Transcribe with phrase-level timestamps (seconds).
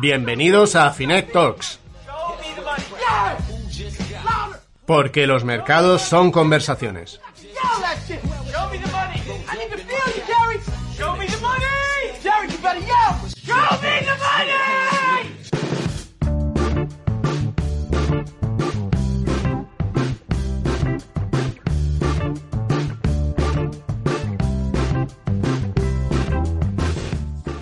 [0.00, 4.56] Bienvenidos a Finet Talks, Show me the money.
[4.86, 7.20] porque los mercados son conversaciones.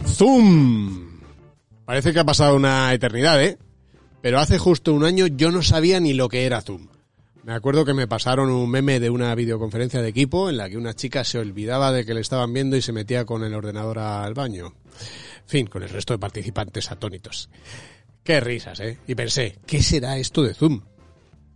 [0.07, 0.82] ¡Zoom!
[1.93, 3.59] Parece que ha pasado una eternidad, ¿eh?
[4.23, 6.89] Pero hace justo un año yo no sabía ni lo que era Zoom.
[7.45, 10.79] Me acuerdo que me pasaron un meme de una videoconferencia de equipo en la que
[10.79, 13.99] una chica se olvidaba de que le estaban viendo y se metía con el ordenador
[13.99, 14.73] al baño.
[15.45, 17.51] Fin, con el resto de participantes atónitos.
[18.25, 18.97] Qué risas, ¿eh?
[19.07, 20.81] Y pensé, ¿qué será esto de Zoom?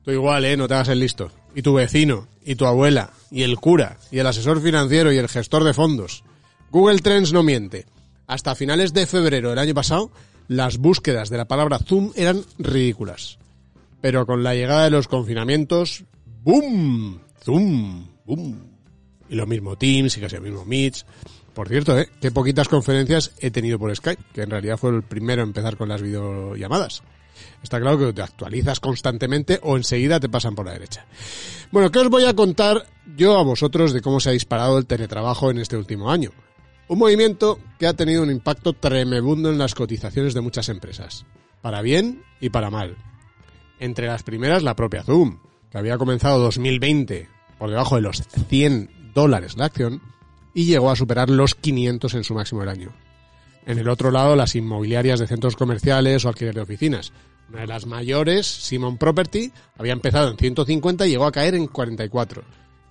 [0.03, 0.59] Tú igual, ¿eh?
[0.59, 1.33] No te hagas el listo.
[1.55, 5.31] Y tu vecino, y tu abuela, y el cura, y el asesor financiero, y el
[5.31, 6.25] gestor de fondos.
[6.71, 7.87] Google Trends no miente.
[8.27, 10.11] Hasta finales de febrero del año pasado,
[10.49, 13.39] las búsquedas de la palabra Zoom eran ridículas.
[14.01, 16.05] Pero con la llegada de los confinamientos,
[16.43, 17.21] ¡boom!
[17.43, 18.07] ¡Zoom!
[18.25, 18.71] ¡boom!
[19.29, 20.97] Y lo mismo Teams y casi lo mismo Meet.
[21.55, 22.09] Por cierto, ¿eh?
[22.21, 25.77] Qué poquitas conferencias he tenido por Skype, que en realidad fue el primero a empezar
[25.77, 27.03] con las videollamadas.
[27.63, 31.07] Está claro que te actualizas constantemente o enseguida te pasan por la derecha.
[31.73, 34.87] Bueno, ¿qué os voy a contar yo a vosotros de cómo se ha disparado el
[34.87, 36.31] teletrabajo en este último año?
[36.89, 41.27] Un movimiento que ha tenido un impacto tremebundo en las cotizaciones de muchas empresas,
[41.61, 42.97] para bien y para mal.
[43.81, 45.39] Entre las primeras, la propia Zoom,
[45.71, 47.29] que había comenzado 2020
[47.59, 50.01] por debajo de los 100 dólares la acción
[50.55, 52.93] y llegó a superar los 500 en su máximo del año.
[53.67, 57.13] En el otro lado, las inmobiliarias de centros comerciales o alquiler de oficinas.
[57.49, 61.67] Una de las mayores, Simon Property, había empezado en 150 y llegó a caer en
[61.67, 62.45] 44.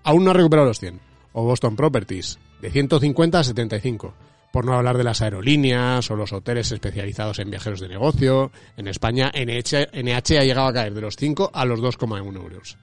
[0.04, 1.00] Aún no ha recuperado los 100.
[1.32, 4.14] O Boston Properties, de 150 a 75.
[4.52, 8.52] Por no hablar de las aerolíneas o los hoteles especializados en viajeros de negocio.
[8.76, 12.78] En España, NH, ha llegado a caer de los 5 a los 2,1 euros.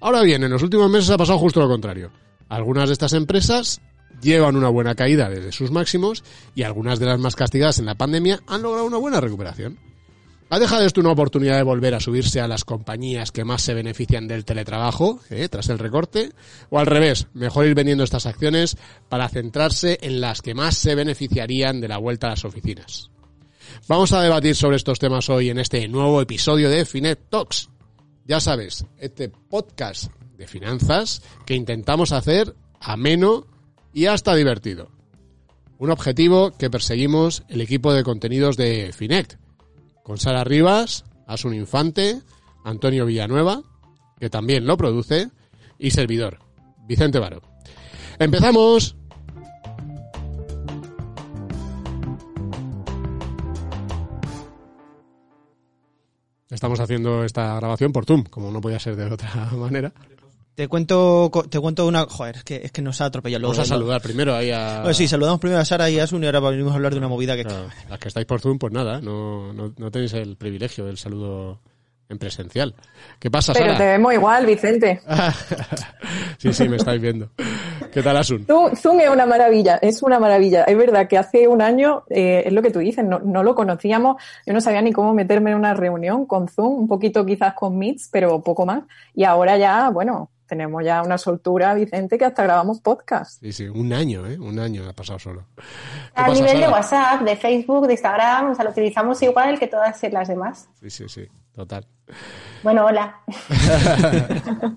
[0.00, 2.10] Ahora bien, en los últimos meses ha pasado justo lo contrario.
[2.48, 3.82] Algunas de estas empresas
[4.22, 6.24] llevan una buena caída desde sus máximos
[6.54, 9.78] y algunas de las más castigadas en la pandemia han logrado una buena recuperación.
[10.52, 13.72] ¿Ha dejado esto una oportunidad de volver a subirse a las compañías que más se
[13.72, 16.28] benefician del teletrabajo eh, tras el recorte?
[16.68, 18.76] ¿O al revés, mejor ir vendiendo estas acciones
[19.08, 23.10] para centrarse en las que más se beneficiarían de la vuelta a las oficinas?
[23.88, 27.70] Vamos a debatir sobre estos temas hoy en este nuevo episodio de Finet Talks.
[28.26, 33.46] Ya sabes, este podcast de finanzas que intentamos hacer ameno
[33.94, 34.90] y hasta divertido.
[35.78, 39.38] Un objetivo que perseguimos el equipo de contenidos de Finet,
[40.02, 42.20] con Sara Rivas, Asun Infante,
[42.64, 43.62] Antonio Villanueva,
[44.18, 45.30] que también lo produce,
[45.78, 46.38] y servidor,
[46.86, 47.42] Vicente Baro.
[48.18, 48.96] ¡Empezamos!
[56.50, 59.92] Estamos haciendo esta grabación por Zoom, como no podía ser de otra manera.
[60.54, 62.04] Te cuento, co- te cuento una.
[62.04, 63.42] Joder, es que, es que nos ha atropellado.
[63.42, 64.80] Vamos a Lo- saludar primero ahí a...
[64.80, 66.98] Bueno, sí, saludamos primero a Sara y a Asun y ahora venimos a hablar de
[66.98, 67.44] una movida que.
[67.44, 70.98] Claro, las que estáis por Zoom, pues nada, no, no, no tenéis el privilegio del
[70.98, 71.58] saludo
[72.10, 72.74] en presencial.
[73.18, 75.00] ¿Qué pasa, Pero te vemos igual, Vicente.
[76.38, 77.30] sí, sí, me estáis viendo.
[77.90, 78.44] ¿Qué tal, Asun?
[78.46, 80.64] Zoom, Zoom es una maravilla, es una maravilla.
[80.64, 83.54] Es verdad que hace un año, eh, es lo que tú dices, no, no lo
[83.54, 84.16] conocíamos.
[84.46, 87.78] Yo no sabía ni cómo meterme en una reunión con Zoom, un poquito quizás con
[87.78, 88.82] Meets, pero poco más.
[89.14, 93.40] Y ahora ya, bueno, tenemos ya una soltura, Vicente, que hasta grabamos podcast.
[93.40, 94.38] Sí, sí, un año, ¿eh?
[94.38, 95.46] Un año ha pasado solo.
[95.56, 95.62] ¿Qué
[96.14, 96.72] A pasa, nivel de Sara?
[96.72, 100.68] WhatsApp, de Facebook, de Instagram, o sea, lo utilizamos igual que todas las demás.
[100.78, 101.86] Sí, sí, sí, total.
[102.62, 103.22] Bueno, hola.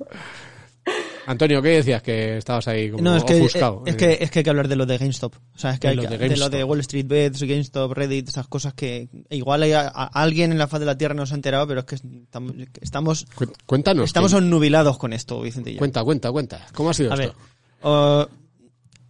[1.27, 2.01] Antonio, ¿qué decías?
[2.03, 3.83] Que estabas ahí como No, es que, ofuscado.
[3.85, 5.35] es, que, es que hay que hablar de lo de GameStop.
[5.55, 7.91] O sea, es que De hay que, de de, lo de Wall Street Bets, GameStop,
[7.93, 11.15] Reddit, esas cosas que igual hay a- a- alguien en la faz de la Tierra
[11.15, 14.05] no se ha enterado, pero es que estamos, estamos, Cu- Cuéntanos.
[14.05, 15.71] estamos que- onnubilados con esto, Vicente.
[15.71, 15.79] y yo.
[15.79, 16.65] Cuenta, cuenta, cuenta.
[16.73, 17.33] ¿Cómo ha sido A ver,
[17.81, 17.89] esto?
[17.89, 18.25] uh,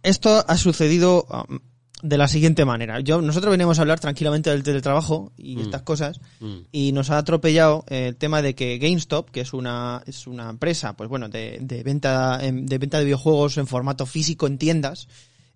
[0.02, 1.58] esto ha sucedido um,
[2.02, 3.00] de la siguiente manera.
[3.00, 6.54] Yo, nosotros venimos a hablar tranquilamente del teletrabajo y estas cosas, Mm.
[6.70, 10.92] y nos ha atropellado el tema de que GameStop, que es una, es una empresa,
[10.94, 15.08] pues bueno, de, de venta, em, de venta de videojuegos en formato físico en tiendas,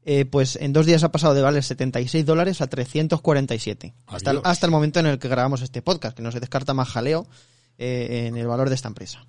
[0.02, 3.93] eh, pues en dos días ha pasado de valer 76 dólares a 347.
[4.06, 6.72] Hasta el, hasta el momento en el que grabamos este podcast, que no se descarta
[6.72, 7.26] más jaleo
[7.76, 9.26] eh, en el valor de esta empresa.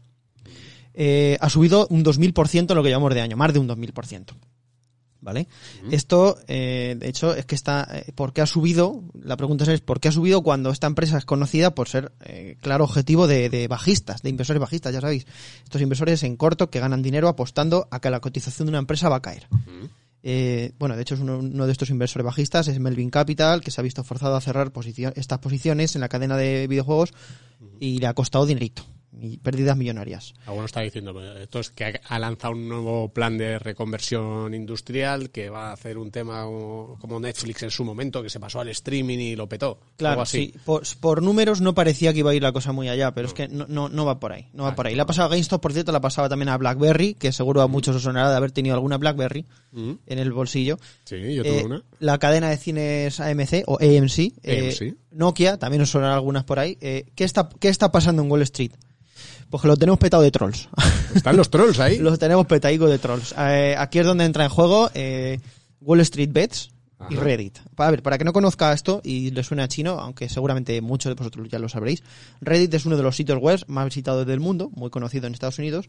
[0.93, 4.33] Eh, ha subido un 2000% en lo que llevamos de año, más de un 2000%.
[5.23, 5.47] ¿Vale?
[5.91, 7.87] Esto, eh, de hecho, es que está.
[7.91, 9.03] eh, ¿Por qué ha subido?
[9.13, 12.57] La pregunta es: ¿por qué ha subido cuando esta empresa es conocida por ser, eh,
[12.59, 14.91] claro, objetivo de, de bajistas, de inversores bajistas?
[14.93, 15.27] Ya sabéis,
[15.63, 19.09] estos inversores en corto que ganan dinero apostando a que la cotización de una empresa
[19.09, 19.47] va a caer.
[20.23, 23.69] Eh, bueno, de hecho es uno, uno de estos inversores bajistas, es Melvin Capital, que
[23.71, 27.13] se ha visto forzado a cerrar posicio- estas posiciones en la cadena de videojuegos
[27.79, 28.83] y le ha costado dinerito
[29.43, 30.33] pérdidas millonarias.
[30.45, 35.49] Alguno está diciendo, esto es que ha- lanzado un nuevo plan de reconversión industrial que
[35.49, 39.17] va a hacer un tema como Netflix en su momento, que se pasó al streaming
[39.17, 39.79] y lo petó.
[39.97, 40.51] Claro, así.
[40.53, 40.59] sí.
[40.63, 43.33] Por, por números no parecía que iba a ir la cosa muy allá, pero es
[43.33, 44.47] que no, no, no va por ahí.
[44.53, 44.95] No va Vale, por ahí.
[44.95, 47.67] Le ha pasado a GameStop, por cierto, la pasaba también a BlackBerry, que seguro a
[47.67, 49.91] muchos os sonará de haber tenido alguna BlackBerry Mm.
[50.05, 50.77] en el bolsillo.
[51.05, 51.83] Sí, yo tengo Eh, una.
[51.99, 54.95] La cadena de cines AMC o AMC, eh, AMC.
[55.11, 56.77] Nokia, también os sonará algunas por ahí.
[56.81, 58.71] Eh, ¿qué, está, ¿Qué está pasando en Wall Street?
[59.51, 60.67] Pues que lo tenemos petado de trolls.
[61.15, 61.99] Están los trolls ahí.
[61.99, 63.35] Los tenemos petaico de trolls.
[63.37, 65.39] Eh, aquí es donde entra en juego eh,
[65.81, 66.71] Wall Street Bets
[67.09, 67.15] y.
[67.15, 67.59] Reddit.
[67.77, 71.09] A ver, para que no conozca esto y le suene a chino, aunque seguramente muchos
[71.09, 72.01] de vosotros ya lo sabréis,
[72.41, 75.57] Reddit es uno de los sitios web más visitados del mundo, muy conocido en Estados
[75.59, 75.87] Unidos,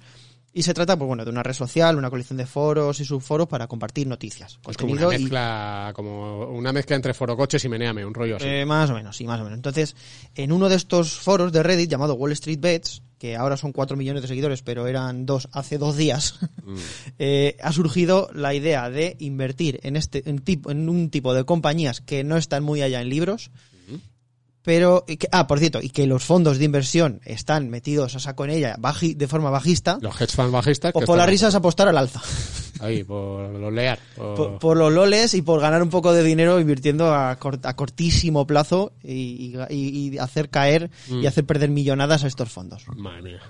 [0.55, 3.47] y se trata, pues bueno, de una red social, una colección de foros y subforos
[3.47, 8.05] para compartir noticias, Es como una y mezcla, como una mezcla entre forocoches y meneame,
[8.05, 8.47] un rollo así.
[8.47, 9.57] eh, más o menos, sí, más o menos.
[9.57, 9.95] Entonces,
[10.35, 13.97] en uno de estos foros de Reddit llamado Wall Street Bets, que ahora son 4
[13.97, 16.75] millones de seguidores, pero eran dos hace dos días, Mm.
[17.21, 21.45] eh, ha surgido la idea de invertir en, este, en, tipo, en un tipo de
[21.45, 23.53] compañías que no están muy allá en libros,
[24.63, 28.21] pero, y que- ah, por cierto, y que los fondos de inversión están metidos a
[28.21, 30.93] saco en ella baji- de forma bajista, Los hedge funds bajistas.
[30.95, 32.21] o que por las risas apostar al alza.
[32.81, 33.99] Ahí, por los lear.
[34.17, 37.65] por- por, por los loles y por ganar un poco de dinero invirtiendo a, cort-
[37.67, 41.21] a cortísimo plazo y, y- y- y hacer caer Mm.
[41.23, 42.85] y hacer perder millonadas a estos fondos.
[42.97, 43.41] Madre mía.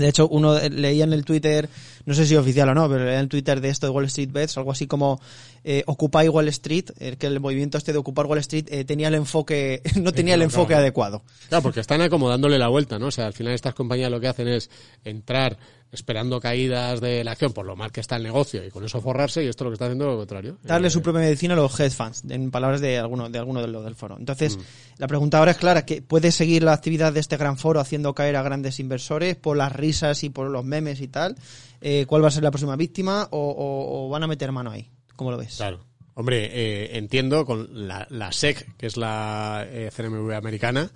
[0.00, 1.68] De hecho, uno de- leía en el Twitter,
[2.06, 4.06] no sé si oficial o no, pero leía en el Twitter de esto de Wall
[4.06, 5.20] Street Bets, algo así como
[5.62, 9.08] eh, Occupy Wall Street, eh, que el movimiento este de ocupar Wall Street eh, tenía
[9.08, 10.80] el enfoque, no tenía el enfoque claro.
[10.82, 11.22] adecuado.
[11.48, 13.08] Claro, porque están acomodándole la vuelta, ¿no?
[13.08, 14.70] O sea, al final estas compañías lo que hacen es
[15.04, 15.58] entrar
[15.92, 19.00] esperando caídas de la acción por lo mal que está el negocio y con eso
[19.00, 20.56] forrarse y esto lo que está haciendo es lo contrario.
[20.62, 23.60] darle Eh, su propia medicina a los hedge funds, en palabras de alguno de alguno
[23.60, 24.16] de los del foro.
[24.18, 24.60] Entonces, Mm.
[24.98, 28.14] la pregunta ahora es clara, que puede seguir la actividad de este gran foro haciendo
[28.14, 31.36] caer a grandes inversores por las risas y por los memes y tal.
[31.80, 34.70] Eh, ¿Cuál va a ser la próxima víctima o, o- o van a meter mano
[34.70, 34.88] ahí?
[35.16, 35.56] ¿Cómo lo ves?
[35.56, 35.80] Claro.
[36.14, 40.90] Hombre, eh, entiendo con la, la SEC, que es la eh, CNMV americana,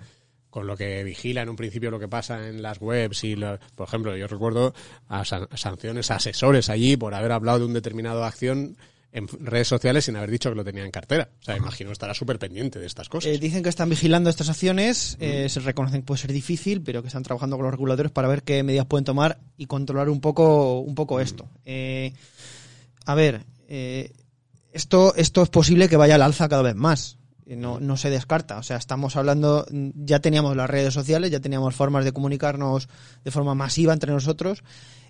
[0.55, 3.59] con lo que vigila en un principio lo que pasa en las webs y, lo-
[3.75, 4.73] por ejemplo, yo recuerdo
[5.09, 8.77] a san- sanciones a asesores allí por haber hablado de un determinado acción
[9.11, 11.27] en redes sociales sin haber dicho que lo tenía en cartera.
[11.41, 13.33] O sea, imagino estará súper pendiente de estas cosas.
[13.33, 17.01] Eh, dicen que están vigilando estas acciones, eh, se reconocen que puede ser difícil, pero
[17.01, 20.21] que están trabajando con los reguladores para ver qué medidas pueden tomar y controlar un
[20.21, 21.49] poco, un poco esto.
[21.65, 22.13] Eh,
[23.05, 24.09] a ver, eh,
[24.71, 27.17] esto, esto es posible que vaya al alza cada vez más.
[27.47, 28.57] Eh, No, no se descarta.
[28.57, 32.87] O sea, estamos hablando, mm, ya teníamos las redes sociales, ya teníamos formas de comunicarnos
[33.23, 34.63] de forma masiva entre nosotros.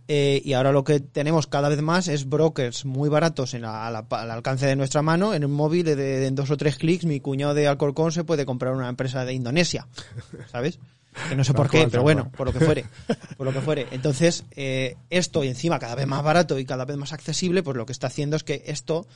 [0.07, 3.87] eh, y ahora lo que tenemos cada vez más es brokers muy baratos en la-
[3.87, 5.33] a la- al alcance de nuestra mano.
[5.33, 8.23] En un móvil, de, de- en dos o tres clics, mi cuñado de Alcorcón se
[8.23, 9.87] puede comprar una empresa de Indonesia.
[10.51, 10.77] ¿Sabes?
[11.27, 12.85] Que no sé por qué, pero bueno, por lo que fuere.
[13.37, 13.87] Por lo que fuere.
[13.91, 17.75] Entonces, eh, esto y encima cada vez más barato y cada vez más accesible, pues
[17.75, 19.07] lo que está haciendo es que esto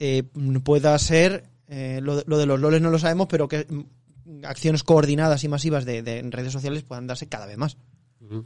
[0.00, 0.24] eh,
[0.64, 4.44] pueda ser, eh, lo, de- lo de los loles no lo sabemos, pero que mm,
[4.44, 7.76] acciones coordinadas y masivas de, de redes sociales puedan darse cada vez más.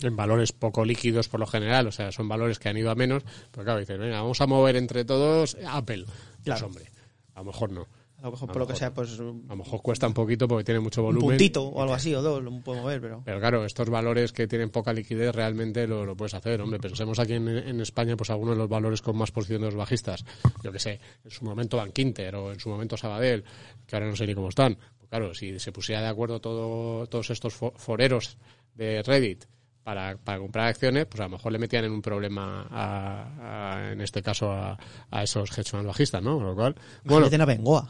[0.03, 2.97] En valores poco líquidos por lo general, o sea, son valores que han ido a
[2.97, 3.23] menos.
[3.53, 6.05] Pero claro, dicen, venga, vamos a mover entre todos Apple.
[6.07, 6.67] Pues Claro.
[6.67, 6.91] hombre,
[7.35, 7.87] a lo mejor no.
[8.19, 10.13] A lo mejor, A por lo que sea, pues A un lo mejor cuesta un
[10.15, 11.29] poquito porque tiene mucho volumen.
[11.31, 13.23] puntito o algo así, o dos, lo puedo mover, pero...
[13.25, 16.61] Pero claro, estos valores que tienen poca liquidez realmente lo, lo puedes hacer.
[16.61, 19.67] Hombre, pensemos aquí en, en España, pues algunos de los valores con más posición de
[19.67, 20.25] los bajistas.
[20.65, 23.45] Yo que sé, en su momento Bankinter o en su momento Sabadell,
[23.87, 24.77] que ahora no sé ni cómo están.
[24.99, 28.37] Pues claro, si se pusiera de acuerdo todo, todos estos fo- foreros
[28.75, 29.45] de Reddit
[29.89, 33.93] para, para comprar acciones, pues a lo mejor le metían en un problema, a, a-
[33.93, 34.79] en este caso, a,
[35.11, 36.37] a esos hedge funds bajistas, ¿no?
[36.37, 37.89] Con lo cual, bueno, Imagínate a Bengoa.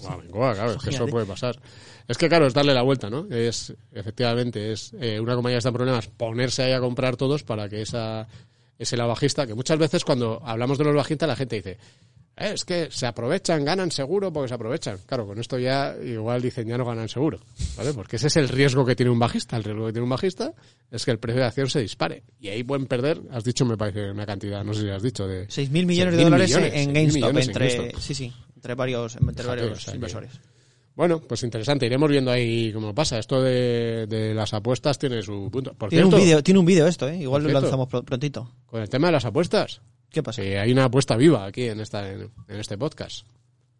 [0.00, 1.60] Guau, Bengoa, claro, es que eso puede pasar.
[2.08, 3.26] Es que, claro, es darle la vuelta, ¿no?
[3.30, 7.42] Es, efectivamente, es eh, una compañía que está en problemas, ponerse ahí a comprar todos
[7.42, 8.26] para que esa,
[8.78, 11.76] ese la bajista, que muchas veces cuando hablamos de los bajistas la gente dice,
[12.36, 14.98] "Eh, es que se aprovechan, ganan seguro porque se aprovechan.
[15.06, 17.38] Claro, con esto ya igual dicen ya no ganan seguro,
[17.76, 17.92] ¿vale?
[17.92, 19.56] Porque ese es el riesgo que tiene un bajista.
[19.56, 20.52] El riesgo que tiene un bajista
[20.90, 22.22] es que el precio de acción se dispare.
[22.40, 25.26] Y ahí pueden perder, has dicho, me parece una cantidad, no sé si has dicho,
[25.26, 25.46] de...
[25.48, 28.00] 6.000 millones 6.000 de dólares millones, en 6.000 GameStop, en entre, GameStop.
[28.00, 30.30] sí, sí, entre varios, entre Fíjate, varios o sea que- inversores.
[30.96, 31.86] Bueno, pues interesante.
[31.86, 33.18] Iremos viendo ahí cómo pasa.
[33.18, 35.74] Esto de, de las apuestas tiene su punto.
[35.74, 37.16] Por Tiene un vídeo, tiene un vídeo esto, ¿eh?
[37.16, 38.48] Igual lo lanzamos pro- prontito.
[38.66, 39.80] con el tema de las apuestas,
[40.14, 40.40] ¿Qué pasa?
[40.42, 43.26] que hay una apuesta viva aquí en esta en, en este podcast.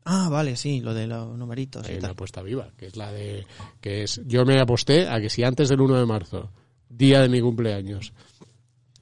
[0.04, 2.10] Ah, vale, sí, lo de los numeritos y Hay una tal.
[2.10, 3.46] apuesta viva, que es la de
[3.80, 6.50] que es yo me aposté a que si antes del 1 de marzo,
[6.90, 8.12] día de mi cumpleaños,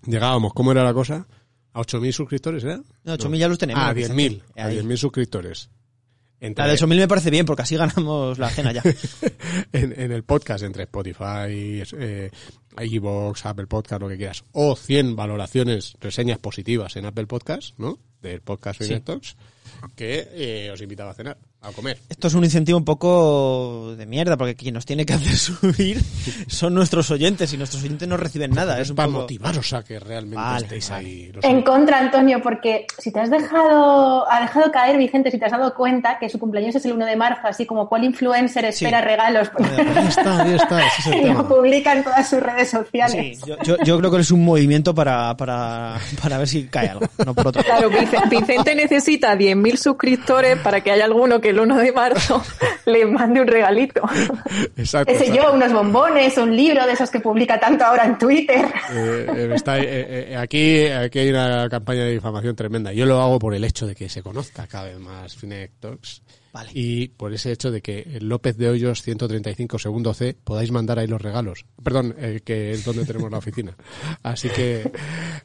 [0.07, 1.27] llegábamos, ¿cómo era la cosa?
[1.75, 2.83] ¿A 8.000 suscriptores era?
[3.05, 3.83] No, 8.000 ya los tenemos.
[3.83, 4.23] Ah, Vicente.
[4.31, 4.43] 10.000.
[4.63, 4.79] A Ahí.
[4.79, 5.71] 10.000 suscriptores.
[6.39, 8.83] Entre- La de 8.000 me parece bien, porque así ganamos la cena ya.
[9.73, 12.31] en, en el podcast entre Spotify, eh,
[12.81, 17.99] iVoox, Apple Podcast, lo que quieras, o 100 valoraciones, reseñas positivas en Apple Podcast, ¿no?
[18.21, 19.01] Del podcast Sí.
[19.01, 19.37] Talks,
[19.97, 21.99] que eh, os invitaba a cenar, a comer.
[22.09, 26.01] Esto es un incentivo un poco de mierda, porque quien nos tiene que hacer subir
[26.49, 28.81] son nuestros oyentes y nuestros oyentes no reciben nada.
[28.81, 29.21] Es un para poco...
[29.23, 31.07] motivaros a que realmente Vale, estéis vale.
[31.09, 31.33] ahí.
[31.43, 35.53] En contra, Antonio, porque si te has dejado, ha dejado caer, Vicente, si te has
[35.53, 39.01] dado cuenta que su cumpleaños es el 1 de marzo, así como cuál influencer espera
[39.01, 39.05] Sí.
[39.07, 42.71] regalos Ahí está, ahí está, ese es el y lo publica en todas sus redes
[42.71, 43.41] Sí, sociales.
[43.47, 47.07] yo, yo, yo creo que es un movimiento para, para, para ver si cae algo,
[47.25, 47.63] no por otro.
[47.63, 52.43] Claro, Vic- Vicente necesita 10.000 suscriptores para que haya alguno que el 1 de marzo
[52.87, 54.03] le mande un regalito.
[54.77, 55.13] Exacto.
[55.13, 55.35] Sé exacto.
[55.35, 58.67] yo, unos bombones, un libro de esos que publica tanto ahora en Twitter.
[58.91, 59.85] Eh, eh, está, eh,
[60.33, 62.93] eh, aquí, aquí hay una campaña de difamación tremenda.
[62.93, 66.23] Yo lo hago por el hecho de que se conozca cada vez más Finet Talks.
[66.53, 66.71] Vale.
[66.75, 70.99] Y por ese hecho de que el López de Hoyos 135 segundo C podáis mandar
[70.99, 71.65] ahí los regalos.
[71.83, 73.75] Perdón, eh, que es donde tenemos la oficina.
[74.23, 74.93] Así que,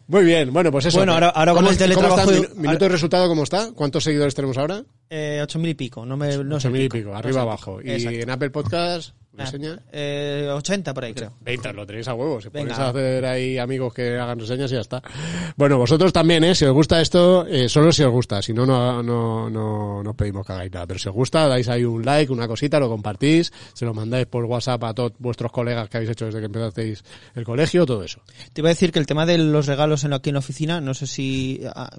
[0.08, 0.52] muy bien.
[0.52, 0.98] Bueno, pues eso.
[0.98, 2.26] Bueno, ahora- ahora ¿Cómo con el es- cómo está?
[2.26, 3.72] teletrabajo- Minu- Minuto de resultado, ¿cómo está?
[3.72, 4.84] ¿Cuántos seguidores tenemos ahora?
[5.10, 7.80] Eh, 8.000 y pico, no me no sé 8.000 y pico, arriba abajo.
[7.82, 8.20] Y Exacto.
[8.20, 9.79] en Apple Podcast, Ah, reseña.
[9.91, 11.34] eh, 80 por ahí, creo.
[11.41, 12.38] 20, lo tenéis a huevo.
[12.38, 12.51] Venga.
[12.51, 15.01] ponéis a hacer ahí amigos que hagan reseñas y ya está.
[15.56, 16.56] Bueno, vosotros también, ¿eh?
[16.56, 18.41] Si os gusta esto, eh, solo si os gusta.
[18.41, 20.88] Si no, no, no, no, no os pedimos que hagáis nada.
[20.88, 24.25] Pero si os gusta, dais ahí un like, una cosita, lo compartís, se lo mandáis
[24.27, 27.03] por WhatsApp a todos vuestros colegas que habéis hecho desde que empezasteis
[27.36, 28.22] el colegio, todo eso.
[28.53, 30.82] Te iba a decir que el tema de los regalos en, aquí en la oficina,
[30.82, 31.89] no sé si ah,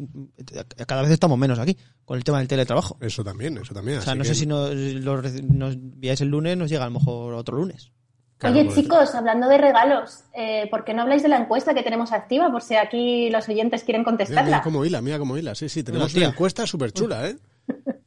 [0.86, 2.96] cada vez estamos menos aquí con el tema del teletrabajo.
[3.00, 3.98] Eso también, eso también.
[3.98, 6.84] O sea, no que- sé si nos, lo reci- nos enviáis el lunes, nos llega
[6.84, 7.90] a lo mejor otro lunes.
[8.38, 11.82] Claro, Oye, chicos, hablando de regalos, eh, ¿por qué no habláis de la encuesta que
[11.82, 12.52] tenemos activa?
[12.52, 14.62] Por si aquí los oyentes quieren Mira, mira contestarla.
[14.62, 15.56] cómo hila, mira cómo hila.
[15.56, 17.36] Sí, sí, tenemos una encuesta súper chula, ¿eh?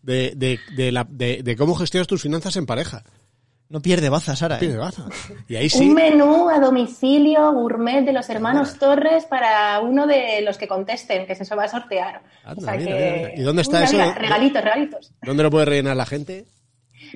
[0.02, 3.04] De, de, de, la, de, de cómo gestionas tus finanzas en pareja.
[3.68, 4.58] No pierde baza, Sara.
[4.60, 4.78] Pide ¿eh?
[4.78, 5.06] baza.
[5.48, 5.88] Y ahí sí.
[5.88, 11.26] Un menú a domicilio gourmet de los hermanos Torres para uno de los que contesten,
[11.26, 12.22] que se va a sortear.
[12.44, 13.36] Anda, O sea mira, que- mira.
[13.36, 13.98] ¿Y dónde está Mira, eso?
[13.98, 15.14] mira, regalitos, regalitos.
[15.22, 16.46] ¿Dónde lo puede rellenar la gente?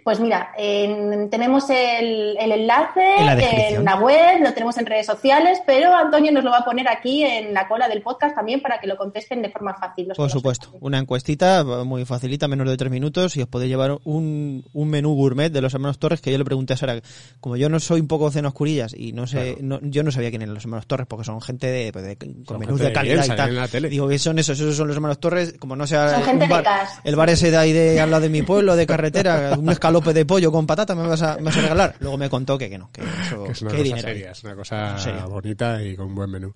[0.04, 3.86] Pues mira, en- tenemos el, el enlace En la en, descripción.
[3.86, 7.24] la web, lo tenemos en redes sociales, pero Antonio nos lo va a poner aquí
[7.24, 10.08] en la cola del podcast también para que lo contesten de forma fácil.
[10.10, 10.80] los Por supuesto, sepan.
[10.82, 15.14] una encuestita muy facilita, menos de tres minutos, y os podéis llevar un, un menú
[15.16, 17.00] gourmet de los hermanos Torres que yo le pregunté a Sara.
[17.40, 20.30] Como yo no soy un poco cena oscurillas y no sé, no- yo no sabía
[20.30, 22.84] quién eran los hermanos Torres porque son gente de, pues, de- con Son menús gente
[22.90, 23.50] de calidad bien, y tal.
[23.50, 23.90] en la tele.
[23.90, 26.54] Digo que son esos, esos son los hermanos Torres, como no sea Son gente de
[26.54, 26.66] bar-
[27.04, 30.14] el bar ese de ahí de al lado de mi pueblo, de carretera, un escalope
[30.14, 31.96] de pollo con patata me vas a, me vas a regalar.
[32.00, 34.08] Luego me contó que, que no, que eso, Que es una que cosa dinero.
[34.08, 36.54] seria, es una cosa bonita y con buen menú.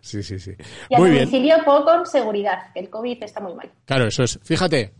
[0.00, 0.52] Sí, sí, sí.
[0.90, 1.24] Y a Muy bien.
[1.24, 3.70] domicilio poco con seguridad, que el COVID está muy mal.
[3.84, 4.38] Claro, eso es.
[4.42, 4.92] Fíjate,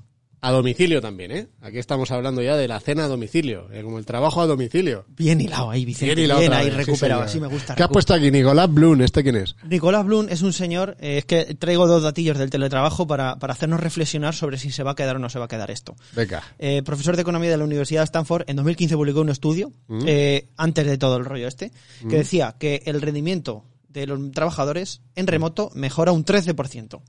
[0.46, 1.48] a domicilio también, ¿eh?
[1.62, 5.04] Aquí estamos hablando ya de la cena a domicilio, eh, como el trabajo a domicilio.
[5.16, 6.06] Bien hilado ahí, Vicente.
[6.06, 7.28] Bien Bien, hilado otra ahí sí, recuperado, señor.
[7.30, 7.74] así me gusta.
[7.74, 9.00] ¿Qué has recu- puesto aquí, Nicolás Blum?
[9.02, 9.56] ¿Este quién es?
[9.68, 13.52] Nicolás Blum es un señor, eh, es que traigo dos datillos del teletrabajo para, para
[13.54, 15.96] hacernos reflexionar sobre si se va a quedar o no se va a quedar esto.
[16.14, 16.42] Venga.
[16.58, 19.72] Eh, profesor de economía de la Universidad de Stanford, en 2015 publicó un estudio,
[20.06, 21.72] eh, antes de todo el rollo este,
[22.08, 27.00] que decía que el rendimiento de los trabajadores en remoto mejora un 13%.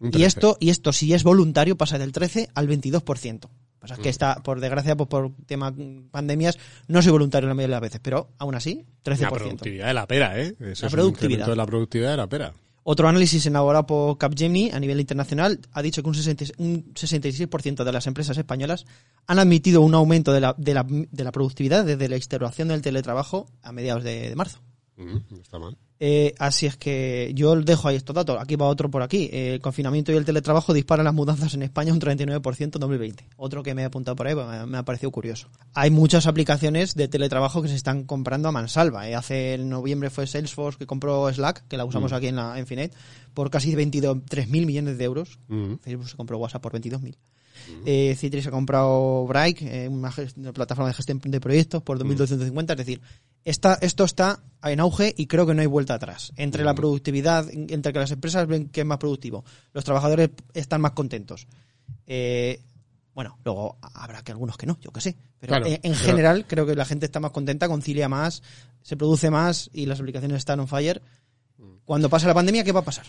[0.00, 0.26] Y 13.
[0.26, 3.48] esto, y esto, si es voluntario, pasa del 13 al 22%.
[3.78, 6.58] Pasa que está, por desgracia, pues por tema mm, pandemias,
[6.88, 9.20] no soy voluntario la mayoría de las veces, pero aún así, 13%.
[9.20, 10.54] La productividad de la pera, ¿eh?
[10.58, 11.46] Eso La productividad.
[11.46, 12.54] de la productividad de la pera.
[12.82, 17.82] Otro análisis elaborado por Capgemini a nivel internacional ha dicho que un, 60 un 66%
[17.82, 18.84] de las empresas españolas
[19.26, 22.82] han admitido un aumento de la, de la, de la productividad desde la instauración del
[22.82, 24.60] teletrabajo a mediados de, de marzo.
[24.96, 25.76] Mm, está mal.
[26.06, 28.36] Eh, así es que yo dejo ahí estos datos.
[28.38, 29.30] Aquí va otro por aquí.
[29.32, 33.24] Eh, el confinamiento y el teletrabajo disparan las mudanzas en España un 39% en 2020.
[33.38, 35.48] Otro que me he apuntado por ahí, pues, me, me ha parecido curioso.
[35.72, 39.08] Hay muchas aplicaciones de teletrabajo que se están comprando a mansalva.
[39.08, 39.14] eh.
[39.14, 42.66] Hace en noviembre fue Salesforce que compró Slack, que la usamos aquí en la en
[42.66, 42.94] Finet,
[43.32, 45.38] por casi 23.000 millones de euros.
[45.48, 45.76] Mm.
[45.80, 47.14] Facebook se compró WhatsApp por 22.000.
[47.86, 50.10] Eh, Citrix ha comprado Bright, eh, una,
[50.52, 52.70] plataforma de gestión de proyectos, por 2.250.
[52.72, 53.00] Es decir,
[53.44, 56.32] esta, esto está en auge y creo que no hay vuelta atrás.
[56.36, 60.80] Entre la productividad, entre que las empresas ven que es más productivo, los trabajadores están
[60.80, 61.46] más contentos.
[62.06, 62.60] Eh,
[63.14, 65.16] bueno, luego habrá que algunos que no, yo qué sé.
[65.38, 68.42] Pero Claro, en, en pero- general creo que la gente está más contenta, concilia más,
[68.82, 71.00] se produce más y las aplicaciones están on fire.
[71.84, 73.06] Cuando pase la pandemia, ¿qué va a pasar?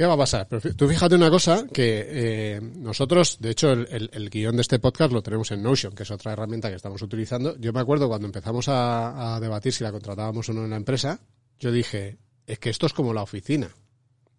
[0.00, 0.46] ¿Qué va a pasar?
[0.48, 4.62] Pero tú fíjate una cosa, que eh, nosotros, de hecho, el, el- el guion de
[4.62, 7.54] este podcast lo tenemos en Notion, que es otra herramienta que estamos utilizando.
[7.58, 10.76] Yo me acuerdo cuando empezamos a, a debatir si la contratábamos o no en la
[10.76, 11.20] empresa,
[11.58, 12.16] yo dije,
[12.46, 13.68] es que esto es como la oficina.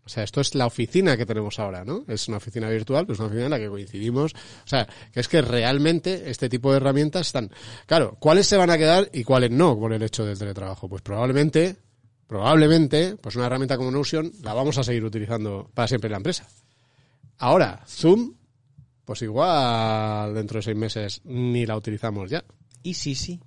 [0.03, 2.05] O sea, esto es la oficina que tenemos ahora, ¿no?
[2.07, 4.33] Es una oficina virtual, pero es una oficina en la que coincidimos.
[4.33, 7.51] O sea, que es que realmente este tipo de herramientas están...
[7.85, 10.89] Claro, ¿cuáles se van a quedar y cuáles no por el hecho del teletrabajo?
[10.89, 11.75] Pues probablemente,
[12.31, 16.17] probablemente, pues una herramienta como Notion la vamos a seguir utilizando para siempre en la
[16.17, 16.47] empresa.
[17.39, 18.35] Ahora, Zoom,
[19.03, 22.41] pues igual dentro de seis meses ni la utilizamos ya.
[22.83, 23.41] Y sí, sí.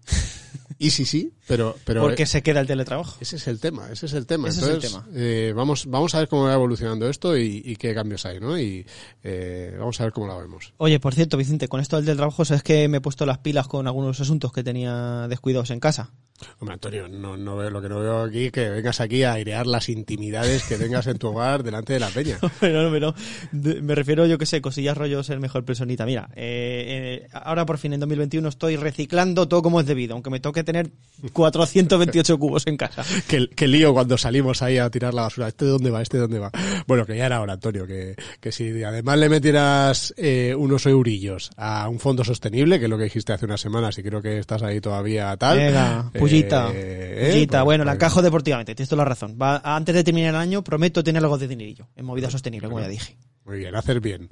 [0.78, 1.76] Y sí, sí, pero...
[1.86, 3.16] pero Porque se queda el teletrabajo.
[3.20, 4.48] Ese es el tema, ese es el tema.
[4.50, 5.08] Ese es el Entonces, tema.
[5.14, 8.58] eh, vamos, vamos a ver cómo va evolucionando esto y, y qué cambios hay, ¿no?
[8.58, 8.84] Y
[9.22, 10.74] eh, vamos a ver cómo lo vemos.
[10.76, 13.66] Oye, por cierto, Vicente, con esto del teletrabajo, sabes que me he puesto las pilas
[13.66, 16.12] con algunos asuntos que tenía descuidados en casa.
[16.58, 19.66] Hombre, Antonio, no, no veo lo que no veo aquí, que vengas aquí a airear
[19.66, 22.38] las intimidades que tengas en tu hogar delante de la peña.
[22.60, 23.14] Pero no, pero
[23.52, 26.04] me refiero, yo que sé, cosillas rollos, ser mejor personita.
[26.06, 30.30] Mira, eh, eh, ahora por fin en 2021 estoy reciclando todo como es debido, aunque
[30.30, 30.90] me toque tener
[31.32, 33.04] 428 cubos en casa.
[33.28, 35.48] qué, qué lío cuando salimos ahí a tirar la basura.
[35.48, 36.02] ¿Este de dónde va?
[36.02, 36.50] ¿Este de dónde va?
[36.86, 41.50] Bueno, que ya era hora, Antonio, que, que si además le metieras eh, unos eurillos
[41.56, 44.38] a un fondo sostenible, que es lo que dijiste hace unas semanas y creo que
[44.38, 45.58] estás ahí todavía tal.
[45.58, 46.70] Venga, pullita.
[46.74, 49.38] eh, pullita, pues, bueno, la encajo deportivamente, tienes toda la razón.
[49.40, 52.80] Va, antes de terminar el año, prometo tener algo de dinerillo en movida sostenible, como
[52.80, 53.16] ya dije.
[53.44, 54.28] Muy bien, hacer bien.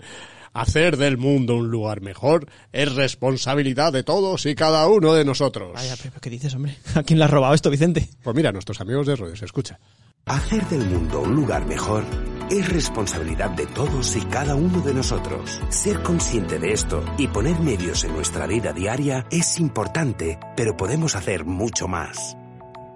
[0.55, 5.73] Hacer del mundo un lugar mejor es responsabilidad de todos y cada uno de nosotros.
[5.75, 6.77] Vaya, pero ¿qué dices, hombre?
[6.95, 8.09] ¿A quién le has robado esto, Vicente?
[8.23, 9.79] Pues mira, nuestros amigos de Rodeo, se escucha.
[10.27, 12.05] Hacer del mundo un lugar mejor
[12.53, 15.61] es responsabilidad de todos y cada uno de nosotros.
[15.71, 21.17] Ser consciente de esto y poner medios en nuestra vida diaria es importante, pero podemos
[21.17, 22.37] hacer mucho más.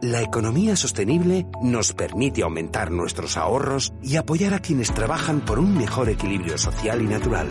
[0.03, 5.77] La economía sostenible nos permite aumentar nuestros ahorros y apoyar a quienes trabajan por un
[5.77, 7.49] mejor equilibrio social y natural.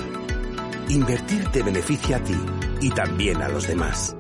[0.89, 2.38] Invertir te beneficia a ti
[2.81, 4.15] y también a los demás.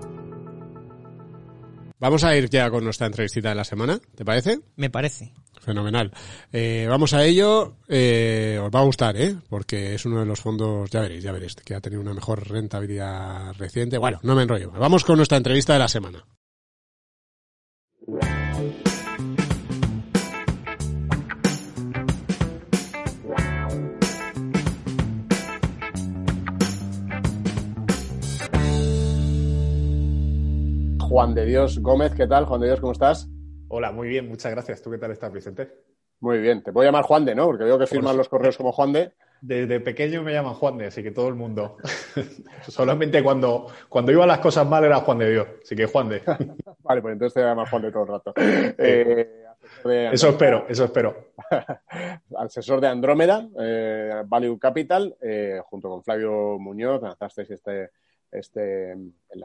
[1.99, 4.59] Vamos a ir ya con nuestra entrevistita de la semana, ¿te parece?
[4.75, 5.33] Me parece.
[5.61, 6.11] Fenomenal.
[6.51, 7.75] Eh, vamos a ello.
[7.87, 9.35] Eh, os va a gustar, ¿eh?
[9.49, 12.47] Porque es uno de los fondos, ya veréis, ya veréis, que ha tenido una mejor
[12.49, 13.97] rentabilidad reciente.
[13.97, 14.71] Bueno, no me enrollo.
[14.71, 16.25] Vamos con nuestra entrevista de la semana.
[30.99, 32.45] Juan de Dios Gómez, ¿qué tal?
[32.45, 33.29] Juan de Dios, ¿cómo estás?
[33.67, 34.81] Hola, muy bien, muchas gracias.
[34.81, 35.71] ¿Tú qué tal estás, Vicente?
[36.19, 36.63] Muy bien.
[36.63, 37.45] Te puedo llamar Juan de, ¿no?
[37.45, 39.11] Porque veo que firman los correos como Juan de.
[39.41, 41.77] Desde pequeño me llaman Juan de, así que todo el mundo.
[42.67, 46.21] Solamente cuando, cuando iban las cosas mal era Juan de Dios, así que Juan de.
[46.83, 48.33] Vale, pues entonces te voy a llamar Juan de todo el rato.
[48.77, 49.41] Eh,
[49.83, 51.33] de Eso espero, eso espero.
[52.37, 57.89] asesor de Andrómeda, eh, Value Capital, eh, junto con Flavio Muñoz, lanzasteis este,
[58.31, 58.95] este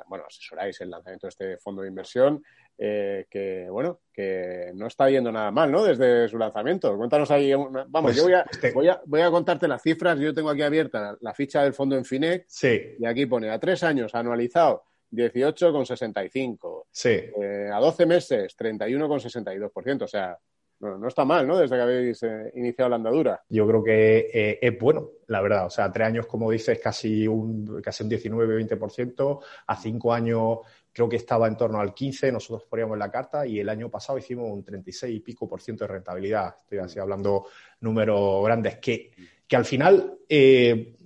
[0.09, 2.42] bueno, asesoráis el lanzamiento de este fondo de inversión,
[2.82, 5.84] eh, que bueno, que no está yendo nada mal, ¿no?
[5.84, 6.96] Desde su lanzamiento.
[6.96, 9.82] Cuéntanos ahí, una- vamos, Pues, yo voy a, este- voy, a, voy a contarte las
[9.82, 13.50] cifras, yo tengo aquí abierta la, ficha del fondo en Finec, Sí, y aquí pone
[13.50, 17.08] a tres años anualizado 18,65, sí.
[17.10, 20.38] eh, a 12 meses 31,62%, o sea,
[20.80, 21.58] no, no está mal, ¿no?
[21.58, 23.42] Desde que habéis eh, iniciado la andadura.
[23.50, 25.66] Yo creo que eh, es bueno, la verdad.
[25.66, 29.40] O sea, tres años, como dices, casi un, casi un 19-20%.
[29.66, 30.60] A cinco años
[30.92, 34.18] creo que estaba en torno al 15%, nosotros poníamos la carta y el año pasado
[34.18, 36.55] hicimos un 36 y pico por ciento de rentabilidad.
[36.59, 37.46] Estoy así hablando
[37.81, 39.12] números grandes que,
[39.46, 40.96] que al final eh,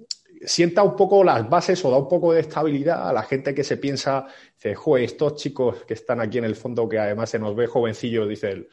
[0.45, 3.65] sienta un poco las bases o da un poco de estabilidad a la gente que
[3.65, 7.39] se piensa, dice, joder, estos chicos que están aquí en el fondo, que además se
[7.39, 8.69] nos ve jovencillos, dice,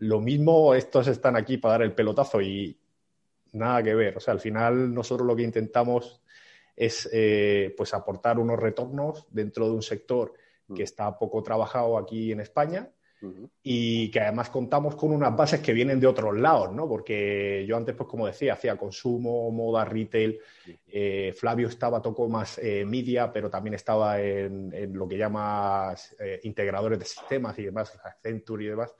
[0.00, 2.76] lo mismo estos están aquí para dar el pelotazo y
[3.52, 4.16] nada que ver.
[4.16, 6.22] O sea, al final nosotros lo que intentamos
[6.80, 10.32] es eh, pues aportar unos retornos dentro de un sector
[10.74, 12.88] que está poco trabajado aquí en España
[13.62, 16.88] y que además contamos con unas bases que vienen de otros lados, ¿no?
[16.88, 20.38] Porque yo antes, pues como decía, hacía consumo, moda, retail.
[20.86, 26.16] Eh, Flavio estaba, tocó más eh, media, pero también estaba en, en lo que llamas
[26.44, 28.94] integradores de sistemas y demás, Accenture y demás.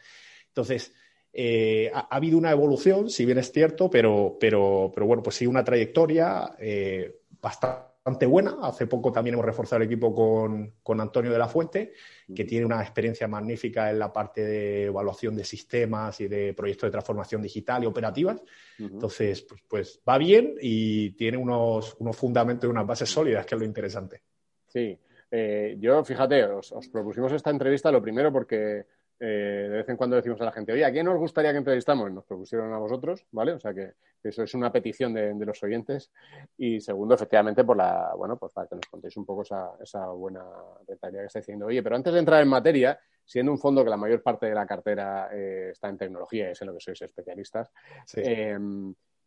[0.48, 0.92] Entonces,
[1.32, 5.36] eh, ha, ha, habido una evolución, si bien es cierto, pero, pero, pero bueno, pues
[5.36, 8.56] sí, una trayectoria eh, bastante buena.
[8.62, 11.92] Hace poco también hemos reforzado el equipo con, con, Antonio de la Fuente,
[12.34, 16.88] que tiene una experiencia magnífica en la parte de evaluación de sistemas y de proyectos
[16.88, 18.40] de transformación digital y operativas.
[18.78, 18.90] Uh -huh.
[18.92, 23.54] Entonces, pues, pues, va bien y tiene unos, unos fundamentos y unas bases sólidas, que
[23.54, 24.22] es lo interesante.
[24.66, 24.98] Sí,
[25.30, 28.86] eh, yo fíjate, os, os propusimos esta entrevista lo primero porque
[29.22, 31.58] eh, de vez en cuando decimos a la gente, oye, ¿a quién nos gustaría que
[31.58, 32.10] entrevistamos?
[32.10, 33.52] Nos propusieron a vosotros, ¿vale?
[33.52, 33.92] O sea que
[34.28, 36.10] eso es una petición de, de los oyentes.
[36.58, 40.06] Y segundo, efectivamente, por la, bueno, pues para que nos contéis un poco esa, esa
[40.08, 40.44] buena
[40.86, 41.66] rentabilidad que estáis diciendo.
[41.66, 44.54] Oye, pero antes de entrar en materia, siendo un fondo que la mayor parte de
[44.54, 47.70] la cartera eh, está en tecnología, es en lo que sois especialistas,
[48.04, 48.20] Sí.
[48.24, 48.58] eh,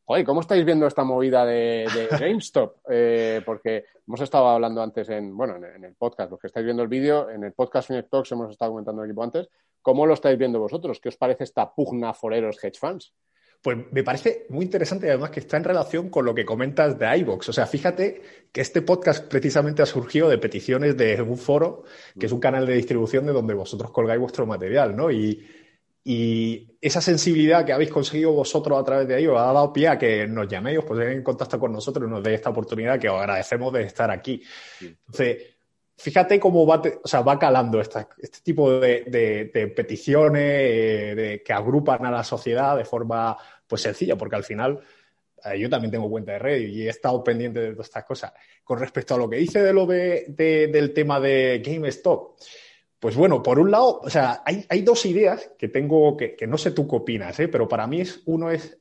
[0.06, 2.78] joder, ¿cómo estáis viendo esta movida de, de GameStop?
[2.90, 6.66] Eh, porque hemos estado hablando antes en, bueno, en, en el podcast, los que estáis
[6.66, 9.50] viendo el vídeo, en el podcast Finet Talks hemos estado comentando el equipo antes,
[9.82, 11.00] ¿cómo lo estáis viendo vosotros?
[11.00, 13.14] ¿Qué os parece esta pugna foreros hedge funds?
[13.64, 17.00] Pues me parece muy interesante y además que está en relación con lo que comentas
[17.00, 17.48] de iVox.
[17.48, 18.22] O sea, fíjate
[18.52, 21.86] que este podcast precisamente ha surgido de peticiones de un foro,
[22.20, 25.10] que es un canal de distribución de donde vosotros colgáis vuestro material, ¿no?
[25.10, 25.48] Y,
[26.04, 29.98] y esa sensibilidad que habéis conseguido vosotros a través de os ha dado pie a
[29.98, 33.08] que nos llaméis, os poséis en contacto con nosotros y nos deis esta oportunidad que
[33.08, 34.44] os agradecemos de estar aquí.
[34.82, 35.38] Entonces,
[35.98, 38.06] fíjate cómo va, o sea, va calando este
[38.44, 44.44] tipo de, peticiones eh, que agrupan a la sociedad de forma pues sencilla, porque al
[44.44, 44.80] final
[45.46, 48.34] eh, yo también tengo cuenta de red y he estado pendiente de todas estas cosas.
[48.64, 52.38] Con respecto a lo que dice del tema de GameStop,
[53.00, 56.72] pues bueno, por un lado, o sea, hay, dos ideas que tengo que, no sé
[56.72, 57.50] tú qué opinas, ¿eh?
[57.50, 58.78] pero para mí es, uno es,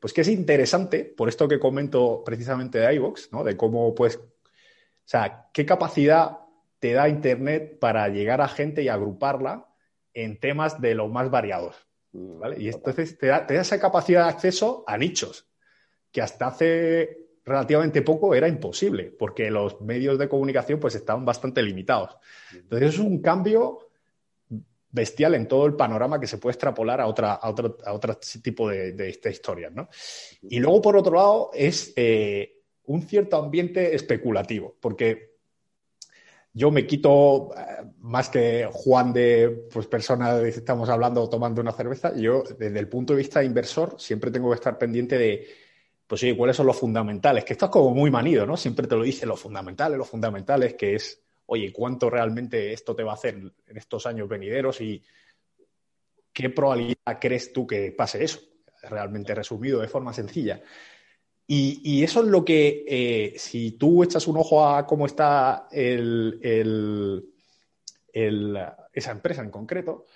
[0.00, 3.44] pues que es interesante, por esto que comento precisamente de iVox, ¿no?
[3.44, 3.94] De cómo, o
[5.10, 6.38] sea, qué capacidad
[6.78, 9.66] te da Internet para llegar a gente y agruparla
[10.14, 11.76] en temas de los más variados,
[12.12, 12.60] ¿vale?
[12.60, 15.48] Y entonces te da, te da esa capacidad de acceso a nichos,
[16.12, 21.62] que hasta hace relativamente poco era imposible, porque los medios de comunicación pues estaban bastante
[21.62, 22.16] limitados.
[22.54, 23.90] Entonces es un cambio
[24.92, 28.18] bestial en todo el panorama que se puede extrapolar a, otra, a, otro, a otro
[28.42, 29.88] tipo de, de, de historias, ¿no?
[30.42, 32.59] Y luego, por otro lado, es eh,
[32.90, 35.36] un cierto ambiente especulativo, porque
[36.52, 41.70] yo me quito, eh, más que Juan de pues, persona de estamos hablando tomando una
[41.70, 45.46] cerveza, yo desde el punto de vista inversor siempre tengo que estar pendiente de,
[46.04, 47.44] pues oye, ¿cuáles son los fundamentales?
[47.44, 48.56] Que esto es como muy manido, ¿no?
[48.56, 53.04] Siempre te lo dice los fundamentales, los fundamentales, que es, oye, ¿cuánto realmente esto te
[53.04, 55.00] va a hacer en estos años venideros y
[56.32, 58.40] qué probabilidad crees tú que pase eso?
[58.82, 60.60] Realmente resumido de forma sencilla.
[61.52, 65.66] Y, y, eso es lo que, eh, si tú echas un ojo a cómo está
[65.72, 67.24] el, el,
[68.12, 68.56] el,
[68.92, 70.06] esa empresa en concreto,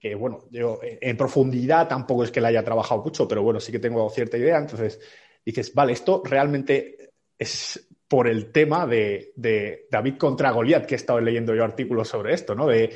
[0.00, 3.70] que bueno, yo en profundidad tampoco es que la haya trabajado mucho, pero bueno, sí
[3.70, 4.58] que tengo cierta idea.
[4.58, 4.98] Entonces
[5.44, 10.96] dices, vale, esto realmente es por el tema de, de David contra Goliat, que he
[10.96, 12.66] estado leyendo yo artículos sobre esto, ¿no?
[12.66, 12.90] De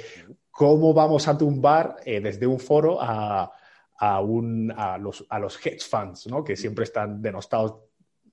[0.50, 3.52] cómo vamos a tumbar eh, desde un foro a
[3.98, 6.44] a, un, a, los, a los hedge funds, ¿no?
[6.44, 7.83] que siempre están denostados,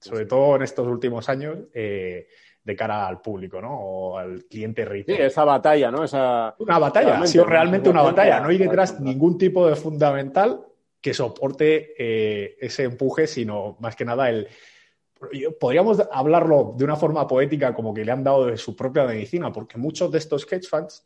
[0.01, 2.27] sobre todo en estos últimos años, eh,
[2.63, 3.79] de cara al público ¿no?
[3.79, 5.17] o al cliente retail.
[5.17, 6.03] Sí, esa batalla, ¿no?
[6.03, 6.55] Esa...
[6.59, 8.39] Una batalla, ha sido realmente una batalla.
[8.39, 10.65] No hay detrás ningún tipo de fundamental
[10.99, 14.47] que soporte eh, ese empuje, sino más que nada el...
[15.59, 19.51] Podríamos hablarlo de una forma poética como que le han dado de su propia medicina,
[19.51, 21.05] porque muchos de estos hedge funds,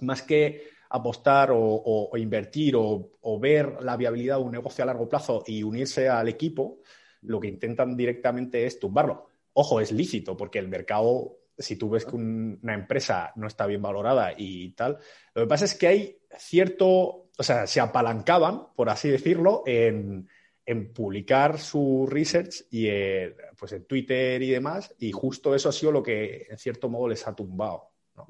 [0.00, 4.82] más que apostar o, o, o invertir o, o, ver la viabilidad de un negocio
[4.82, 6.80] a largo plazo y unirse al equipo,
[7.22, 9.26] lo que intentan directamente es tumbarlo.
[9.52, 13.66] Ojo, es lícito, porque el mercado, si tú ves que un, una empresa no está
[13.66, 14.98] bien valorada y tal,
[15.34, 20.28] lo que pasa es que hay cierto, o sea, se apalancaban, por así decirlo, en,
[20.64, 25.72] en publicar su research y en, pues en Twitter y demás, y justo eso ha
[25.72, 27.90] sido lo que en cierto modo les ha tumbado.
[28.16, 28.26] ¿no?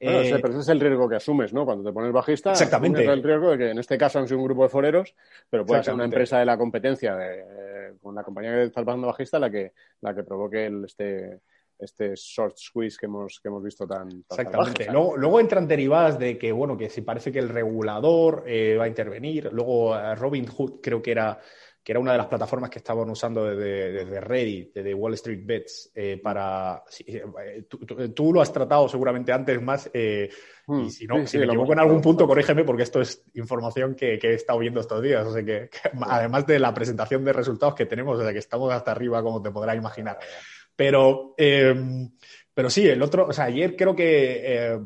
[0.00, 1.64] Bueno, eh, pero ese es el riesgo que asumes, ¿no?
[1.64, 3.04] Cuando te pones bajista, exactamente.
[3.04, 5.14] el riesgo de que en este caso han sido un grupo de foreros,
[5.50, 8.84] pero puede ser una empresa de la competencia de, eh, con la compañía que está
[8.84, 11.40] pasando bajista la que, la que provoque el, este,
[11.78, 14.84] este short squeeze que hemos, que hemos visto tan, tan Exactamente.
[14.84, 18.76] Salvaje, luego, luego, entran derivadas de que, bueno, que si parece que el regulador eh,
[18.78, 19.50] va a intervenir.
[19.52, 21.38] Luego Robin Hood creo que era
[21.88, 25.40] que era una de las plataformas que estaban usando desde, desde Reddit, desde Wall Street
[25.42, 26.82] Bets, eh, para...
[26.86, 27.06] Sí,
[27.66, 30.28] tú, tú, tú, lo has tratado seguramente antes más, eh,
[30.68, 30.82] Hmm.
[30.82, 33.94] y si no, sí, si me equivoco en algún punto, corrígeme, porque esto es información
[33.94, 37.24] que, que he estado viendo estos días, o sea que, que, además de la presentación
[37.24, 40.18] de resultados que tenemos, o sea que estamos hasta arriba, como te podrás imaginar.
[40.76, 41.74] Pero, eh,
[42.52, 44.78] pero sí, el otro, o sea, ayer creo que eh,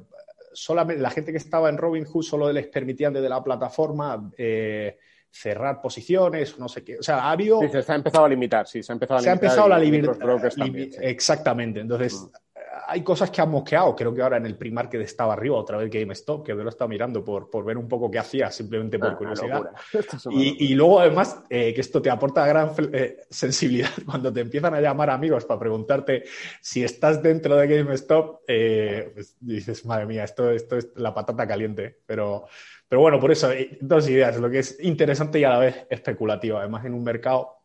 [0.52, 4.98] solamente la gente que estaba en Robinhood solo les permitían desde la plataforma eh,
[5.32, 6.98] cerrar posiciones, no sé qué.
[6.98, 7.60] O sea, ha habido.
[7.62, 9.38] Sí, se ha empezado a limitar, sí, se ha empezado a limitar.
[9.38, 11.02] Se ha empezado la libertad.
[11.02, 11.80] Exactamente.
[11.80, 12.51] Entonces, mm.
[12.86, 13.94] Hay cosas que han mosqueado.
[13.94, 16.70] Creo que ahora en el primar que estaba arriba, otra vez GameStop, que yo lo
[16.70, 19.70] estaba mirando por, por ver un poco qué hacía, simplemente por ah, curiosidad.
[20.30, 24.74] Y, y, luego, además, eh, que esto te aporta gran eh, sensibilidad cuando te empiezan
[24.74, 26.24] a llamar amigos para preguntarte
[26.60, 31.46] si estás dentro de GameStop, eh, pues dices, madre mía, esto, esto es la patata
[31.46, 31.98] caliente.
[32.06, 32.46] Pero.
[32.92, 35.86] Pero bueno, por eso, eh, dos ideas, lo que es interesante y a la vez
[35.88, 36.58] especulativo.
[36.58, 37.62] Además, en un mercado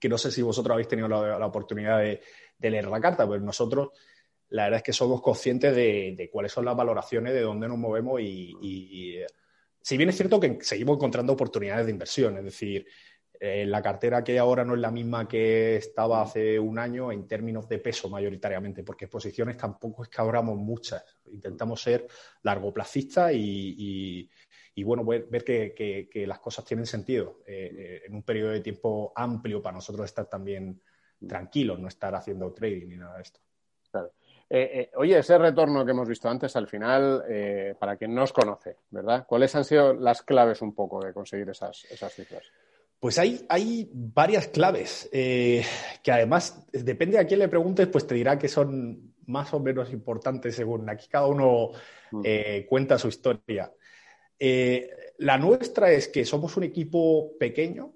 [0.00, 2.20] que no sé si vosotros habéis tenido la, la oportunidad de,
[2.58, 3.90] de, leer la carta, pero nosotros
[4.54, 8.20] la verdad es que somos conscientes de, cuáles son las valoraciones, de dónde nos movemos
[8.20, 9.18] y, y,
[9.82, 12.86] si bien es cierto que seguimos encontrando oportunidades de inversión, es decir,
[13.40, 17.26] eh, la cartera que ahora no es la misma que estaba hace un año en
[17.26, 21.04] términos de peso mayoritariamente, porque posiciones tampoco es que abramos muchas.
[21.32, 22.06] Intentamos ser
[22.44, 24.30] largoplacistas y,
[24.72, 29.12] y, bueno, ver, que, las cosas tienen sentido eh, eh, en un periodo de tiempo
[29.16, 30.80] amplio para nosotros estar también
[31.26, 33.43] tranquilos, no estar haciendo trading ni nada de esto.
[34.48, 34.90] Claro.
[34.96, 37.24] oye, ese retorno que hemos visto antes, al final,
[37.78, 39.24] para quien no os conoce, ¿verdad?
[39.26, 42.44] ¿Cuáles han sido las claves un poco de conseguir esas, esas cifras?
[43.04, 45.62] Pues hay, hay varias claves eh,
[46.02, 49.92] que además, depende a quién le preguntes, pues te dirá que son más o menos
[49.92, 51.72] importantes según aquí cada uno
[52.24, 53.70] eh, cuenta su historia.
[54.38, 57.92] Eh, la nuestra es que somos un equipo pequeño.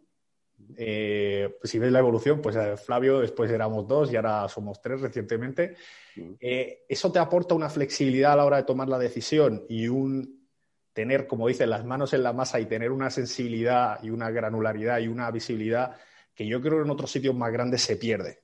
[0.76, 5.76] Pues si ves la evolución, pues Flavio después éramos dos y ahora somos tres recientemente.
[6.16, 6.32] Mm.
[6.40, 10.38] eso te aporta una flexibilidad a la hora de tomar la decisión y un
[10.98, 14.98] tener, como dicen, las manos en la masa y tener una sensibilidad y una granularidad
[14.98, 15.96] y una visibilidad
[16.34, 18.40] que yo creo que en otros sitios más grandes se pierde.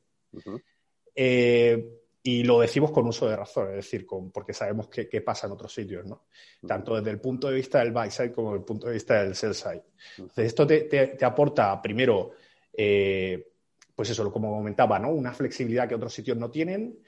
[1.16, 5.46] Eh, y lo decimos con uso de razón, es decir, con, porque sabemos qué, pasa
[5.46, 6.24] en otros sitios, ¿no?
[6.66, 9.22] Tanto desde el punto de vista del buy side como desde el punto de vista
[9.22, 9.82] del sell side.
[10.16, 12.30] Entonces, esto te, aporta, primero,
[12.72, 13.46] eh,
[13.94, 15.10] pues eso, como comentaba, ¿no?
[15.10, 16.98] Una flexibilidad que otros sitios no tienen.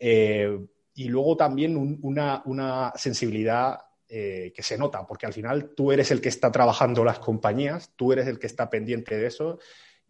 [0.00, 0.58] Eh,
[0.94, 6.10] y luego también una, una, sensibilidad eh, que se nota, porque al final tú eres
[6.10, 9.60] el que está trabajando las compañías, tú eres el que está pendiente de eso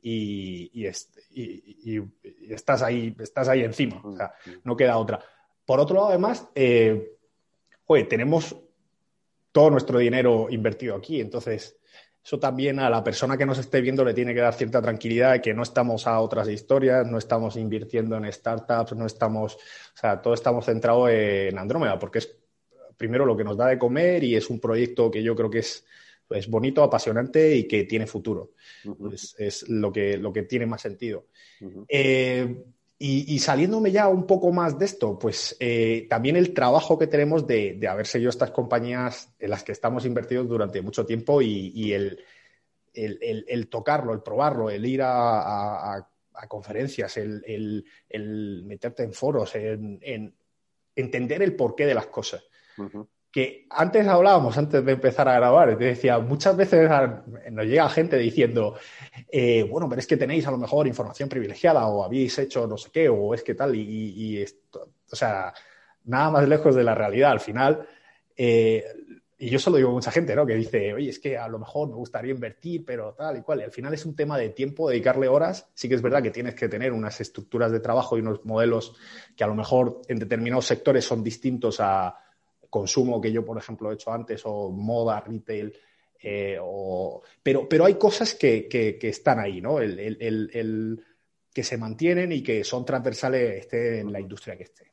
[0.03, 0.87] y,
[2.49, 4.33] estás, ahí, estás ahí encima, o sea,
[4.65, 5.21] no queda otra.
[5.65, 7.17] Por otro lado, además, eh,
[8.09, 8.57] tenemos
[9.53, 11.77] todo nuestro dinero invertido aquí, entonces
[12.27, 15.35] eso también a la persona que nos esté viendo le tiene que dar cierta tranquilidad
[15.35, 19.97] de que no estamos a otras historias, no estamos invirtiendo en startups, no estamos, o
[19.97, 22.37] sea, todo estamos centrados en Andrómeda, porque es
[22.97, 25.61] primero lo que nos da de comer y es un proyecto que yo creo que
[25.61, 25.85] es,
[26.49, 28.53] bonito, apasionante y que tiene futuro.
[29.39, 31.27] es, lo, que, lo que tiene más sentido.
[31.89, 32.65] Eh,
[32.99, 37.47] y, saliéndome ya un poco más de esto, pues eh, también el trabajo que tenemos
[37.47, 42.25] de, haber seguido estas compañías en las que estamos invertidos durante mucho tiempo y, el,
[42.95, 46.09] el, tocarlo, el probarlo, el ir a,
[46.49, 47.85] conferencias, el,
[48.65, 50.35] meterte en foros, en
[50.97, 52.43] entender el porqué de las cosas.
[53.37, 56.89] Que antes hablábamos, antes de empezar a grabar, te decía, muchas veces
[57.51, 58.77] nos llega gente diciendo,
[59.31, 62.79] eh, bueno, pero es que tenéis a lo mejor información privilegiada o habéis hecho no
[62.79, 65.53] sé qué o es que tal, y, esto, o sea,
[66.05, 67.33] nada más lejos de la realidad.
[67.33, 67.87] Al final,
[68.35, 68.83] eh,
[69.37, 70.47] y yo solo digo a mucha gente, ¿no?
[70.47, 73.61] Que dice, oye, es que a lo mejor me gustaría invertir, pero tal y cual.
[73.61, 75.69] Y al final es un tema de tiempo, dedicarle horas.
[75.75, 78.97] Sí que es verdad que tienes que tener unas estructuras de trabajo y unos modelos
[79.37, 82.17] que a lo mejor en determinados sectores son distintos a,
[82.79, 85.73] consumo que yo, por ejemplo, he hecho antes, o moda, retail,
[86.23, 86.59] eh,
[87.43, 89.81] pero, pero hay cosas que, están ahí, ¿no?
[89.81, 91.03] El,
[91.53, 94.91] que se mantienen y que son transversales esté en la industria que esté.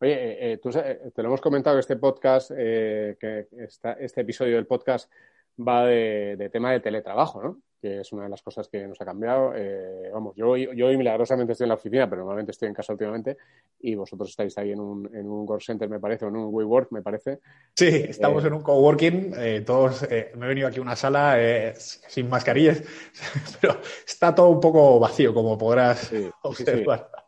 [0.00, 3.46] Oye, eh, eh, tú, te lo hemos comentado que este podcast, que
[4.00, 5.10] este episodio del podcast
[5.56, 7.62] va de, tema de teletrabajo, ¿no?
[7.80, 9.52] Que es una de las cosas que nos ha cambiado.
[9.54, 12.92] Eh, vamos, yo, yo hoy milagrosamente estoy en la oficina, pero normalmente estoy en casa
[12.92, 13.36] últimamente,
[13.80, 16.54] y vosotros estáis ahí en un, en un work center, me parece, o en un
[16.54, 17.40] WeWork, me parece.
[17.74, 21.36] Sí, estamos eh, en un coworking, eh, todos, me he venido aquí a una sala
[21.76, 22.82] sin mascarillas,
[23.60, 26.12] pero está todo un poco vacío, como podrás
[26.42, 27.27] observar.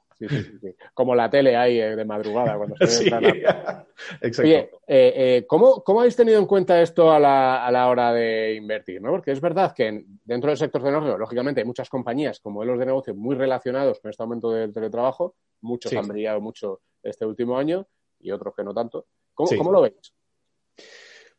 [0.95, 3.05] Como la tele ahí eh, de madrugada cuando se
[4.21, 4.43] Exacto.
[4.43, 8.55] Oye, eh, eh, ¿cómo, habéis tenido en cuenta esto a la, a la hora de
[8.55, 9.01] invertir?
[9.01, 9.11] ¿no?
[9.11, 12.87] Porque es verdad que dentro del sector tecnológico, lógicamente, hay muchas compañías con modelos de
[12.87, 15.37] negocio muy relacionados con este aumento del teletrabajo.
[15.63, 17.87] Muchos han brillado mucho este último año
[18.21, 19.07] y otros que no tanto.
[19.35, 20.15] ¿Cómo, lo veis?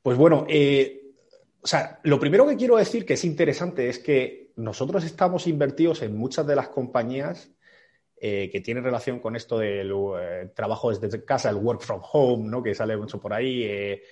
[0.02, 0.48] Pues bueno,
[1.64, 6.02] o sea, lo primero que quiero decir que es interesante es que nosotros estamos invertidos
[6.02, 7.52] en muchas de las compañías
[8.24, 12.48] eh, que tiene relación con esto del eh, trabajo desde casa, el work from home,
[12.48, 12.62] ¿no?
[12.62, 13.64] que sale mucho por ahí.
[13.64, 14.04] Eh,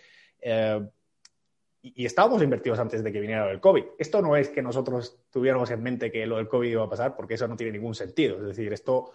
[1.83, 3.83] y, estábamos invertidos antes de que viniera el COVID.
[3.99, 7.15] Esto no es que nosotros tuviéramos en mente que lo del COVID iba a pasar,
[7.15, 8.37] porque eso no tiene ningún sentido.
[8.37, 9.13] Es decir, esto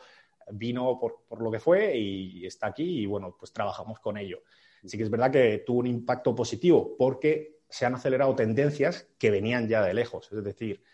[0.52, 4.44] vino por, por lo que fue y está aquí y bueno, pues trabajamos con ello.
[4.84, 9.32] Sí que es verdad que tuvo un impacto positivo porque se han acelerado tendencias que
[9.32, 10.30] venían ya de lejos.
[10.30, 10.84] Es decir,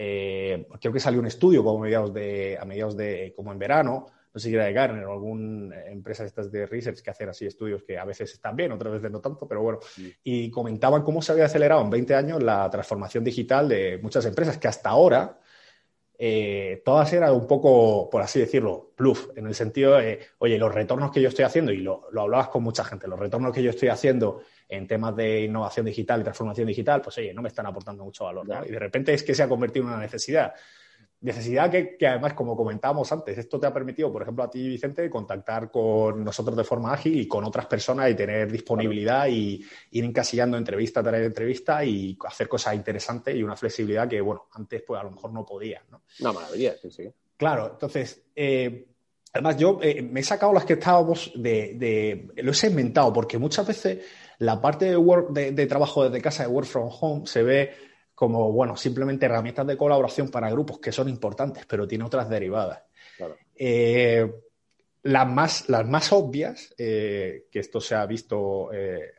[0.00, 3.58] eh, creo que salió un estudio como a mediados de, a mediados de como en
[3.58, 7.10] verano, no sé si era de Gartner o alguna empresa de estas de research que
[7.10, 9.80] hacen así estudios que a veces están bien, otras veces no tanto, pero bueno,
[10.22, 14.56] y comentaban cómo se había acelerado en 20 años la transformación digital de muchas empresas
[14.56, 15.40] que hasta ahora
[16.20, 20.74] eh, todas eran un poco, por así decirlo, bluff, en el sentido de, oye, los
[20.74, 23.62] retornos que yo estoy haciendo, y lo, lo hablabas con mucha gente, los retornos que
[23.62, 27.48] yo estoy haciendo en temas de innovación digital y transformación digital, pues oye, no me
[27.48, 28.46] están aportando mucho valor.
[28.48, 28.66] ¿no?
[28.66, 30.52] Y de repente es que se ha convertido en una necesidad.
[31.20, 34.68] Necesidad que, que, además, como comentábamos antes, esto te ha permitido, por ejemplo, a ti,
[34.68, 39.60] Vicente, contactar con nosotros de forma ágil y con otras personas y tener disponibilidad y
[39.90, 44.82] ir encasillando entrevista tras entrevista y hacer cosas interesantes y una flexibilidad que, bueno, antes
[44.86, 46.02] pues a lo mejor no podías, ¿no?
[46.20, 47.10] Una maravilla, sí, sí.
[47.36, 48.86] Claro, entonces, eh,
[49.32, 53.38] además yo eh, me he sacado las que estábamos de, de, Lo he segmentado porque
[53.38, 54.04] muchas veces
[54.38, 57.87] la parte de, work, de, de trabajo desde casa, de work from home, se ve
[58.18, 62.82] como, bueno, simplemente herramientas de colaboración para grupos que son importantes, pero tiene otras derivadas.
[63.16, 63.36] Claro.
[63.54, 64.28] Eh,
[65.04, 69.12] las, más, las más obvias, eh, que esto se ha visto eh,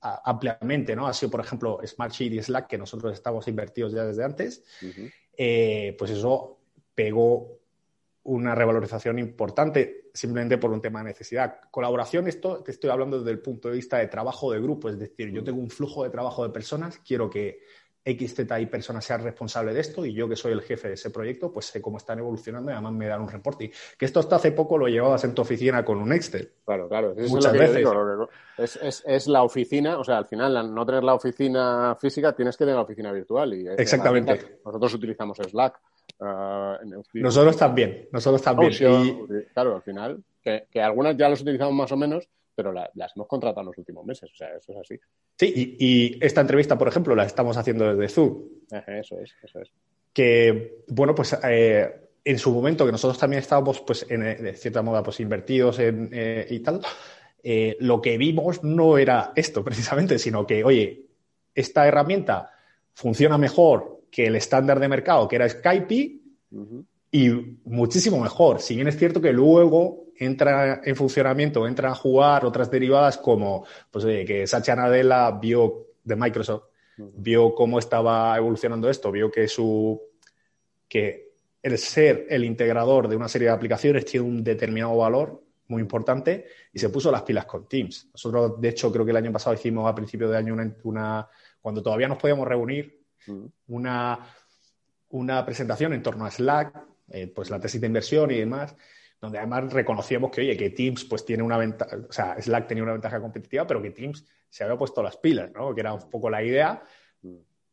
[0.00, 1.06] ampliamente, ¿no?
[1.06, 4.64] Ha sido, por ejemplo, Smartsheet y Slack, que nosotros estamos invertidos ya desde antes.
[4.82, 5.96] Uh -huh.
[5.96, 6.58] pues eso
[6.96, 7.60] pegó
[8.24, 11.60] una revalorización importante simplemente por un tema de necesidad.
[11.70, 14.98] Colaboración, esto te estoy hablando desde el punto de vista de trabajo de grupo, es
[14.98, 17.60] decir, yo tengo un flujo de trabajo de personas, quiero que
[18.04, 20.94] X, Z y personas sean responsables de esto y yo que soy el jefe de
[20.94, 23.70] ese proyecto, pues sé cómo están evolucionando y además me dan un reporte.
[23.96, 26.50] Que esto hasta hace poco lo llevabas en tu oficina con un Excel.
[26.64, 27.14] Claro, claro.
[27.16, 27.76] Eso Muchas es veces.
[27.76, 31.96] Digo, es, es, es, la oficina, o sea, al final, al no tener la oficina
[32.00, 33.54] física, tienes que tener la oficina virtual.
[33.54, 34.60] Y Exactamente.
[34.64, 35.80] Nosotros utilizamos Slack.
[36.18, 38.72] Uh, nosotros también, nosotros también.
[38.72, 39.44] y...
[39.52, 43.12] Claro, al final, que, que algunas ya los utilizamos más o menos, pero la, las
[43.16, 45.00] hemos contratado en los últimos meses, o sea, eso es así.
[45.38, 48.42] Sí, y, y esta entrevista, por ejemplo, la estamos haciendo desde Zoom.
[48.86, 49.70] Eso es, eso es.
[50.12, 54.82] Que, bueno, pues eh, en su momento, que nosotros también estábamos, pues, en, de cierta
[54.82, 56.80] moda, pues, invertidos en, eh, y tal,
[57.42, 61.06] eh, lo que vimos no era esto, precisamente, sino que, oye,
[61.54, 62.50] esta herramienta
[62.94, 66.20] funciona mejor que el estándar de mercado, que era Skype,
[66.52, 66.86] uh -huh.
[67.14, 67.28] Y
[67.66, 68.60] muchísimo mejor.
[68.60, 73.66] Si bien es cierto que luego entra en funcionamiento, entran a jugar otras derivadas como
[73.90, 76.64] pues, oye, que Satya Nadella vio de Microsoft,
[76.96, 80.00] vio cómo estaba evolucionando esto, vio que su
[80.88, 85.82] que el ser el integrador de una serie de aplicaciones tiene un determinado valor muy
[85.82, 88.08] importante y se puso las pilas con Teams.
[88.12, 91.28] Nosotros, de hecho, creo que el año pasado hicimos a principio de año una, una
[91.60, 93.00] cuando todavía nos podíamos reunir,
[93.68, 94.18] una,
[95.10, 98.76] una presentación en torno a Slack, eh, pues la tesis de inversión y demás,
[99.20, 102.82] donde además reconocíamos que, oye, que Teams pues tiene una ventaja, o sea, Slack tenía
[102.82, 105.74] una ventaja competitiva, pero que Teams se había puesto las pilas, ¿no?
[105.74, 106.82] Que era un poco la idea,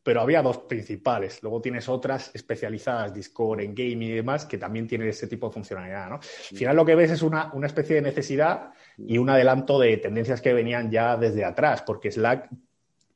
[0.04, 1.42] pero había dos principales.
[1.42, 5.54] Luego tienes otras especializadas, Discord, en gaming y demás, que también tienen ese tipo de
[5.54, 6.15] funcionalidad, ¿no?
[6.15, 9.98] Al final lo que ves es una, una especie de necesidad y un adelanto de
[9.98, 12.50] tendencias que venían ya desde atrás, porque Slack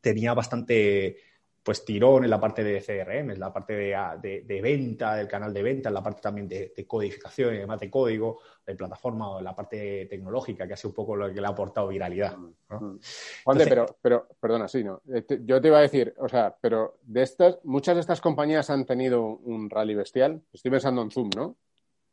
[0.02, 1.18] tenía bastante
[1.64, 5.30] pues tirón en la parte de CRM, en la parte de, de, de, venta, del
[5.30, 8.76] canal de venta, en la parte también de, de, codificación y demás de código, de
[8.76, 11.52] plataforma o en la parte tecnológica, que ha sido un poco lo que le ha
[11.52, 12.36] aportado viralidad.
[12.38, 12.54] ¿no?
[12.68, 13.00] Juan,
[13.46, 15.02] Entonces, pero, pero, perdona, sí, no.
[15.46, 18.86] Yo te iba a decir, o sea, pero de estas, muchas de estas compañías han
[18.86, 20.42] tenido un rally bestial.
[20.52, 21.56] Estoy pensando en Zoom, ¿no?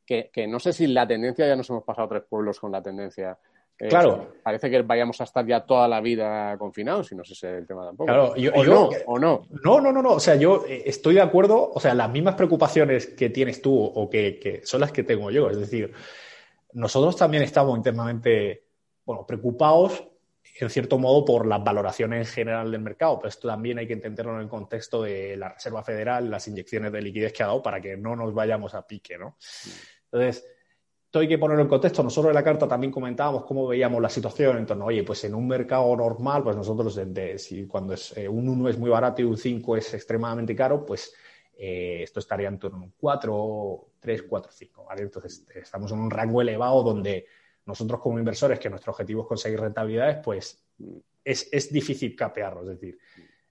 [0.06, 2.82] Que, que no sé si la tendencia, ya nos hemos pasado tres pueblos con la
[2.82, 3.36] tendencia.
[3.80, 7.24] Eh, o sea, parece que vayamos a estar ya toda la vida confinados y no
[7.24, 8.06] sé si es el tema tampoco.
[8.06, 9.46] Claro, yo, o, yo, no, o no.
[9.64, 10.12] No, no, no, no.
[10.12, 11.70] O sea, yo estoy de acuerdo.
[11.72, 15.30] O sea, las mismas preocupaciones que tienes tú o que, que son las que tengo
[15.30, 15.48] yo.
[15.48, 15.92] Es decir,
[16.74, 18.64] nosotros también estamos internamente,
[19.04, 20.04] bueno, preocupados
[20.60, 23.94] en cierto modo por las valoraciones en general del mercado, pero esto también hay que
[23.94, 27.62] entenderlo en el contexto de la Reserva Federal, las inyecciones de liquidez que ha dado
[27.62, 29.36] para que no nos vayamos a pique, ¿no?
[30.04, 30.44] Entonces,
[31.10, 32.04] esto hay que ponerlo en contexto.
[32.04, 35.34] Nosotros en la carta también comentábamos cómo veíamos la situación en torno, oye, pues en
[35.34, 37.00] un mercado normal, pues nosotros,
[37.66, 41.12] cuando es, eh, un 1 es muy barato y un 5 es extremadamente caro, pues
[41.58, 45.02] eh, esto estaría en torno a un 4, 3, 4, 5, ¿vale?
[45.02, 47.26] Entonces estamos en un rango elevado donde
[47.66, 50.62] nosotros como inversores, que nuestro objetivo es conseguir rentabilidades, pues
[51.24, 52.96] es, es difícil capearlo, es decir,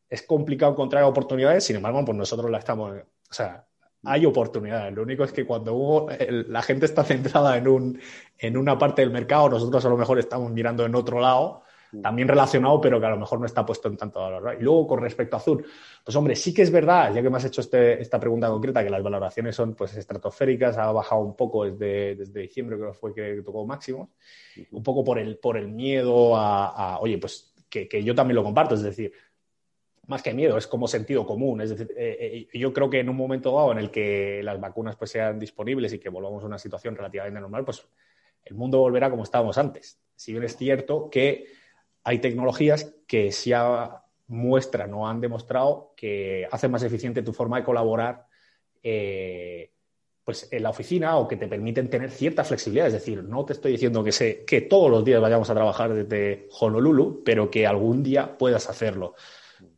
[0.08, 3.68] es complicado encontrar oportunidades, sin embargo, pues nosotros la estamos, o sea,
[4.04, 4.94] hay oportunidades.
[4.94, 8.00] Lo único es que cuando hubo, el, la gente está centrada en, un,
[8.38, 11.64] en una parte del mercado, nosotros a lo mejor estamos mirando en otro lado,
[12.04, 14.44] también relacionado, pero que a lo mejor no está puesto en tanto valor.
[14.44, 14.54] ¿no?
[14.54, 15.66] Y luego, con respecto a Azul,
[16.04, 18.84] pues hombre, sí que es verdad, ya que me has hecho este, esta pregunta concreta,
[18.84, 22.98] que las valoraciones son pues estratosféricas, ha bajado un poco desde, desde diciembre, creo que
[22.98, 24.10] fue que tocó máximos,
[24.72, 28.36] un poco por el, por el miedo a, a oye, pues que, que yo también
[28.36, 29.12] lo comparto, es decir,
[30.10, 31.62] más que miedo, es como sentido común.
[31.62, 34.60] Es decir, eh, eh, yo creo que en un momento dado en el que las
[34.60, 37.88] vacunas pues, sean disponibles y que volvamos a una situación relativamente normal, pues
[38.44, 40.00] el mundo volverá como estábamos antes.
[40.16, 41.46] Si bien es cierto que
[42.04, 43.52] hay tecnologías que sí
[44.28, 48.26] muestran o han demostrado que hacen más eficiente tu forma de colaborar
[48.82, 49.72] eh,
[50.24, 52.88] pues en la oficina o que te permiten tener cierta flexibilidad.
[52.88, 55.94] Es decir, no te estoy diciendo que, sé, que todos los días vayamos a trabajar
[55.94, 59.16] desde Honolulu, pero que algún día puedas hacerlo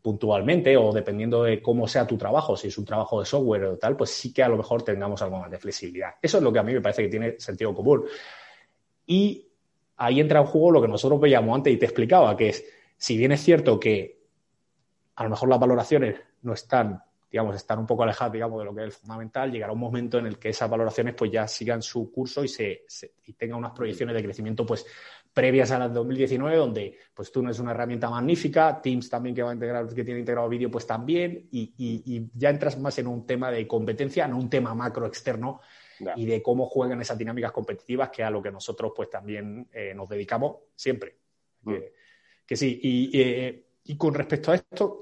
[0.01, 3.77] puntualmente o dependiendo de cómo sea tu trabajo, si es un trabajo de software o
[3.77, 6.15] tal, pues sí que a lo mejor tengamos algo más de flexibilidad.
[6.21, 8.05] Eso es lo que a mí me parece que tiene sentido común.
[9.05, 9.47] Y
[9.97, 12.65] ahí entra en juego lo que nosotros veíamos antes y te explicaba, que es,
[12.97, 14.21] si bien es cierto que
[15.15, 18.73] a lo mejor las valoraciones no están, digamos, están un poco alejadas, digamos, de lo
[18.73, 22.11] que es fundamental, llegará un momento en el que esas valoraciones pues ya sigan su
[22.11, 22.85] curso y se,
[23.25, 24.85] y tengan unas proyecciones de crecimiento pues
[25.33, 29.43] previas a las 2019, donde pues tú no es una herramienta magnífica, Teams también que
[29.43, 33.25] va a integrar, que tiene integrado vídeo, pues también, y, ya entras más en un
[33.25, 35.61] tema de competencia, no un tema macro externo,
[36.15, 39.93] y de cómo juegan esas dinámicas competitivas, que a lo que nosotros pues también eh,
[39.95, 41.15] nos dedicamos siempre.
[41.61, 41.75] Mm.
[42.45, 42.81] Que, sí,
[43.13, 44.99] eh, y, con respecto a esto,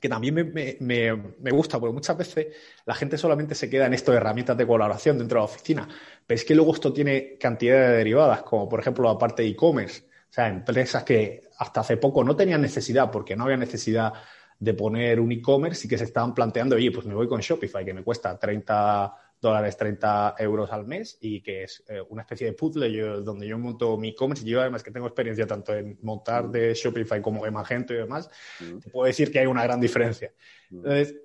[0.00, 2.46] que también me, me, gusta, porque muchas veces
[2.84, 5.88] la gente solamente se queda en esto de herramientas de colaboración dentro de la oficina,
[6.26, 9.48] pero es que luego esto tiene cantidad de derivadas, como por ejemplo la parte de
[9.48, 14.12] e-commerce, o sea, empresas que hasta hace poco no tenían necesidad, porque no había necesidad
[14.58, 17.84] de poner un e-commerce y que se estaban planteando, oye, pues me voy con Shopify,
[17.84, 22.46] que me cuesta 30 dólares 30 euros al mes y que es eh, una especie
[22.46, 25.98] de puzzle donde yo monto mi e-commerce y yo además que tengo experiencia tanto en
[26.02, 28.28] montar de Shopify como de Magento y demás,
[28.60, 28.78] mm.
[28.78, 30.32] te puedo decir que hay una gran diferencia.
[30.70, 30.76] Mm.
[30.76, 31.16] Entonces,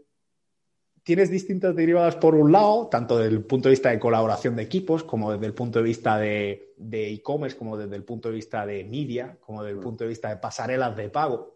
[1.04, 4.64] tienes distintas derivadas por un lado, tanto desde el punto de vista de colaboración de
[4.64, 8.66] equipos, como desde el punto de vista de e-commerce, como desde el punto de vista
[8.66, 9.84] de media, como desde el mm.
[9.84, 11.54] punto de vista de pasarelas de pago,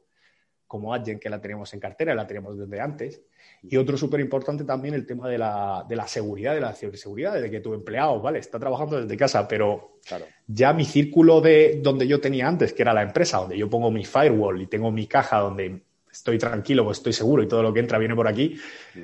[0.67, 3.21] como Adyen, que la tenemos en cartera, la tenemos desde antes.
[3.63, 7.41] Y otro súper importante también el tema de la, de la seguridad, de la ciberseguridad,
[7.41, 8.39] de que tu empleado, ¿vale?
[8.39, 9.99] Está trabajando desde casa, pero
[10.47, 13.91] ya mi círculo de donde yo tenía antes, que era la empresa, donde yo pongo
[13.91, 15.81] mi firewall y tengo mi caja donde
[16.11, 18.55] estoy tranquilo, pues estoy seguro y todo lo que entra viene por aquí,
[18.95, 18.99] mm.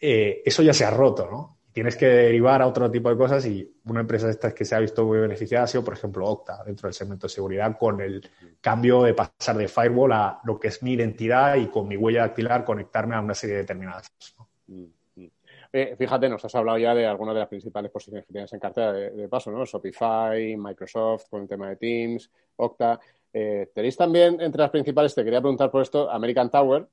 [0.00, 1.55] eh, eso ya se ha roto, ¿no?
[1.76, 4.74] Tienes que derivar a otro tipo de cosas y una empresa de estas que se
[4.74, 8.00] ha visto muy beneficiada ha sido, por ejemplo, Octa, dentro del segmento de seguridad, con
[8.00, 8.26] el
[8.62, 12.22] cambio de pasar de firewall a lo que es mi identidad y con mi huella
[12.22, 14.36] dactilar conectarme a una serie de determinadas cosas.
[14.68, 14.84] Mm,
[15.16, 15.26] mm.
[15.70, 18.58] Eh, fíjate, nos has hablado ya de algunas de las principales posiciones que tienes en
[18.58, 19.62] cartera de, paso, ¿no?
[19.66, 22.98] Shopify, Microsoft, con el tema de Teams, Octa.
[23.30, 26.88] Eh, tenéis también entre las principales, te quería preguntar por esto, American Tower,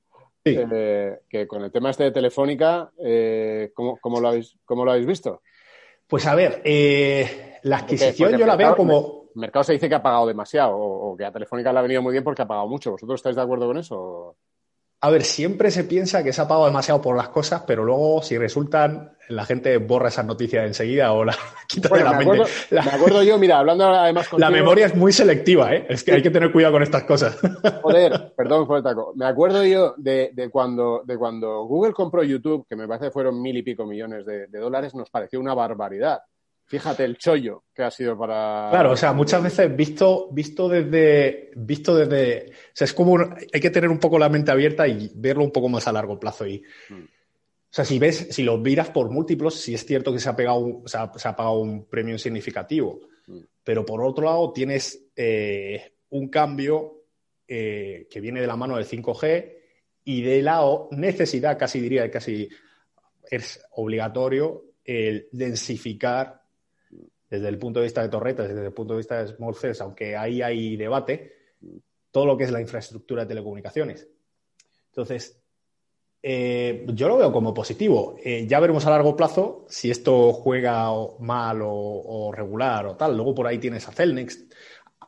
[0.46, 5.08] eh, que con el tema este de Telefónica, eh, ¿cómo, lo habéis, ¿cómo lo habéis
[5.08, 5.42] visto?
[6.08, 9.24] Pues a ver, eh, la adquisición yo la veo como...
[9.36, 12.04] El mercado se dice que ha pagado demasiado o, que a Telefónica le ha venido
[12.04, 12.92] muy bien porque ha pagado mucho.
[12.92, 14.36] ¿Vosotros estáis de acuerdo con eso?
[15.04, 18.22] A ver, siempre se piensa que se ha pagado demasiado por las cosas, pero luego
[18.22, 21.36] si resultan, la gente borra esas noticias enseguida o la
[21.68, 22.50] quita de la me mente.
[22.72, 25.86] me acuerdo yo, mira, hablando además La memoria es muy selectiva, ¿eh?
[25.90, 27.38] Es que hay que tener cuidado con estas cosas.
[27.82, 29.12] Joder, perdón por el taco.
[29.18, 33.42] Me acuerdo yo de, cuando, de cuando Google compró YouTube, que me parece que fueron
[33.42, 36.22] mil y pico millones de dólares, nos pareció una barbaridad.
[36.74, 38.70] Fíjate el chollo que ha sido para.
[38.72, 41.52] Claro, o sea, muchas veces visto, visto desde.
[41.56, 42.50] Visto desde.
[42.50, 43.20] O sea, es como.
[43.20, 46.20] hay que tener un poco la mente abierta y verlo un poco más a largo
[46.20, 46.48] plazo.
[46.48, 46.94] Y, mm.
[46.96, 50.36] O sea, si ves, si lo miras por múltiplos, sí es cierto que se ha
[50.36, 53.02] pegado un, se ha, pagado un premio significativo.
[53.28, 53.42] Mm.
[53.64, 57.04] Pero por otro lado, tienes eh, un cambio
[57.48, 59.58] eh, que viene de la mano del 5G
[60.06, 60.60] y de la
[60.90, 62.50] necesidad, casi diría, casi
[63.30, 66.43] es obligatorio el densificar
[67.34, 69.82] desde el punto de vista de torretas, desde el punto de vista de small cells,
[69.82, 71.34] aunque ahí hay debate,
[72.12, 74.08] todo lo que es la infraestructura de telecomunicaciones.
[74.90, 75.42] Entonces,
[76.22, 78.18] eh, yo lo veo como positivo.
[78.24, 83.16] Eh, ya veremos a largo plazo si esto juega mal o, regular o tal.
[83.16, 84.46] Luego por ahí tienes a Celnex.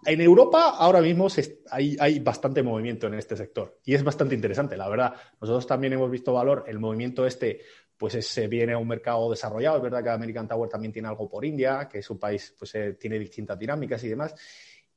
[0.03, 1.28] En Europa ahora mismo
[1.69, 5.13] hay, hay, bastante movimiento en este sector y es bastante interesante, la verdad.
[5.39, 7.61] Nosotros también hemos visto valor, el movimiento este
[7.97, 9.77] pues se viene a un mercado desarrollado.
[9.77, 12.75] Es verdad que American Tower también tiene algo por India, que es un país, pues
[12.75, 14.35] eh, tiene distintas dinámicas y demás.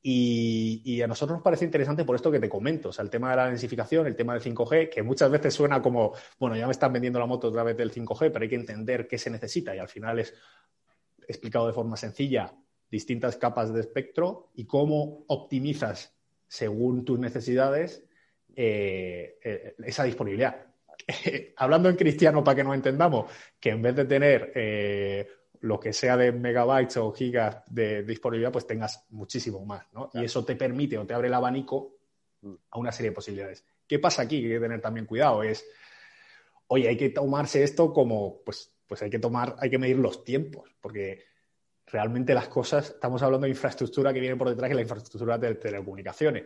[0.01, 3.31] Y, a nosotros nos parece interesante por esto que te comento, o sea, el tema
[3.31, 6.71] de la densificación, el tema del 5G, que muchas veces suena como, bueno, ya me
[6.71, 9.75] están vendiendo la moto otra vez del 5G, pero hay que entender qué se necesita
[9.75, 10.33] y al final es
[11.27, 12.53] explicado de forma sencilla
[12.89, 16.15] distintas capas de espectro y cómo optimizas
[16.47, 18.03] según tus necesidades
[18.55, 20.68] eh, eh, esa disponibilidad.
[21.57, 25.27] hablando en cristiano para que nos entendamos, que en vez de tener eh,
[25.61, 30.09] lo que sea de megabytes o gigas de disponibilidad, pues tengas muchísimo más, ¿no?
[30.13, 31.97] Y eso te permite o te abre el abanico
[32.41, 32.53] mm.
[32.71, 33.65] a una serie de posibilidades.
[33.87, 34.39] ¿Qué pasa aquí?
[34.39, 35.43] Que hay que tener también cuidado.
[35.43, 35.65] Es,
[36.67, 40.23] oye, hay que tomarse esto como, pues, pues hay que tomar, hay que medir los
[40.23, 41.25] tiempos, porque
[41.87, 45.55] realmente las cosas, estamos hablando de infraestructura que viene por detrás de la infraestructura de
[45.55, 46.43] telecomunicaciones.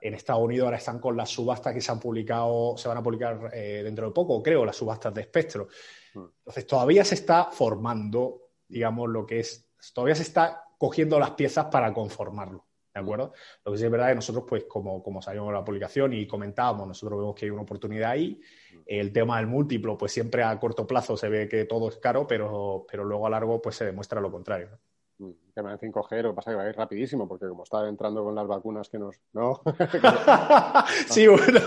[0.00, 3.02] En Estados Unidos ahora están con las subastas que se han publicado, se van a
[3.02, 5.68] publicar eh, dentro de poco, creo, las subastas de espectro.
[6.14, 6.26] Hmm.
[6.38, 11.66] Entonces, todavía se está formando digamos, lo que es, todavía se está cogiendo las piezas
[11.66, 12.66] para conformarlo.
[12.94, 13.32] ¿De acuerdo?
[13.64, 16.26] Lo que sí es verdad es que nosotros, pues, como, como sabíamos la publicación y
[16.26, 18.40] comentábamos, nosotros vemos que hay una oportunidad ahí.
[18.86, 22.26] El tema del múltiplo, pues siempre a corto plazo se ve que todo es caro,
[22.26, 24.70] pero, pero luego a largo, pues se demuestra lo contrario.
[24.70, 24.78] ¿no?
[25.20, 27.64] El tema del 5G, lo que pasa es que va a ir rapidísimo, porque como
[27.64, 29.16] está entrando con las vacunas que nos...
[29.32, 29.60] ¿No?
[31.08, 31.60] sí, bueno.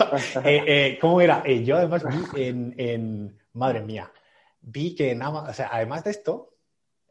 [0.45, 1.43] Eh, eh, ¿Cómo era?
[1.45, 4.10] Eh, yo además vi en, en- Madre mía,
[4.62, 6.54] vi que en Ama- o sea, además de esto,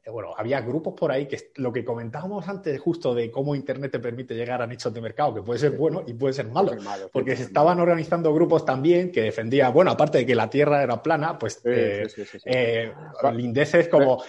[0.03, 3.93] eh, bueno, había grupos por ahí que lo que comentábamos antes justo de cómo Internet
[3.93, 6.73] te permite llegar a nichos de mercado, que puede ser bueno y puede ser malo.
[7.13, 11.03] Porque se estaban organizando grupos también que defendían, bueno, aparte de que la Tierra era
[11.03, 11.69] plana, pues Sí,
[13.35, 14.23] lindeces como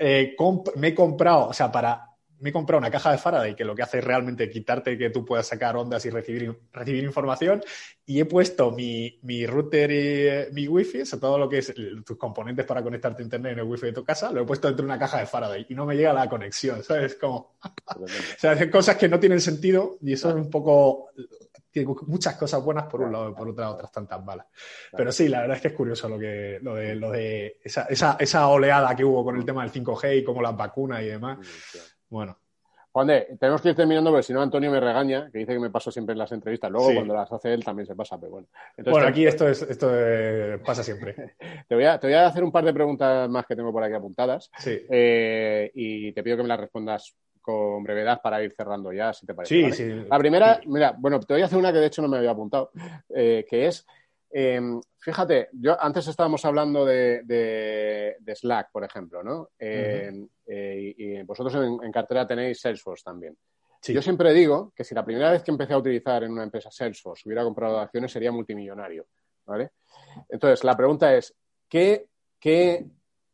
[0.00, 0.34] eh,
[0.76, 2.09] me he comprado, o sea, para
[2.40, 5.10] me he comprado una caja de Faraday que lo que hace es realmente quitarte que
[5.10, 7.62] tú puedas sacar ondas y recibir, recibir información
[8.06, 11.58] y he puesto mi, mi router y eh, mi wifi, o sea, todo lo que
[11.58, 11.72] es
[12.04, 14.68] tus componentes para conectarte a internet en el wifi de tu casa, lo he puesto
[14.68, 17.14] dentro de una caja de Faraday y no me llega la conexión, ¿sabes?
[17.14, 17.56] Como,
[17.96, 18.06] o
[18.38, 21.10] sea, hacen cosas que no tienen sentido y eso es un poco...
[21.70, 24.44] Tiene muchas cosas buenas por un lado y por otra otras tantas malas.
[24.90, 27.82] Pero sí, la verdad es que es curioso lo, que, lo de, lo de esa,
[27.84, 31.06] esa, esa oleada que hubo con el tema del 5G y como las vacunas y
[31.06, 31.38] demás.
[32.10, 32.36] Bueno,
[32.92, 35.60] Juan de, tenemos que ir terminando porque si no Antonio me regaña, que dice que
[35.60, 36.70] me paso siempre en las entrevistas.
[36.72, 36.94] Luego Sí.
[36.96, 38.48] cuando las hace él también se pasa, pero bueno.
[38.70, 41.14] Entonces, bueno aquí esto, es, esto eh, pasa siempre.
[41.68, 43.84] te, voy a, te voy a hacer un par de preguntas más que tengo por
[43.84, 48.52] aquí apuntadas Sí, eh, y te pido que me las respondas con brevedad para ir
[48.52, 49.54] cerrando ya, si te parece.
[49.54, 49.74] sí, ¿vale?
[49.74, 50.08] sí.
[50.10, 52.32] La primera, mira, bueno, te voy a hacer una que de hecho no me había
[52.32, 52.72] apuntado,
[53.14, 53.86] eh, que es,
[54.32, 54.60] eh,
[54.98, 59.50] fíjate, yo antes estábamos hablando de, de- de Slack, por ejemplo, ¿no?
[59.58, 60.12] Eh,
[60.46, 63.36] eh, y, y vosotros en, en cartera tenéis Salesforce también.
[63.82, 63.92] Sí.
[63.94, 66.70] Yo siempre digo que si la primera vez que empecé a utilizar en una empresa
[66.70, 69.06] Salesforce hubiera comprado acciones sería multimillonario,
[69.46, 69.70] ¿vale?
[70.28, 71.34] Entonces, la pregunta es,
[71.68, 72.08] ¿qué,
[72.38, 72.84] qué,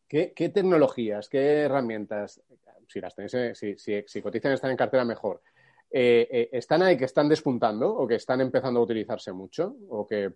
[0.06, 2.40] qué, qué tecnologías, qué herramientas,
[2.88, 5.42] si las tenéis, eh, si, si, si cotizan están en cartera mejor,
[5.90, 10.06] eh, eh, ¿están ahí que están despuntando o que están empezando a utilizarse mucho o
[10.06, 10.32] que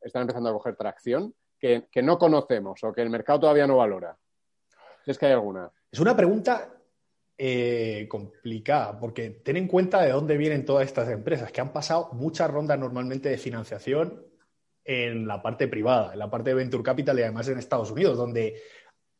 [0.00, 3.76] están empezando a coger tracción que, que no conocemos o que el mercado todavía no
[3.76, 4.16] valora?
[5.06, 5.70] Es que hay alguna.
[5.90, 6.72] Es una pregunta
[7.36, 12.10] eh, complicada, porque ten en cuenta de dónde vienen todas estas empresas, que han pasado
[12.12, 14.24] muchas rondas normalmente de financiación
[14.84, 18.16] en la parte privada, en la parte de Venture Capital y además en Estados Unidos,
[18.16, 18.60] donde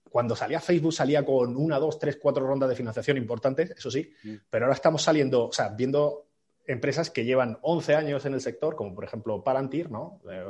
[0.08, 4.12] cuando salía Facebook salía con una, dos, tres, cuatro rondas de financiación importantes, eso sí,
[4.22, 4.34] Mm.
[4.50, 6.31] pero ahora estamos saliendo, o sea, viendo
[6.66, 10.20] empresas que llevan 11 años en el sector, como por ejemplo Palantir, ¿no?
[10.30, 10.44] Eh,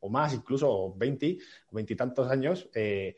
[0.00, 1.38] o más, incluso o 20,
[1.70, 3.16] o 20 y tantos años, eh,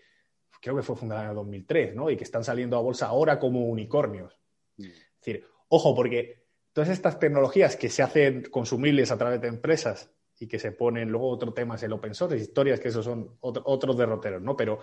[0.61, 2.11] creo que fue fundada en el 2003, ¿no?
[2.11, 4.39] Y que están saliendo a bolsa ahora como unicornios.
[4.77, 4.85] Mm.
[4.85, 10.11] Es decir, ojo, porque todas estas tecnologías que se hacen consumibles a través de empresas
[10.39, 13.37] y que se ponen, luego otro tema es el open source, historias que esos son
[13.41, 14.57] otro- otros derroteros, ¿no?
[14.57, 14.81] Pero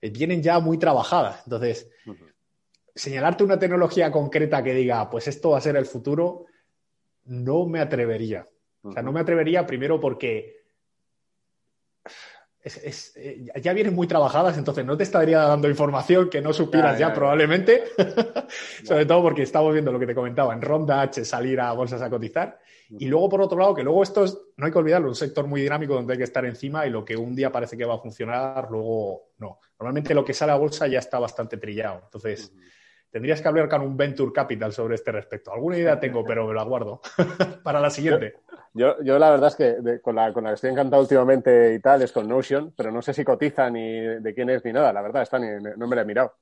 [0.00, 1.42] eh, vienen ya muy trabajadas.
[1.46, 1.88] Entonces,
[2.94, 6.44] señalarte una tecnología concreta que diga, pues esto va a ser el futuro,
[7.24, 8.48] no me atrevería.
[8.82, 10.62] O sea, no me atrevería primero porque
[12.60, 16.52] es- es, eh, ya vienen muy trabajadas, entonces no te estaría dando información que no
[16.52, 17.14] supieras Ya, ya, ya, ya.
[17.14, 17.84] probablemente.
[18.84, 22.00] Sobre todo porque estamos viendo lo que te comentaba, en ronda H salir a bolsas
[22.00, 22.58] a cotizar.
[22.90, 25.46] Y luego, por otro lado, que luego esto es, no hay que olvidarlo, un sector
[25.46, 27.94] muy dinámico donde hay que estar encima y lo que un día parece que va
[27.94, 29.58] a funcionar, luego no.
[29.78, 32.02] Normalmente lo que sale a bolsa ya está bastante trillado.
[32.04, 32.52] Entonces,
[33.14, 35.52] tendrías que hablar con un Venture Capital sobre este respecto.
[35.52, 37.00] Alguna idea tengo, pero me la guardo
[37.62, 38.34] para la siguiente.
[38.72, 41.74] Yo, yo la verdad es que de- con, la, con la que estoy encantado últimamente
[41.74, 44.72] y tal es con Notion, pero no sé si cotiza ni de quién es ni
[44.72, 45.46] nada, la verdad, está ni,
[45.76, 46.34] no me la he mirado.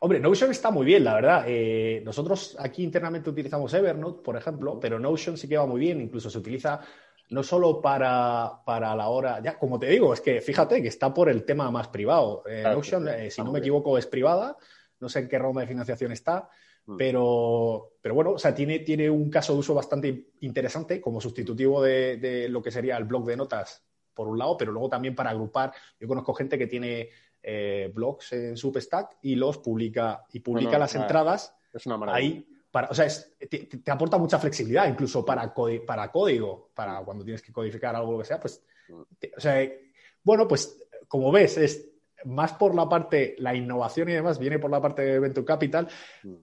[0.00, 1.44] Hombre, Notion está muy bien, la verdad.
[1.46, 6.00] Eh, nosotros aquí internamente utilizamos Evernote, por ejemplo, pero Notion sí que va muy bien.
[6.00, 6.80] Incluso se utiliza
[7.28, 11.12] no solo para, para la hora, ya, como te digo, es que fíjate que está
[11.12, 12.42] por el tema más privado.
[12.48, 14.56] Eh, Claro, Notion, sí, sí, eh, si no me equivoco, es privada.
[15.00, 16.48] No sé en qué ronda de financiación está,
[16.88, 16.96] Mm.
[16.98, 21.82] pero, pero bueno, o sea, tiene, tiene un caso de uso bastante interesante como sustitutivo
[21.82, 23.84] de, de lo que sería el blog de notas,
[24.14, 25.72] por un lado, pero luego también para agrupar.
[25.98, 27.10] Yo conozco gente que tiene
[27.42, 31.06] eh, blogs en Substack y los publica y publica las nada.
[31.06, 32.24] entradas Es una maravilla.
[32.36, 32.46] ahí.
[32.70, 35.52] Para, o sea, es- te, aporta mucha flexibilidad, incluso para,
[35.84, 38.64] para código, para cuando tienes que codificar algo lo que sea, pues,
[39.18, 39.68] te- o sea,
[40.22, 40.78] bueno, pues
[41.08, 41.88] como ves, es
[42.24, 45.86] más por la parte, la innovación y demás, viene por la parte de Venture Capital,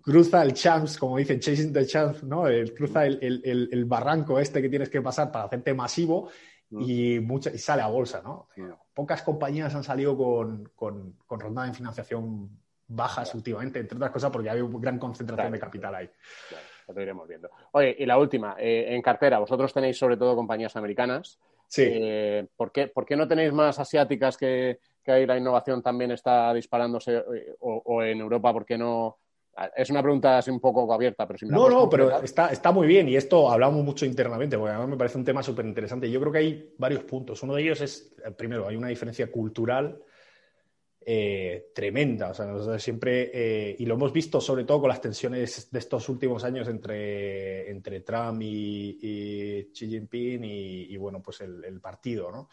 [0.02, 2.48] cruza el chance, como dicen, chasing the chance, ¿no?
[2.48, 6.30] El- cruza el, el- el- el barranco este que tienes que pasar para hacerte masivo
[6.72, 8.48] y, mucha, y sale a bolsa, ¿no?
[8.94, 12.50] Pocas compañías han salido con, con, con ronda de financiación
[12.88, 15.54] bajas últimamente, entre otras cosas porque hay una gran concentración Claro.
[15.54, 16.10] de capital ahí.
[16.50, 16.64] Claro,
[16.96, 17.50] lo iremos viendo.
[17.72, 21.40] Oye, y la última, eh, en cartera, vosotros tenéis sobre todo compañías americanas.
[21.68, 21.84] Sí.
[21.88, 26.12] Eh, ¿por, qué, por qué no tenéis más asiáticas que, que ahí la innovación también
[26.12, 29.18] está disparándose eh, o, o en Europa, ¿por qué no?
[29.76, 32.88] Es una pregunta así un poco abierta, pero si No, no, pero está, está muy
[32.88, 36.10] bien y esto hablamos mucho internamente, porque además me parece un tema súper interesante.
[36.10, 37.44] Yo creo que hay varios puntos.
[37.44, 40.02] Uno de ellos es, primero, hay una diferencia cultural
[41.06, 42.32] eh, tremenda.
[42.32, 45.80] O sea, nosotros siempre, eh, y lo hemos visto sobre todo con las tensiones de
[45.80, 51.64] estos últimos años entre, entre Trump y, y Xi Jinping y, y, bueno, pues el,
[51.64, 52.50] el partido, ¿no?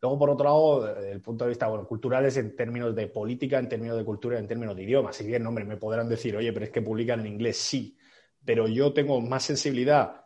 [0.00, 3.08] Luego, por otro lado, desde el punto de vista bueno, cultural es en términos de
[3.08, 5.12] política, en términos de cultura, en términos de idioma.
[5.12, 7.96] Si bien, hombre, me podrán decir, oye, pero es que publican en inglés, sí.
[8.44, 10.24] Pero yo tengo más sensibilidad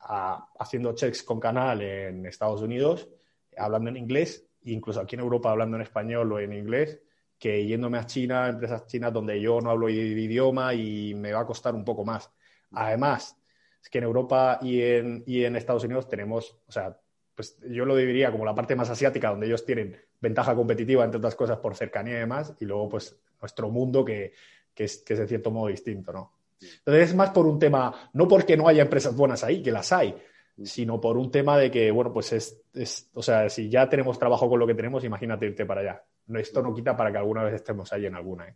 [0.00, 3.08] a, haciendo checks con canal en Estados Unidos,
[3.56, 7.00] hablando en inglés, incluso aquí en Europa hablando en español o en inglés,
[7.38, 11.46] que yéndome a China, empresas chinas donde yo no hablo idioma y me va a
[11.46, 12.30] costar un poco más.
[12.72, 13.38] Además,
[13.82, 16.98] es que en Europa y en, y en Estados Unidos tenemos, o sea,
[17.34, 21.18] pues yo lo diría como la parte más asiática, donde ellos tienen ventaja competitiva, entre
[21.18, 24.32] otras cosas, por cercanía y demás, y luego, pues, nuestro mundo que,
[24.74, 26.32] que, es, que es de cierto modo distinto, ¿no?
[26.60, 29.92] Entonces es más por un tema, no porque no haya empresas buenas ahí, que las
[29.92, 30.16] hay,
[30.62, 34.18] sino por un tema de que, bueno, pues es, es, o sea, si ya tenemos
[34.18, 36.02] trabajo con lo que tenemos, imagínate irte para allá.
[36.26, 38.54] No, esto no quita para que alguna vez estemos ahí en alguna, ¿eh?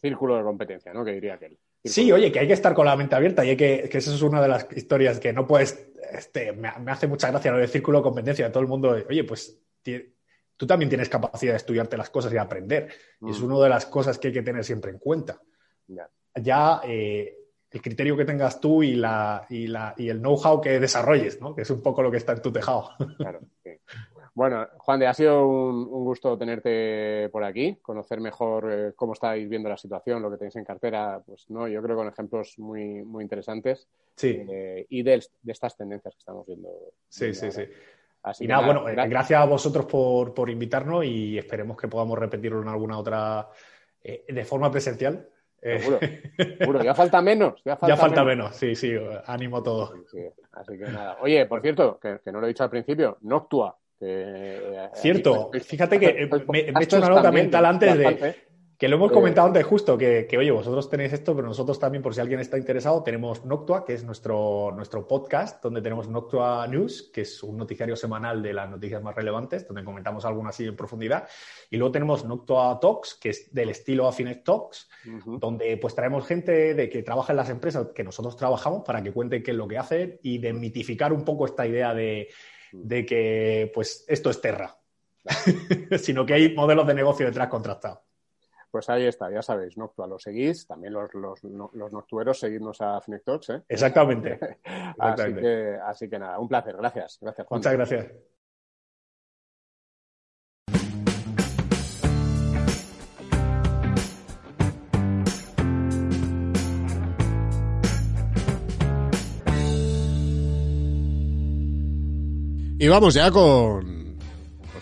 [0.00, 1.04] Círculo de competencia, ¿no?
[1.04, 1.58] Que diría aquel.
[1.82, 4.14] Sí, oye, que hay que estar con la mente abierta y hay que, que eso
[4.14, 7.58] es una de las historias que no puedes, este, me, me hace mucha gracia lo
[7.58, 8.96] de círculo de competencia de todo el mundo.
[9.08, 9.58] Oye, pues
[10.56, 12.92] tú también tienes capacidad de estudiarte las cosas y de aprender.
[13.20, 13.28] Mm.
[13.28, 15.40] Y es una de las cosas que hay que tener siempre en cuenta.
[15.86, 17.34] Ya, ya eh,
[17.70, 21.54] el criterio que tengas tú y, la, y, la, y el know-how que desarrolles, ¿no?
[21.54, 22.90] Que es un poco lo que está en tu tejado.
[23.16, 23.70] Claro, sí.
[24.34, 29.12] Bueno, Juan de, ha sido un, un, gusto tenerte por aquí, conocer mejor eh, cómo
[29.12, 32.58] estáis viendo la situación, lo que tenéis en cartera, pues no, yo creo con ejemplos
[32.58, 34.40] muy, muy interesantes sí.
[34.48, 36.68] eh, y de, de, estas tendencias que estamos viendo.
[37.08, 37.62] Sí, sí, sí.
[38.22, 39.10] Así y nada, nada, bueno, gracias.
[39.10, 43.48] gracias a vosotros por, por, invitarnos y esperemos que podamos repetirlo en alguna otra,
[44.02, 45.28] eh, de forma presencial.
[45.60, 45.98] Seguro,
[46.58, 47.62] seguro, ya falta menos.
[47.64, 48.50] Ya falta, ya falta menos.
[48.50, 48.56] menos.
[48.56, 48.94] sí, sí,
[49.26, 49.92] ánimo todo.
[49.94, 50.42] Sí, sí.
[50.52, 51.18] Así que nada.
[51.20, 56.00] Oye, por cierto, que, que no lo he dicho al principio, Noctua, que, Cierto, fíjate
[56.00, 58.34] que me, me he hecho una nota mental antes de
[58.80, 62.02] que lo hemos comentado antes justo, que, que, oye, vosotros tenéis esto, pero nosotros también,
[62.02, 66.66] por si alguien está interesado, tenemos Noctua, que es nuestro, nuestro podcast, donde tenemos Noctua
[66.66, 70.64] News, que es un noticiario semanal de las noticias más relevantes, donde comentamos algunas así
[70.64, 71.28] en profundidad.
[71.68, 75.38] Y luego tenemos Noctua Talks, que es del estilo Affinet Talks, uh -huh.
[75.38, 79.12] donde pues traemos gente de que trabaja en las empresas que nosotros trabajamos para que
[79.12, 82.30] cuenten qué es lo que hacen y de mitificar un poco esta idea de
[82.72, 84.76] de que pues esto es Terra,
[85.98, 88.00] sino que hay modelos de negocio detrás contrastados.
[88.70, 93.00] Pues ahí está, ya sabéis, Noctua lo seguís, también los, los, los noctueros seguidnos a
[93.00, 93.62] Finectox, ¿eh?
[93.68, 94.38] Exactamente.
[94.98, 97.18] así, que, así que nada, un placer, gracias.
[97.20, 97.58] Gracias, Juan.
[97.58, 98.12] Muchas gracias.
[112.80, 114.16] Y vamos ya con,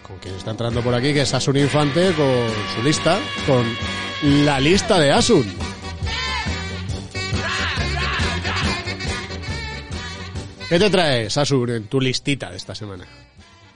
[0.07, 2.47] con quien está entrando por aquí, que es Asun Infante, con
[2.77, 3.67] su lista, con
[4.45, 5.45] la lista de Asun.
[10.69, 13.05] ¿Qué te traes, Asun, en tu listita de esta semana?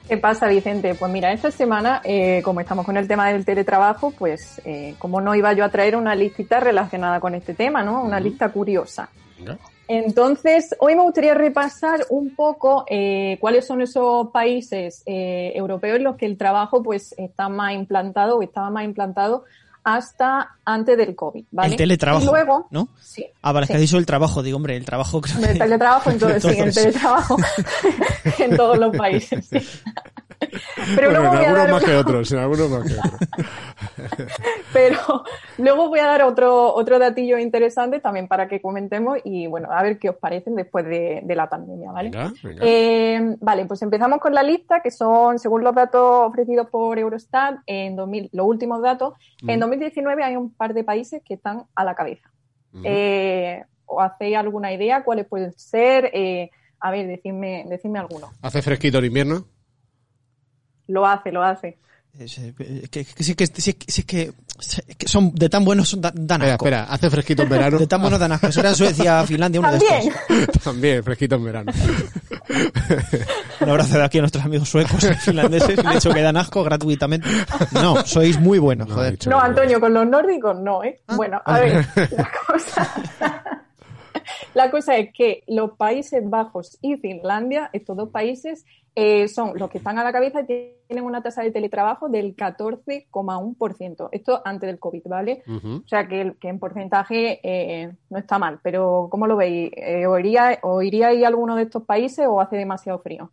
[0.09, 0.95] ¿Qué pasa, Vicente?
[0.95, 5.20] Pues mira, esta semana, eh, como estamos con el tema del teletrabajo, pues eh, como
[5.20, 8.01] no iba yo a traer una listita relacionada con este tema, ¿no?
[8.05, 8.23] Una uh -huh.
[8.23, 9.09] lista curiosa.
[9.37, 9.59] Venga.
[9.95, 16.05] Entonces, hoy me gustaría repasar un poco eh, cuáles son esos países eh, europeos en
[16.05, 19.45] los que el trabajo pues está más implantado o estaba más implantado
[19.85, 21.70] hasta antes del COVID, ¿vale?
[21.70, 22.89] El teletrabajo, y luego, ¿no?
[23.01, 23.26] Sí.
[23.43, 23.72] Ah, vale, sí.
[23.72, 25.45] es que has dicho el trabajo, digo, hombre, el trabajo creo que...
[25.53, 27.37] El teletrabajo, entonces, sí, el teletrabajo
[28.39, 29.59] en todos los países, sí.
[30.97, 33.28] Pero bueno, luego en algunos más que otros, en algunos más que otros.
[34.72, 35.24] Pero
[35.59, 39.83] luego voy a dar otro, otro datillo interesante también para que comentemos y bueno, a
[39.83, 42.11] ver qué os parecen después de, de la pandemia, ¿vale?
[42.11, 42.62] Venga, venga.
[42.66, 47.61] Eh, vale, pues empezamos con la lista que son, según los datos ofrecidos por Eurostat,
[47.66, 49.51] en 2000, los últimos datos, mm.
[49.51, 52.31] en 2019 hay un par de países que están a la cabeza.
[52.73, 52.83] Mm.
[52.85, 56.11] Eh, ¿Os hacéis alguna idea cuáles pueden ser?
[56.12, 56.51] Eh,
[56.81, 58.31] a ver, decidme, decidme alguno.
[58.43, 59.45] ¿Hace fresquito en invierno?
[60.87, 61.79] Lo hace, lo hace.
[62.19, 62.55] Es, es,
[62.91, 64.33] que, que, que,
[64.99, 66.67] que son de tan buenos son dan, dan asco.
[66.67, 67.79] Espera, espera, hace fresquito en verano.
[67.79, 68.49] De tan buenos dan asco.
[68.49, 70.13] Eso era Suecia, Finlandia, uno ¿También?
[70.29, 70.63] de estos.
[70.63, 71.73] También, fresquito en verano.
[73.61, 75.83] Un abrazo de aquí a nuestros amigos suecos y finlandeses.
[75.83, 77.27] Le he dicho que dan asco gratuitamente.
[77.73, 79.19] No, sois muy buenos, No, joder.
[79.41, 81.01] Antonio, con los nórdicos no, ¿eh?
[81.07, 81.17] Ah.
[81.17, 83.53] Bueno, a ver, la cosa...
[84.55, 89.70] La cosa es que los Países Bajos y Finlandia, estos dos países, eh, son los
[89.70, 90.47] que están a la cabeza y
[90.86, 94.09] tienen una tasa de teletrabajo del 14,1%.
[94.12, 95.43] Esto antes del COVID, ¿vale?
[95.49, 98.61] O sea que, que en porcentaje eh, no está mal.
[98.62, 99.70] Pero ¿cómo lo veis?
[99.76, 103.30] Eh, ¿o, iría, ¿O iríais a alguno de estos países o hace demasiado frío?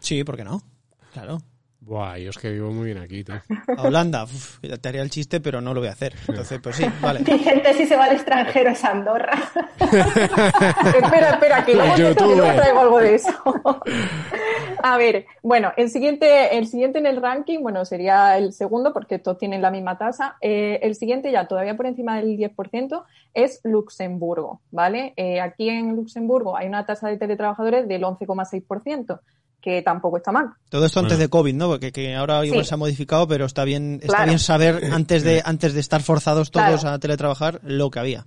[0.00, 0.60] Sí, ¿por qué no?
[1.12, 1.38] Claro.
[1.80, 3.34] Buah, yo es que vivo muy bien aquí, tú.
[3.34, 3.42] A
[3.82, 6.14] Holanda, uf, ya te haría el chiste, pero no lo voy a hacer.
[6.26, 7.20] Entonces, pues sí, vale.
[7.30, 9.34] Mi gente si se va al extranjero es Andorra.
[9.80, 12.56] espera, espera, que luego Los te- que luego youtubers.
[12.56, 13.30] traigo algo de eso.
[14.86, 19.14] A ver, bueno, el siguiente, el siguiente en el ranking, bueno, sería el segundo, porque
[19.14, 20.36] estos tienen la misma tasa.
[20.42, 25.14] Eh, el siguiente, ya todavía por encima del 10%, es Luxemburgo, ¿vale?
[25.16, 29.20] Eh, aquí en Luxemburgo hay una tasa de teletrabajadores del 11,6%,
[29.62, 30.50] que tampoco está mal.
[30.68, 31.22] Todo esto antes Bueno.
[31.24, 31.68] de COVID, ¿no?
[31.68, 32.68] Porque que ahora igual Sí.
[32.68, 34.26] se ha modificado, pero está bien, está Claro.
[34.26, 36.94] bien saber antes de, antes de estar forzados todos Claro.
[36.94, 38.26] a teletrabajar lo que había.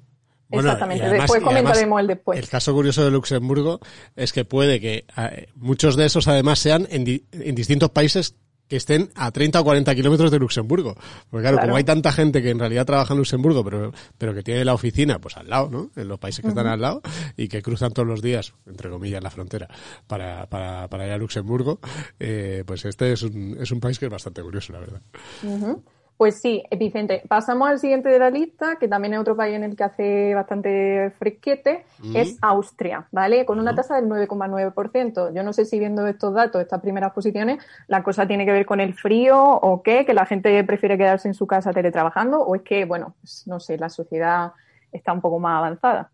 [0.50, 1.04] Bueno, Exactamente.
[1.06, 2.40] además- Después comentaremos el después.
[2.40, 3.80] El caso curioso de Luxemburgo
[4.16, 8.36] es que puede que eh, muchos de esos además sean en, di- en distintos países
[8.70, 10.94] que estén a 30 o 40 kilómetros de Luxemburgo.
[11.30, 11.68] Porque claro, Claro.
[11.70, 14.74] como hay tanta gente que en realidad trabaja en Luxemburgo, pero, pero que tiene la
[14.74, 15.90] oficina pues al lado, ¿no?
[15.96, 17.02] En los países que están al lado
[17.38, 19.70] y que cruzan todos los días, entre comillas, la frontera
[20.06, 21.80] para, para, para ir a Luxemburgo,
[22.20, 25.02] eh, pues este es un, es un país que es bastante curioso, la verdad.
[25.44, 25.84] Ujú.
[26.18, 27.22] Pues sí, Vicente.
[27.28, 30.34] Pasamos al siguiente de la lista, que también es otro país en el que hace
[30.34, 33.46] bastante fresquete, es Austria, ¿vale?
[33.46, 35.32] Con una tasa del 9,9%.
[35.36, 38.66] Yo no sé si viendo estos datos, estas primeras posiciones, la cosa tiene que ver
[38.66, 42.56] con el frío o qué, que la gente prefiere quedarse en su casa teletrabajando, o
[42.56, 44.54] es que, bueno, pues, no sé, la sociedad
[44.92, 46.10] está un poco más avanzada.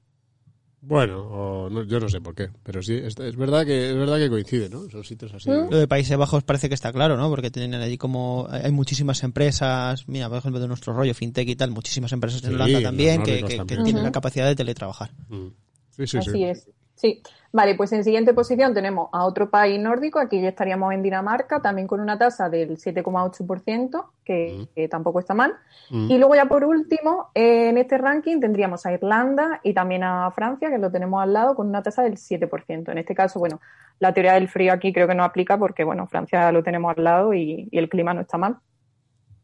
[0.86, 3.96] Bueno, o no- yo no sé por qué, pero sí, es, es verdad que es
[3.96, 4.90] verdad que coincide, ¿no?
[4.90, 5.50] Son sitios así.
[5.50, 7.30] Lo de Países Bajos parece que está claro, ¿no?
[7.30, 11.56] Porque tienen allí como hay muchísimas empresas, mira, por ejemplo, de nuestro rollo fintech y
[11.56, 15.12] tal, muchísimas empresas en Holanda también que, que- que tienen la capacidad de teletrabajar.
[15.30, 15.48] Mm.
[15.96, 16.44] Sí, sí, Así sí.
[16.44, 16.68] es.
[16.96, 17.22] Sí.
[17.56, 21.62] Vale, pues en siguiente posición tenemos a otro país nórdico, aquí ya estaríamos en Dinamarca,
[21.62, 25.54] también con una tasa del 7,8%, que, que tampoco está mal.
[25.92, 26.10] Mm.
[26.10, 30.32] Y luego ya por último, eh, en este ranking tendríamos a Irlanda y también a
[30.32, 32.92] Francia, que lo tenemos al lado, con una tasa del 7%.
[32.92, 33.62] En este caso, bueno,
[34.00, 37.04] la teoría del frío aquí creo que no aplica porque, bueno, Francia lo tenemos al
[37.04, 38.58] lado y, y el clima no está mal.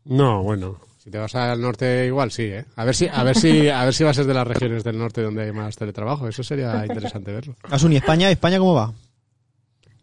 [0.06, 2.66] No, bueno, si te vas al norte igual sí, ¿eh?
[2.76, 4.84] A ver si, a ver si, a ver si vas a ser de las regiones
[4.84, 6.28] del norte donde hay más teletrabajo.
[6.28, 7.56] Eso sería interesante verlo.
[7.72, 8.30] Asun, ¿y España?
[8.30, 8.92] ¿España cómo va?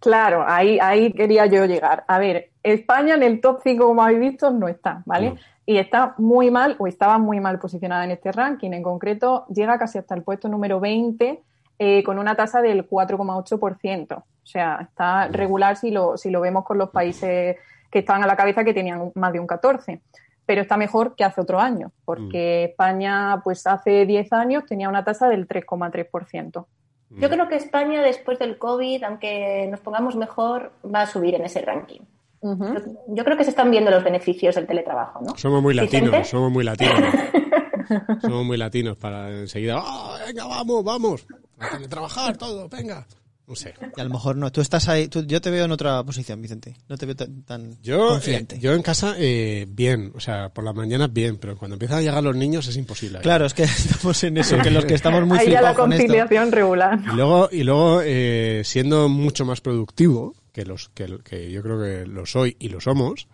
[0.01, 2.05] Claro, ahí, ahí quería yo llegar.
[2.09, 5.31] A ver, España en el top 5, como habéis visto, no está, ¿vale?
[5.31, 5.37] No.
[5.67, 8.71] Y está muy mal, o estaba muy mal posicionada en este ranking.
[8.71, 11.43] En concreto, llega casi hasta el puesto número 20,
[11.79, 14.17] eh, con una tasa del 4,8%.
[14.17, 17.57] O sea, está regular si lo, si lo vemos con los países
[17.91, 20.01] que estaban a la cabeza que tenían más de un 14.
[20.47, 25.05] Pero está mejor que hace otro año, porque España, pues hace 10 años tenía una
[25.05, 26.67] tasa del 3,3%.
[27.11, 31.45] Yo creo que España, después del COVID, aunque nos pongamos mejor, va a subir en
[31.45, 32.01] ese ranking.
[32.43, 35.37] Yo, yo creo que se están viendo los beneficios del teletrabajo, ¿no?
[35.37, 36.95] Somos muy latinos, somos muy latinos.
[38.21, 41.27] somos muy latinos para enseguida, "Ah, venga, vamos, vamos,
[41.59, 43.07] a trabajar todo, venga.
[43.49, 43.75] No sé.
[43.97, 44.51] Y a lo mejor no.
[44.51, 46.77] Tú estás ahí, tú- yo te veo en otra posición, Vicente.
[46.89, 48.57] No te veo tan, tan Yo, confiante.
[48.57, 51.99] eh, yo en casa, eh, bien, o sea, por las mañanas bien, pero cuando empiezan
[51.99, 53.21] a llegar los niños es imposible.
[53.21, 55.91] Claro, es que estamos en eso, que los que estamos muy Ahí ya la con
[55.91, 56.99] conciliación regular.
[57.13, 61.81] Y luego, y luego eh, siendo mucho más productivo, que los que, que yo creo
[61.81, 63.29] que lo soy y lo somos,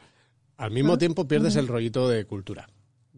[0.58, 2.68] al mismo tiempo pierdes el rollito de cultura.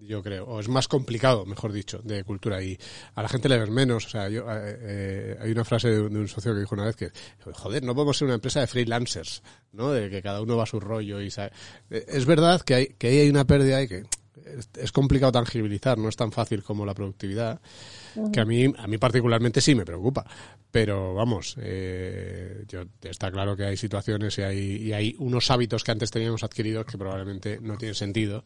[0.07, 2.79] Yo creo, o es más complicado, mejor dicho, de cultura y
[3.15, 4.07] a la gente le ves menos.
[4.07, 6.75] O sea, yo, eh, eh, hay una frase de, un- de un socio que dijo
[6.75, 7.11] una vez que,
[7.53, 9.43] joder, no podemos ser una empresa de freelancers,
[9.73, 9.91] ¿no?
[9.93, 11.53] De que cada uno va a su rollo y sabe.
[11.91, 14.05] Eh, Es verdad que hay, que hay una pérdida y que
[14.45, 17.61] es, es complicado tangibilizar, no es tan fácil como la productividad
[18.33, 20.25] que a mí a mí particularmente sí me preocupa
[20.71, 25.83] pero vamos eh, yo, está claro que hay situaciones y hay, y hay unos hábitos
[25.83, 28.45] que antes teníamos adquiridos que probablemente no tienen sentido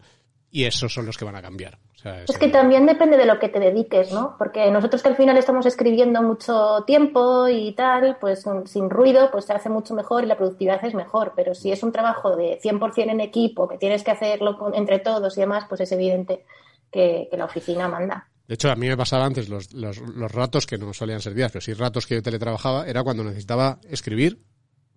[0.50, 3.26] y esos son los que van a cambiar o sea, Es que también depende de
[3.26, 4.36] lo que te dediques, ¿no?
[4.38, 9.32] Porque nosotros que al final estamos escribiendo mucho tiempo y tal, pues mm, sin ruido,
[9.32, 11.32] pues se hace mucho mejor y la productividad es mejor.
[11.34, 15.00] Pero si es un trabajo de 100% en equipo, que tienes que hacerlo con- entre
[15.00, 16.44] todos y demás, pues es evidente
[16.92, 18.28] que, que la oficina manda.
[18.46, 21.34] De hecho, a mí me pasaba antes los, los, los ratos que no solían ser
[21.34, 24.40] días, pero sí ratos que yo teletrabajaba, era cuando necesitaba escribir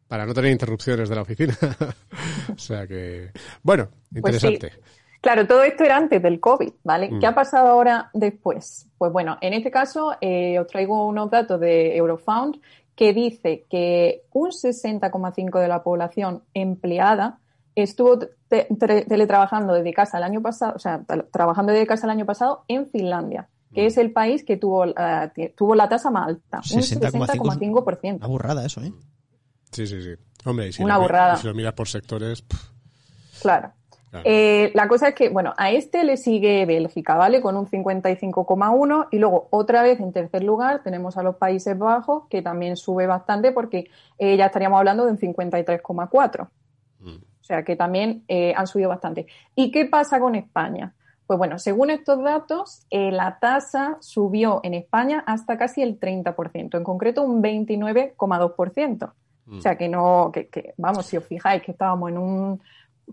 [0.07, 1.57] para no tener interrupciones de la oficina.
[2.55, 3.31] o sea que,
[3.63, 3.89] bueno,
[4.21, 4.59] Pues sí.
[5.21, 7.11] Claro, todo esto era antes del COVID, ¿vale?
[7.11, 7.19] Mm.
[7.19, 8.87] ¿Qué ha pasado ahora después?
[8.97, 12.59] Pues bueno, en este caso eh, os traigo unos datos de Eurofound
[12.95, 17.37] que dice que un 60,5% de la población empleada
[17.75, 18.67] estuvo te-
[19.07, 22.63] teletrabajando desde casa el año pasado, o sea, tra- trabajando desde casa el año pasado
[22.67, 23.47] en Finlandia.
[23.73, 24.83] que es el país que tuvo,
[25.55, 27.25] tuvo la tasa más alta, un 60,5%.
[27.39, 28.15] 60,5%.
[28.17, 28.91] Una burrada eso, ¿eh?
[29.71, 30.09] Sí, sí, sí.
[30.43, 31.35] Hombre, y si, Una lo, mi- burrada.
[31.35, 32.69] y si lo miras por sectores, pff,
[33.41, 33.71] Claro.
[34.11, 34.25] Claro.
[34.27, 37.39] Eh, la cosa es que, bueno, a este le sigue Bélgica, ¿vale?
[37.39, 42.27] Con un 55,1 y luego otra vez en tercer lugar tenemos a los Países Bajos,
[42.29, 46.49] que también sube bastante porque eh, ya estaríamos hablando de un 53,4.
[46.99, 47.15] Mm.
[47.15, 49.27] O sea que también eh, han subido bastante.
[49.55, 50.93] ¿Y qué pasa con España?
[51.25, 56.75] Pues bueno, según estos datos, eh, la tasa subió en España hasta casi el 30%,
[56.75, 59.13] en concreto un 29,2%.
[59.45, 59.57] Mm.
[59.57, 62.61] O sea que no, que, que, vamos, si os fijáis que estábamos en un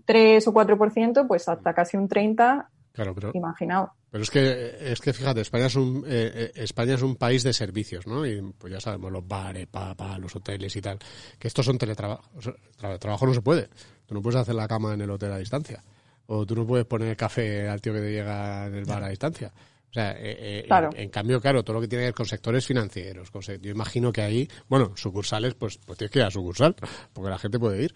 [0.05, 5.41] 3 o 4%, pues hasta casi un 30%, claro, pero, es que es que fíjate,
[5.41, 8.25] España es un eh, eh, España es un país de servicios, ¿no?
[8.25, 10.97] Y pues ya sabemos los bares, pa, pa, los hoteles y tal,
[11.37, 12.53] que estos son teletrabajos,
[12.99, 13.69] trabajo no se puede.
[14.05, 15.83] Tú no puedes hacer la cama en el hotel a distancia,
[16.25, 19.09] o tú no puedes poner café al tío que te llega en el bar a
[19.09, 19.51] distancia.
[19.89, 20.89] O sea, eh, eh, Claro.
[20.93, 23.71] en, en cambio, claro, todo lo que tiene que ver con sectores financieros, con yo
[23.71, 26.75] imagino que ahí, bueno, sucursales, pues, pues tienes que ir a sucursal,
[27.11, 27.93] porque la gente puede ir.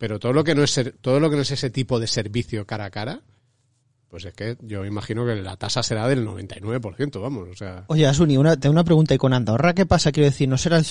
[0.00, 2.06] Pero todo lo que no es ser- todo lo que no es ese tipo de
[2.06, 3.20] servicio cara a cara,
[4.08, 8.06] pues es que yo imagino que la tasa será del 99%, vamos, o sea, Oye,
[8.06, 9.14] Asuni, una, tengo una pregunta.
[9.14, 10.10] ¿Y con Andorra qué pasa?
[10.10, 10.86] Quiero decir, ¿no será el,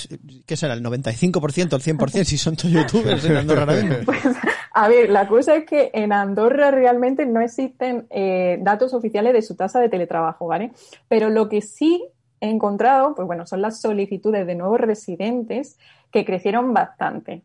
[0.46, 4.14] qué será, el 95%, el 100% si son todos youtubers en Andorra ahora mismo?
[4.74, 9.42] A ver, la cosa es que en Andorra realmente no existen eh, datos oficiales de
[9.42, 10.72] su tasa de teletrabajo, ¿vale?
[11.10, 12.06] Pero lo que sí
[12.40, 15.78] he encontrado, pues bueno, son las solicitudes de nuevos residentes
[16.12, 17.42] que crecieron bastante.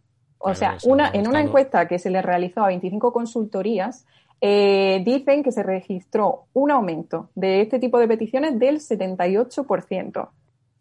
[0.47, 4.05] O sea, una, en una encuesta que se le realizó a 25 consultorías,
[4.41, 10.29] eh, dicen que se registró un aumento de este tipo de peticiones del 78%.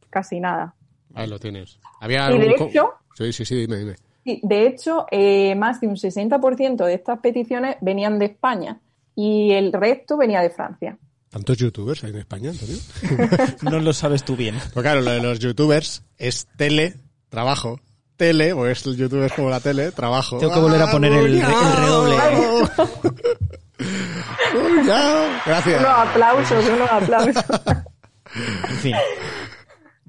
[0.09, 0.75] Casi nada.
[1.15, 1.79] ahí lo tienes.
[1.99, 3.95] Había Y de hecho- Sí, sí, sí, dime, dime.
[4.23, 8.79] Sí, de hecho, eh, más de un 60% de estas peticiones venían de España
[9.15, 10.97] y el resto venía de Francia.
[11.29, 12.77] ¿Tantos youtubers hay en España, Antonio?
[13.63, 14.55] No lo sabes tú bien.
[14.73, 16.95] Pues claro, lo de los youtubers es tele,
[17.29, 17.79] trabajo.
[18.17, 20.37] Tele, o es el youtuber como la tele, trabajo.
[20.37, 21.45] Tengo que volver a poner el- el
[21.77, 22.15] redoble.
[25.45, 25.79] Gracias.
[25.81, 27.43] Unos aplausos, unos aplausos.
[28.69, 28.95] En fin.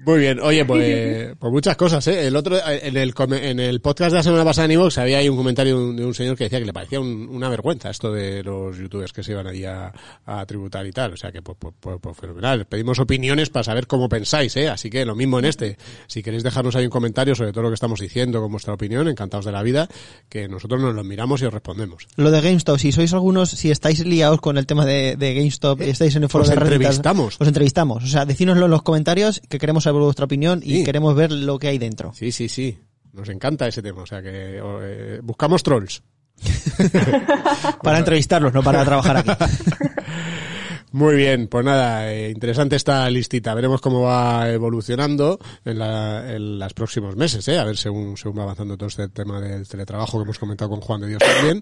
[0.05, 2.27] Muy bien, oye, pues, pues muchas cosas, ¿eh?
[2.27, 5.29] El otro, en el, en el podcast de la semana pasada en Ivox había ahí
[5.29, 7.89] un comentario de un, de un señor que decía que le parecía un- una vergüenza
[7.89, 9.91] esto de los youtubers que se iban allí a,
[10.25, 11.13] a tributar y tal.
[11.13, 12.65] O sea que, pues, pues, pues, pues fenomenal.
[12.65, 14.69] Pedimos opiniones para saber cómo pensáis, ¿eh?
[14.69, 15.77] Así que lo mismo en este.
[16.07, 19.07] Si queréis dejarnos ahí un comentario sobre todo lo que estamos diciendo con vuestra opinión,
[19.07, 19.87] encantados de la vida,
[20.29, 22.07] que nosotros nos lo miramos y os respondemos.
[22.15, 25.81] Lo de GameStop, si sois algunos, si estáis liados con el tema de, de GameStop,
[25.81, 27.37] estáis en el foro Os de Reddit, entrevistamos.
[27.39, 28.03] Os entrevistamos.
[28.03, 30.83] O sea, decínoslo en los comentarios, que queremos saber vuestra opinión y Sí.
[30.83, 32.13] queremos ver lo que hay dentro.
[32.13, 32.77] Sí, sí, sí.
[33.13, 34.01] Nos encanta ese tema.
[34.01, 36.03] O sea que eh, buscamos trolls.
[37.81, 39.31] Para entrevistarlos, no para trabajar aquí.
[40.91, 43.53] Muy bien, pues nada, eh, interesante esta listita.
[43.53, 47.59] Veremos cómo va evolucionando en, la, en los próximos meses, ¿eh?
[47.59, 50.79] a ver según, según va avanzando todo este tema del teletrabajo que hemos comentado con
[50.81, 51.61] Juan de Dios también.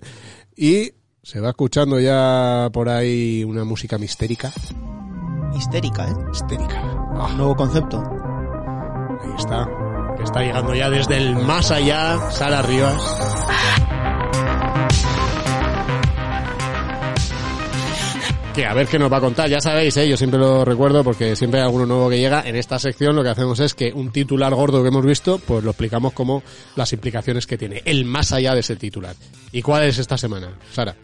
[0.56, 0.92] Y
[1.24, 4.52] se va escuchando ya por ahí una música mistérica.
[5.58, 6.14] Histérica, ¿eh?
[6.32, 6.82] Histérica.
[7.16, 8.04] Ah, Nuevo concepto.
[9.24, 9.68] Ahí está.
[10.18, 13.02] Que está llegando ya desde el más allá, Sara Rivas.
[18.54, 20.08] Que a ver qué nos va a contar, ya sabéis, ¿eh?
[20.08, 22.44] yo siempre lo recuerdo porque siempre hay alguno nuevo que llega.
[22.46, 25.64] En esta sección lo que hacemos es que un titular gordo que hemos visto, pues
[25.64, 26.44] lo explicamos como
[26.76, 29.16] las implicaciones que tiene, el más allá de ese titular.
[29.52, 30.96] ¿Y cuál es esta semana, Sara?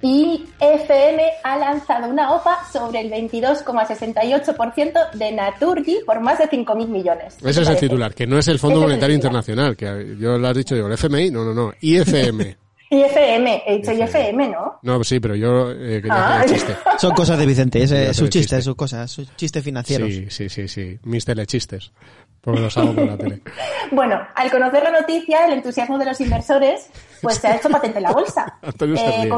[0.00, 6.86] Y FM ha lanzado una OPA sobre el 22,68% de Naturgy por más de 5.000
[6.88, 7.34] millones.
[7.36, 9.14] ¿Qué te Ese es el titular, que no es el Fondo Monetario.
[9.16, 12.56] Internacional, que yo lo has dicho, digo, el FMI, no, no, no, IFM.
[12.90, 14.28] Y FM, he dicho y FM.
[14.28, 14.78] FM, ¿no?
[14.82, 16.40] No, sí, pero yo eh, quería Ah.
[16.40, 16.76] hacer el chiste.
[16.98, 18.62] Son cosas de Vicente, es, eh, el chiste.
[18.62, 20.08] sus cosas, sus chistes financieros.
[20.08, 20.98] Sí, sí, sí, sí.
[21.02, 21.92] Mis telechistes.
[22.40, 23.42] Porque los hago por la tele.
[23.90, 26.88] Bueno, al conocer la noticia, el entusiasmo de los inversores,
[27.22, 28.58] pues se ha hecho patente en la bolsa.
[28.62, 29.32] Eh, Antonio se ríe.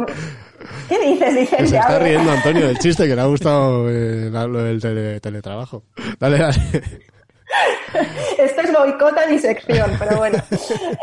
[0.89, 1.66] ¿Qué dices, Vicente?
[1.68, 5.83] se está riendo Antonio del chiste, que le ha gustado eh, lo del tele- teletrabajo.
[6.18, 6.57] Dale, dale.
[8.39, 10.39] Esto es boicota mi sección, pero bueno.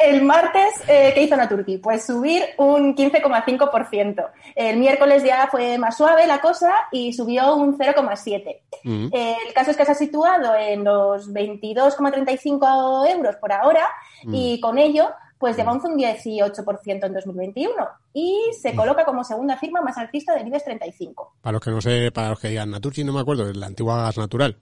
[0.01, 1.78] El martes, eh, ¿qué hizo Naturgy?
[1.78, 4.25] Pues subir un 15,5%.
[4.55, 8.61] El miércoles ya fue más suave la cosa y subió un 0,7%.
[8.86, 9.09] Mm.
[9.11, 13.86] Eh, El caso es que se ha situado en los 22,35 euros por ahora
[14.23, 14.34] Mm.
[14.34, 17.73] y con ello pues lleva un 18% en 2021
[18.13, 21.35] y se coloca como segunda firma más alcista del IBEX 35.
[21.41, 23.67] Para los que no sé, para los que digan Naturgy, no me acuerdo, es la
[23.67, 24.57] antigua gas natural.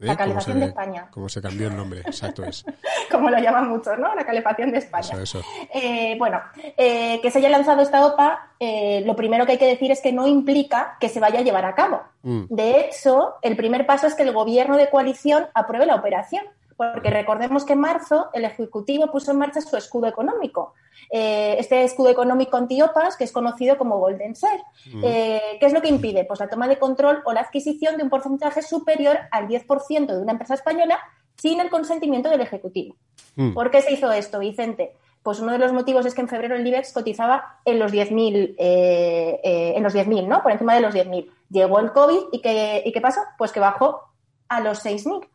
[0.00, 0.06] ¿eh?
[0.06, 1.08] La calefacción se- de España.
[1.10, 2.64] Como se cambió el nombre, exacto es.
[3.10, 4.14] como lo llaman muchos, ¿no?
[4.14, 5.08] La calefacción de España.
[5.12, 5.42] Eso, eso.
[5.74, 6.40] Eh, bueno,
[6.76, 10.00] eh, que se haya lanzado esta OPA, eh, lo primero que hay que decir es
[10.00, 12.02] que no implica que se vaya a llevar a cabo.
[12.22, 12.44] Mm.
[12.48, 16.44] De hecho, el primer paso es que el gobierno de coalición apruebe la operación.
[16.78, 20.74] Porque recordemos que en marzo el Ejecutivo puso en marcha su escudo económico.
[21.10, 24.62] Eh, este escudo económico antiopas, que es conocido como Golden Share.
[25.02, 26.24] Eh, ¿Qué es lo que impide?
[26.24, 30.22] Pues la toma de control o la adquisición de un porcentaje superior al 10% de
[30.22, 31.00] una empresa española
[31.36, 32.94] sin el consentimiento del Ejecutivo.
[33.34, 33.54] Mm.
[33.54, 34.92] ¿Por qué se hizo esto, Vicente?
[35.24, 38.54] Pues uno de los motivos es que en febrero el IBEX cotizaba en los 10.000,
[38.56, 40.44] eh, eh, en los 10.000, ¿no?
[40.44, 41.28] Por encima de los 10.000.
[41.50, 43.20] Llegó el COVID y ¿qué, ¿y qué pasó?
[43.36, 44.00] Pues que bajó
[44.48, 45.26] a los 6.000.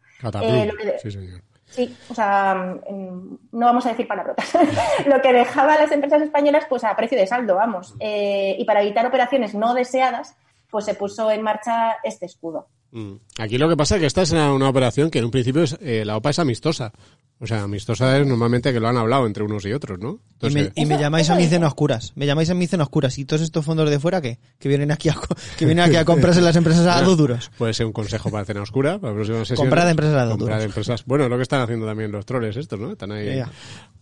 [0.43, 1.41] Eh, lo que de- Sí, señor.
[1.65, 2.53] Sí, o sea,
[2.89, 4.51] mm, no vamos a decir palabrotas.
[5.07, 7.95] lo que dejaba a las empresas españolas pues a precio de saldo, vamos.
[7.99, 10.36] Eh, y para evitar operaciones no deseadas,
[10.69, 12.67] pues se puso en marcha este escudo.
[12.93, 13.13] Mm.
[13.39, 15.75] Aquí lo que pasa es que esta es una, operación que en un principio es,
[15.81, 16.93] eh, la OPA es amistosa.
[17.39, 20.19] O sea, amistosa es normalmente que lo han hablado entre unos y otros, ¿no?
[20.41, 22.13] Y me, y llamáis a mí cena oscuras.
[22.15, 23.17] Me llamáis a mí cena oscuras.
[23.17, 24.39] ¿Y todos estos fondos de fuera qué?
[24.59, 25.15] Que vienen aquí a,
[25.57, 27.51] que vienen aquí a comprarse las empresas a dos duros.
[27.57, 29.15] puede ser un consejo para cena oscura, para.
[29.55, 30.63] Comprar de empresas a dos de duros.
[30.63, 31.03] empresas.
[31.05, 32.91] Bueno, lo que están haciendo también los troles estos, ¿no?
[32.91, 33.35] Están ahí.
[33.35, 33.51] Ya.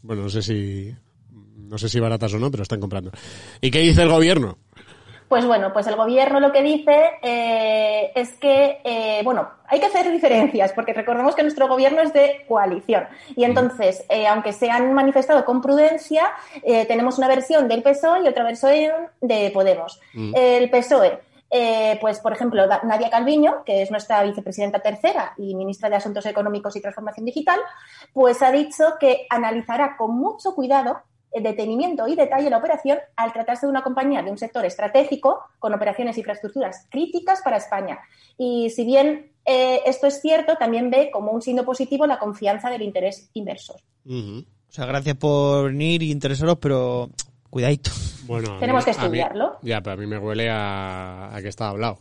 [0.03, 0.93] Bueno, no sé si.
[1.31, 3.11] No sé si baratas o no, pero están comprando.
[3.61, 4.57] ¿Y qué dice el gobierno?
[5.31, 9.85] Pues bueno, pues el gobierno lo que dice eh, es que, eh, bueno, hay que
[9.85, 13.07] hacer diferencias, porque recordemos que nuestro gobierno es de coalición.
[13.37, 16.23] Y entonces, eh, aunque se han manifestado con prudencia,
[16.61, 20.01] tenemos una versión del PSOE y otra versión de Podemos.
[20.13, 21.21] El PSOE.
[21.49, 26.25] eh, pues, por ejemplo, Nadia Calviño, que es nuestra vicepresidenta tercera y ministra de Asuntos
[26.25, 27.59] Económicos y Transformación Digital,
[28.11, 31.01] pues ha dicho que analizará con mucho cuidado
[31.33, 35.73] detenimiento y detalle la operación al tratarse de una compañía de un sector estratégico con
[35.73, 37.99] operaciones e infraestructuras críticas para España.
[38.37, 42.69] Y si bien eh, esto es cierto, también ve como un signo positivo la confianza
[42.69, 43.77] del interés inversor.
[44.05, 47.09] O sea, gracias por venir y interesaros, pero
[47.49, 47.91] cuidadito.
[48.25, 49.57] Bueno, Tenemos que estudiarlo.
[49.61, 51.99] ya, pero a mí me huele a, a que está hablado,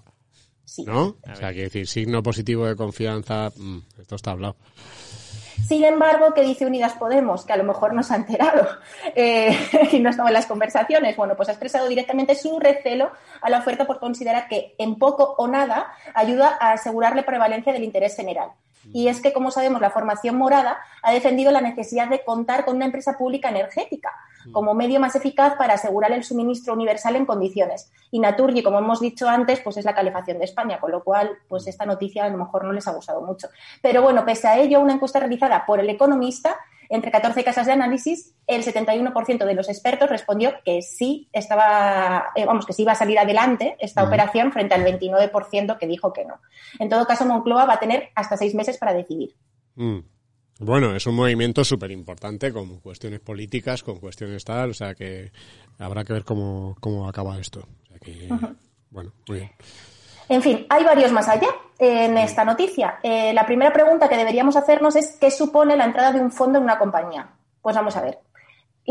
[0.64, 0.84] Sí.
[0.84, 1.16] ¿no?
[1.30, 4.56] O sea, que decir, signo positivo de confianza, mm, esto está hablado.
[5.66, 7.44] Sin embargo, ¿qué dice Unidas Podemos?
[7.44, 8.66] Que a lo mejor no se ha enterado
[9.14, 9.56] eh,
[9.92, 11.16] y no estaba en las conversaciones.
[11.16, 15.34] Bueno, pues ha expresado directamente su recelo a la oferta por considerar que en poco
[15.38, 18.50] o nada ayuda a asegurar la prevalencia del interés general.
[18.92, 22.76] Y es que, como sabemos, la formación morada ha defendido la necesidad de contar con
[22.76, 24.10] una empresa pública energética
[24.52, 27.92] como medio más eficaz para asegurar el suministro universal en condiciones.
[28.10, 31.38] Y Naturgy, como hemos dicho antes, pues es la calefacción de España, con lo cual,
[31.48, 33.48] pues esta noticia a lo mejor no les ha gustado mucho.
[33.82, 36.56] Pero bueno, pese a ello, una encuesta realizada por el Economista
[36.90, 42.44] entre 14 casas de análisis, el 71% de los expertos respondió que sí estaba, eh,
[42.44, 46.24] vamos, que sí iba a salir adelante esta operación frente al 29% que dijo que
[46.24, 46.40] no.
[46.80, 49.36] En todo caso, Moncloa va a tener hasta seis meses para decidir.
[49.76, 50.00] Mm.
[50.62, 55.32] Bueno, es un movimiento súper importante con cuestiones políticas, con cuestiones tal, o sea que
[55.78, 57.60] habrá que ver cómo, cómo acaba esto.
[57.60, 58.28] O sea que,
[58.90, 59.50] bueno, muy bien.
[60.28, 61.48] En fin, hay varios más allá
[61.78, 62.98] en esta noticia.
[63.02, 66.58] Eh, la primera pregunta que deberíamos hacernos es ¿qué supone la entrada de un fondo
[66.58, 67.26] en una compañía?
[67.62, 68.18] Pues vamos a ver.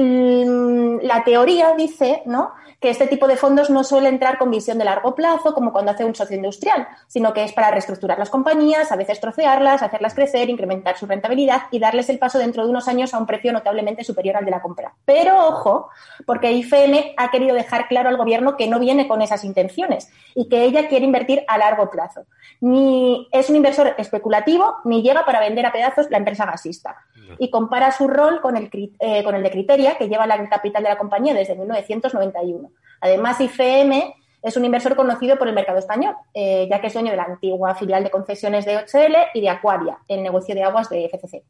[0.01, 2.53] Mm, La teoría dice ¿no?
[2.79, 5.91] que este tipo de fondos no suele entrar con visión de largo plazo, como cuando
[5.91, 10.13] hace un socio industrial, sino que es para reestructurar las compañías, a veces trocearlas, hacerlas
[10.13, 13.51] crecer, incrementar su rentabilidad y darles el paso dentro de unos años a un precio
[13.51, 14.93] notablemente superior al de la compra.
[15.03, 15.89] Pero ojo,
[16.25, 20.47] porque IFM ha querido dejar claro al gobierno que no viene con esas intenciones y
[20.47, 22.21] que ella quiere invertir a largo plazo.
[22.61, 26.95] Ni es un inversor especulativo ni llega para vender a pedazos la empresa gasista.
[27.37, 29.49] Y compara su rol con el, eh, con el de
[29.97, 32.69] Que lleva la capital de la compañía desde 1991.
[33.01, 37.11] Además, IFM es un inversor conocido por el mercado español, eh, ya que es dueño
[37.11, 40.89] de la antigua filial de concesiones de HL y de Aquaria, el negocio de aguas
[40.89, 41.37] de FCC.
[41.37, 41.43] Eh,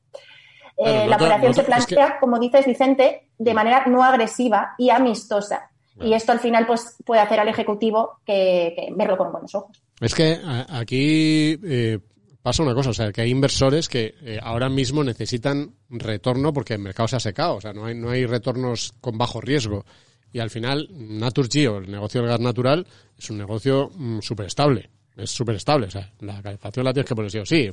[0.78, 4.74] Claro, la operación se nota- es que- plantea, como dices Vicente, de manera no agresiva
[4.78, 5.70] y amistosa.
[6.02, 9.84] Y esto al final pues puede hacer al Ejecutivo que, que verlo con buenos ojos.
[10.00, 10.38] Es que
[10.70, 12.00] aquí eh,
[12.42, 16.74] pasa una cosa, o sea, que hay inversores que eh, ahora mismo necesitan retorno porque
[16.74, 19.86] el mercado se ha secado, o sea, no hay, no hay retornos con bajo riesgo.
[20.32, 22.86] Y al final, Naturgy o el negocio del gas natural
[23.18, 24.90] es un negocio súper estable.
[25.20, 27.70] Es súper estable, o sea, la calefacción la tienes que poner sí o sí.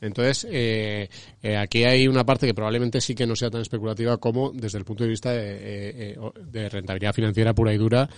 [0.00, 1.08] Entonces, eh,
[1.42, 4.78] eh, aquí hay una parte que probablemente sí que no sea tan especulativa como desde
[4.78, 8.08] el punto de vista de, eh, de rentabilidad financiera pura y dura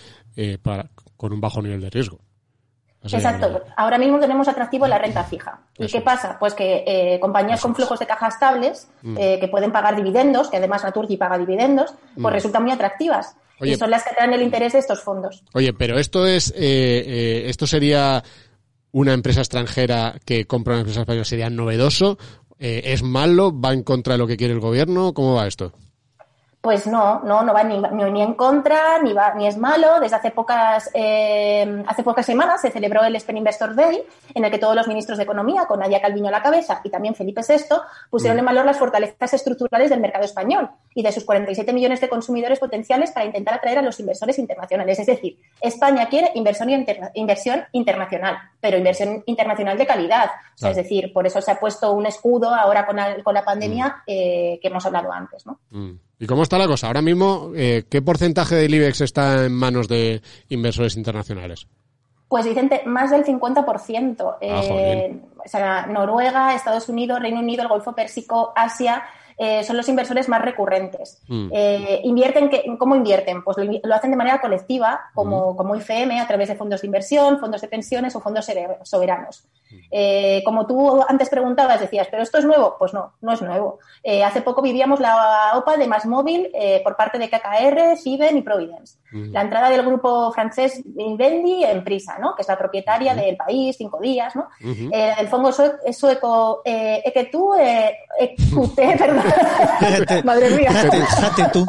[0.62, 2.20] para, con un bajo nivel de riesgo.
[3.02, 3.62] Exacto.
[3.76, 5.60] Ahora mismo tenemos atractivo la renta fija.
[5.78, 6.36] ¿Y Eso qué pasa?
[6.38, 9.16] Pues que eh, compañías Eso con flujos de caja estables, Mm.
[9.18, 12.34] eh, que pueden pagar dividendos, que además Naturgy paga dividendos, pues Mm.
[12.34, 13.36] resultan muy atractivas.
[13.60, 13.72] Oye.
[13.72, 15.42] y son las que atraen el interés de estos fondos.
[15.52, 18.22] Oye, pero esto es, eh, eh, esto sería
[18.92, 22.18] una empresa extranjera que compra una empresa española sería novedoso?
[22.60, 23.52] Eh, ¿Es malo?
[23.52, 25.12] ¿Va en contra de lo que quiere el gobierno?
[25.12, 25.72] ¿Cómo va esto?
[26.68, 30.00] Pues no, no, no va ni, en contra, ni va, ni es malo.
[30.00, 34.02] Desde hace pocas, eh, hace pocas semanas se celebró el Spain Investor Day,
[34.34, 36.90] en el que todos los ministros de Economía, con Nadia Calviño a la cabeza y
[36.90, 37.76] también Felipe VI,
[38.10, 42.10] pusieron en valor las fortalezas estructurales del mercado español y de sus 47 millones de
[42.10, 44.98] consumidores potenciales para intentar atraer a los inversores internacionales.
[44.98, 50.26] Es decir, España quiere inversión, interna- inversión internacional, pero inversión internacional de calidad.
[50.26, 50.70] O sea, Claro.
[50.72, 54.02] Es decir, por eso se ha puesto un escudo ahora con la, con la pandemia
[54.06, 55.46] eh, que hemos hablado antes.
[55.46, 55.60] ¿no?
[55.70, 55.92] Mm.
[56.18, 56.88] ¿Y cómo está la cosa?
[56.88, 61.66] Ahora mismo, eh, ¿qué porcentaje del IBEX está en manos de inversores internacionales?
[62.28, 64.20] Pues Vicente, más del 50%.
[64.20, 65.22] Ah, Eh, jolín.
[65.44, 69.04] o sea, Noruega, Estados Unidos, Reino Unido, el Golfo Pérsico, Asia,
[69.38, 71.22] eh, son los inversores más recurrentes.
[71.28, 71.48] Mm.
[71.52, 73.44] Eh, invierten que, ¿Cómo invierten?
[73.44, 77.38] Pues lo, hacen de manera colectiva, como, como IFM, a través de fondos de inversión,
[77.38, 78.46] fondos de pensiones o fondos
[78.82, 79.44] soberanos.
[79.90, 82.76] Eh, como tú antes preguntabas, decías, ¿pero esto es nuevo?
[82.78, 83.78] Pues no, no es nuevo.
[84.02, 88.36] Eh, hace poco vivíamos la OPA de Más Móvil eh, por parte de KKR, Siben
[88.38, 88.98] y Providence.
[89.12, 89.32] Mm.
[89.32, 92.34] La entrada del grupo francés Vivendi en Prisa, ¿no?
[92.34, 94.48] que es la propietaria del país, cinco días, ¿no?
[94.60, 99.24] El fondo sue- sueco Equetú, eh, Equute, perdón.
[100.24, 100.70] Madre mía.
[101.52, 101.64] Tú.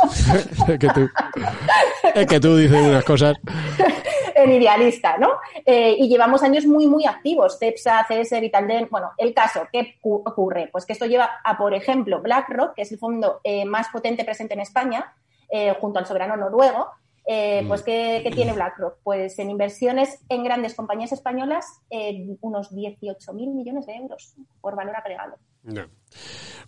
[2.15, 3.37] es que tú, dices unas cosas.
[4.35, 5.31] en idealista, ¿no?
[5.65, 7.57] Y llevamos años muy, muy activos.
[7.59, 8.87] CEPSA, CS, Vitalden.
[8.89, 10.69] Bueno, el caso, ¿qué cu- ocurre?
[10.71, 14.23] Pues que esto lleva a, por ejemplo, BlackRock, que es el fondo eh, más potente
[14.23, 15.13] presente en España,
[15.49, 16.91] eh, junto al soberano noruego.
[17.25, 18.97] Eh, pues, ¿qué, qué tiene BlackRock?
[19.03, 24.95] Pues en inversiones en grandes compañías españolas, eh, unos 18.000 millones de euros por valor
[24.95, 25.35] agregado.
[25.63, 25.85] No.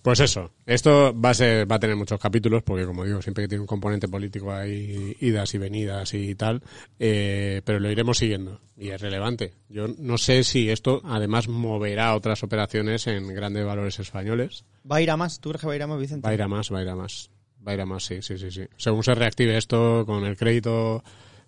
[0.02, 3.44] Pues eso, esto va a ser, va a tener muchos capítulos, porque como digo, siempre
[3.44, 6.62] que tiene un componente político hay idas y venidas y tal,
[6.98, 9.54] eh, pero lo iremos siguiendo y es relevante.
[9.70, 14.66] Yo no sé si esto además moverá otras operaciones en grandes valores españoles.
[14.90, 15.40] ¿Va a ir a más?
[15.40, 16.26] ¿Tú crees que va a ir a más, Vicente?
[16.26, 17.30] Va a ir a más, va a ir a más.
[17.66, 18.68] Va a ir a más, sí, sí, sí, sí.
[18.78, 21.04] Según se reactive esto con el crédito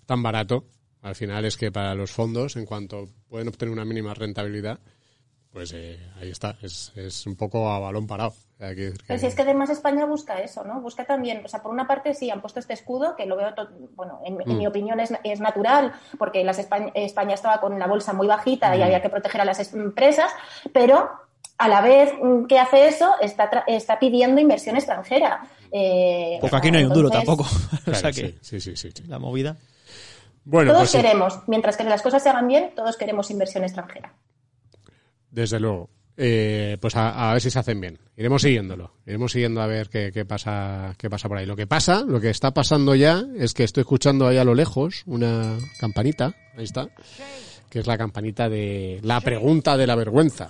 [0.05, 0.65] tan barato,
[1.01, 4.79] al final es que para los fondos, en cuanto pueden obtener una mínima rentabilidad,
[5.51, 8.33] pues eh, ahí está, es, es un poco a balón parado.
[8.59, 10.81] Hay que que- Pero si es que además España busca eso, ¿no?
[10.81, 13.53] Busca también, o sea, por una parte sí han puesto este escudo, que lo veo,
[13.53, 14.57] to- bueno, en, en Mm.
[14.57, 18.75] mi opinión es, es natural, porque las España, España estaba con la bolsa muy bajita
[18.75, 18.83] y Mm.
[18.83, 20.31] había que proteger a las es- empresas,
[20.73, 21.09] pero
[21.59, 25.43] a la vez mm, que hace eso, está, está pidiendo inversión extranjera.
[25.75, 27.43] Eh, Porque aquí no hay un duro tampoco.
[27.87, 29.03] o sea que sí, sí, sí, sí.
[29.07, 29.57] la movida.
[30.45, 33.63] Bueno, Todos pues sí, queremos, mientras que las cosas se hagan bien, todos queremos inversión
[33.63, 34.13] extranjera.
[35.31, 35.89] desde luego.
[36.15, 37.97] Eh, pues a, a ver si se hacen bien.
[38.15, 38.91] Iremos siguiéndolo.
[39.07, 41.47] Iremos siguiendo a ver qué, qué pasa, qué pasa por ahí.
[41.47, 44.53] Lo que pasa, lo que está pasando ya, es que estoy escuchando ahí a lo
[44.53, 46.35] lejos una campanita.
[46.55, 46.87] Ahí está.
[47.71, 50.49] Que es la campanita de la pregunta de la vergüenza.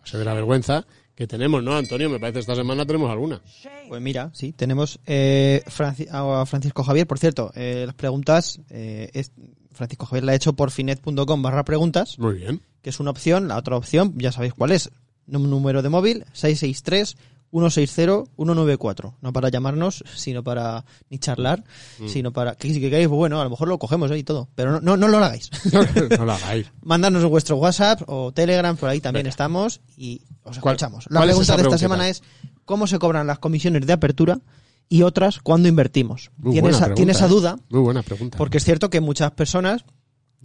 [0.00, 2.10] Paseo de la vergüenza que tenemos, ¿no, Antonio?
[2.10, 3.40] Me parece esta semana tenemos alguna.
[3.88, 9.10] Pues mira, sí, tenemos eh, Franci- a Francisco Javier, por cierto, eh, las preguntas, eh,
[9.14, 9.32] es,
[9.72, 12.60] Francisco Javier la ha hecho por finet.com barra preguntas, Muy bien.
[12.82, 14.90] que es una opción, la otra opción, ya sabéis cuál es,
[15.26, 17.16] número de móvil 663
[17.54, 21.62] 160 194, no para llamarnos, sino para ni charlar,
[22.06, 24.18] sino para que si queréis, bueno, a lo mejor lo cogemos ¿eh?
[24.18, 25.50] y todo, pero no, no, no lo hagáis.
[26.18, 26.66] no lo hagáis.
[26.82, 29.30] Mandarnos vuestro WhatsApp o Telegram, por ahí también Venga.
[29.30, 31.06] estamos y os ¿Cuál- escuchamos.
[31.10, 32.22] La es pregunta de esta semana es
[32.64, 34.40] ¿cómo se cobran las comisiones de apertura
[34.88, 36.32] y otras cuando invertimos?
[36.38, 37.28] Muy ¿Tiene buena esa, pregunta, tiene esa ¿eh?
[37.28, 37.56] duda?
[37.70, 38.36] Muy buena pregunta.
[38.36, 39.84] Porque es cierto que muchas personas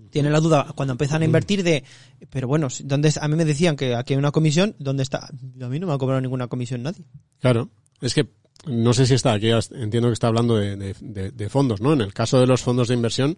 [0.10, 1.84] tienen la duda cuando empiezan a invertir de,
[2.30, 5.28] pero bueno, ¿dónde a mí me decían que aquí hay una comisión, ¿dónde está?
[5.28, 7.04] A mí no me ha cobrado ninguna comisión nadie.
[7.40, 7.70] Claro,
[8.02, 8.28] es que
[8.66, 11.94] no sé si está aquí, entiendo que está hablando de, de- de- de fondos, ¿no?
[11.94, 13.38] En el caso de los fondos de inversión,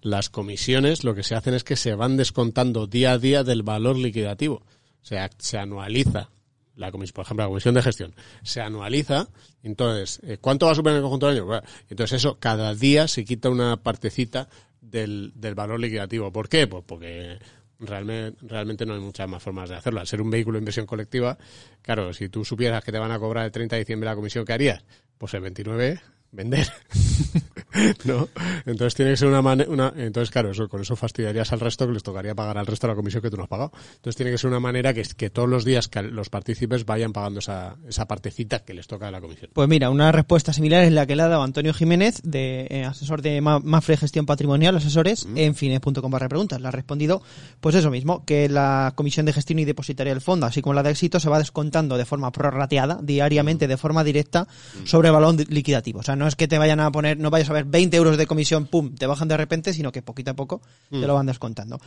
[0.00, 3.62] las comisiones lo que se hacen es que se van descontando día a día del
[3.62, 4.56] valor liquidativo.
[4.56, 6.30] O sea, se anualiza
[6.74, 9.28] la comisión, por ejemplo, la comisión de gestión, se anualiza,
[9.62, 11.44] entonces, eh, ¿cuánto va a superar en el conjunto del año?
[11.46, 14.48] Bueno, entonces eso, cada día se quita una partecita
[14.82, 16.30] del, del valor liquidativo.
[16.30, 16.66] ¿Por qué?
[16.66, 17.38] Pues porque
[17.78, 20.00] realmente, realmente no hay muchas más formas de hacerlo.
[20.00, 21.38] Al ser un vehículo de inversión colectiva,
[21.80, 24.44] claro, si tú supieras que te van a cobrar el 30 de diciembre la comisión,
[24.44, 24.84] ¿qué harías?
[25.16, 26.00] Pues el 29,
[26.32, 26.66] vender.
[28.04, 28.28] ¿No?
[28.66, 31.86] Entonces tiene que ser una manera, una, entonces claro, eso, con eso fastidiarías al resto
[31.86, 33.72] que les tocaría pagar al resto la comisión que tú no has pagado.
[33.96, 37.12] Entonces tiene que ser una manera que, que todos los días que los partícipes vayan
[37.12, 39.50] pagando esa, esa partecita que les toca de la comisión.
[39.54, 42.84] Pues mira, una respuesta similar es la que le ha dado Antonio Jiménez, de eh,
[42.84, 46.60] asesor de Ma- Mafre Gestión Patrimonial, asesores, en fines.com barra preguntas.
[46.60, 47.22] Le ha respondido,
[47.60, 50.82] pues eso mismo, que la comisión de gestión y depositaria del fondo, así como la
[50.82, 54.46] de éxito, se va descontando de forma prorrateada, diariamente, de forma directa,
[54.84, 56.00] sobre el balón liquidativo.
[56.00, 58.16] O sea, no es que te vayan a poner, no vayas a ver 20 euros
[58.16, 61.26] de comisión, pum, te bajan de repente, sino que poquito a poco te lo van
[61.26, 61.78] descontando.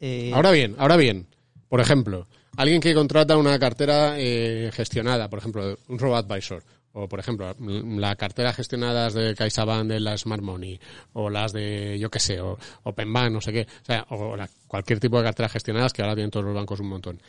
[0.00, 1.26] eh, Ahora bien, ahora bien.
[1.68, 2.26] Por ejemplo,
[2.56, 6.62] alguien que contrata una cartera eh, gestionada, por ejemplo, un robo-advisor,
[6.92, 10.78] o por ejemplo, mm, la cartera gestionadas de CaixaBank de la Smart Money,
[11.12, 14.48] o las de, yo qué sé, o OpenBank, no sé qué, o sea, o la-
[14.68, 17.20] cualquier tipo de carteras gestionadas que ahora tienen todos los bancos un montón.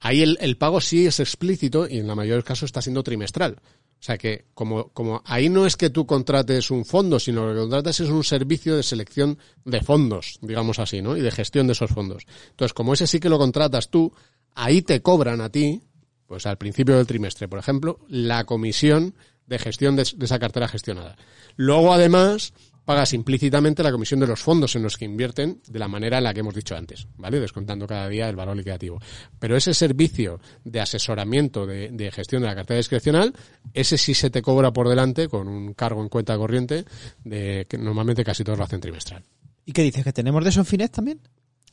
[0.00, 2.82] Ahí el, el pago sí es explícito y en la mayoría de los casos está
[2.82, 3.56] siendo trimestral.
[4.04, 7.54] O sea que como, como ahí no es que tú contrates un fondo, sino lo
[7.54, 11.16] que contratas es un servicio de selección de fondos, digamos así, ¿no?
[11.16, 12.26] Y de gestión de esos fondos.
[12.50, 14.12] Entonces, como ese sí que lo contratas tú,
[14.54, 15.80] ahí te cobran a ti,
[16.26, 19.14] pues al principio del trimestre, por ejemplo, la comisión
[19.46, 21.16] de gestión de, de esa cartera gestionada.
[21.56, 22.52] Luego, además,
[22.84, 26.24] pagas implícitamente la comisión de los fondos en los que invierten de la manera en
[26.24, 27.40] la que hemos dicho antes, ¿vale?
[27.40, 29.00] Descontando cada día el valor liquidativo.
[29.38, 33.34] Pero ese servicio de asesoramiento de, gestión de la cartera discrecional,
[33.72, 36.84] ese sí se te cobra por delante con un cargo en cuenta corriente
[37.24, 39.24] de que normalmente casi todos lo hacen trimestral.
[39.64, 40.04] ¿Y qué dices?
[40.04, 41.20] ¿Que tenemos de eso en Finet también?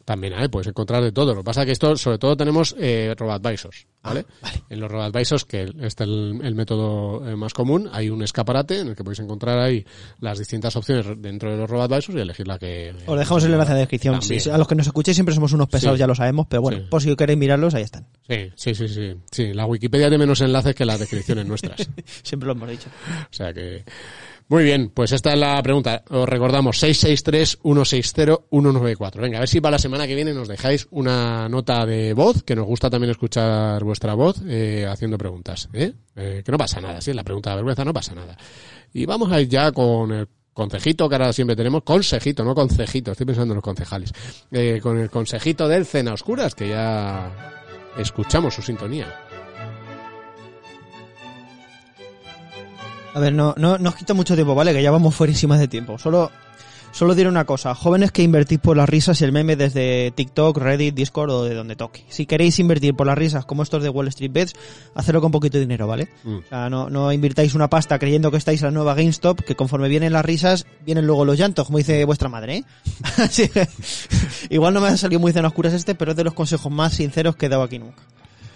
[0.06, 1.34] También hay, puedes encontrar de todo.
[1.34, 4.26] Lo que pasa es que esto, sobre todo, tenemos eh, robo-advisors, ¿vale?
[4.70, 8.80] En los robo-advisors, que este es el, el método eh, más común, hay un escaparate
[8.80, 9.86] en el que podéis encontrar ahí
[10.20, 12.94] las distintas opciones dentro de los robo-advisors y elegir la que...
[13.06, 14.22] Os dejamos el enlace en la descripción.
[14.22, 16.00] Sí, a los que nos escuchéis siempre somos unos pesados, Sí.
[16.00, 16.88] ya lo sabemos, pero bueno, Sí.
[16.90, 18.08] por si queréis mirarlos, ahí están.
[18.28, 19.16] Sí, sí, sí, sí.
[19.32, 21.88] Sí, la Wikipedia tiene menos enlaces que las descripciones nuestras.
[22.24, 22.90] Siempre lo hemos dicho.
[23.24, 23.84] O sea que...
[24.52, 26.04] Muy bien, pues esta es la pregunta.
[26.10, 29.22] Os recordamos 663-160-194.
[29.22, 32.44] Venga, a ver si para la semana que viene nos dejáis una nota de voz,
[32.44, 35.70] que nos gusta también escuchar vuestra voz eh, haciendo preguntas.
[35.72, 35.94] ¿eh?
[36.18, 38.36] Eh, que no pasa nada, sí, la pregunta de vergüenza no pasa nada.
[38.92, 41.84] Y vamos a ir ya con el consejito que ahora siempre tenemos.
[41.84, 44.12] Consejito, no concejito, estoy pensando en los concejales.
[44.52, 47.54] Eh, con el consejito del Cena Oscuras, que ya
[47.98, 49.31] escuchamos su sintonía.
[53.14, 54.74] A ver, no, no, no os quito mucho tiempo, ¿vale?
[54.74, 55.98] Que ya vamos fuerísimas de tiempo.
[55.98, 56.32] Solo,
[56.92, 57.76] solo diré una cosa.
[57.76, 61.54] Jóvenes que invertís por las risas y el meme desde TikTok, Reddit, Discord o de
[61.54, 62.06] donde toque.
[62.08, 64.54] Si queréis invertir por las risas como estos de Wall Street Bets,
[64.96, 66.08] hacerlo con poquito dinero, ¿vale?
[66.24, 66.36] Mm.
[66.36, 69.56] O sea, no, no invirtáis una pasta creyendo que estáis en la nueva GameStop, que
[69.56, 72.64] conforme vienen las risas, vienen luego los llantos, como dice vuestra madre, ¿eh?
[73.18, 73.68] Así que,
[74.50, 76.94] igual no me ha salido muy cena oscuras este, pero es de los consejos más
[76.94, 78.04] sinceros que he dado aquí nunca.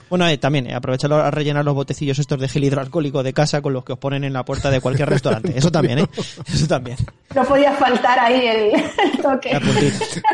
[0.10, 3.62] Bueno, eh, también, eh, aprovechar a rellenar los botecillos estos de gel hidroalcohólico de casa
[3.62, 5.54] con los que os ponen en la puerta de cualquier restaurante.
[5.58, 6.08] Eso también, ¿eh?
[6.54, 6.98] Eso también.
[7.34, 8.82] No podía faltar ahí el,
[9.14, 9.60] el toque.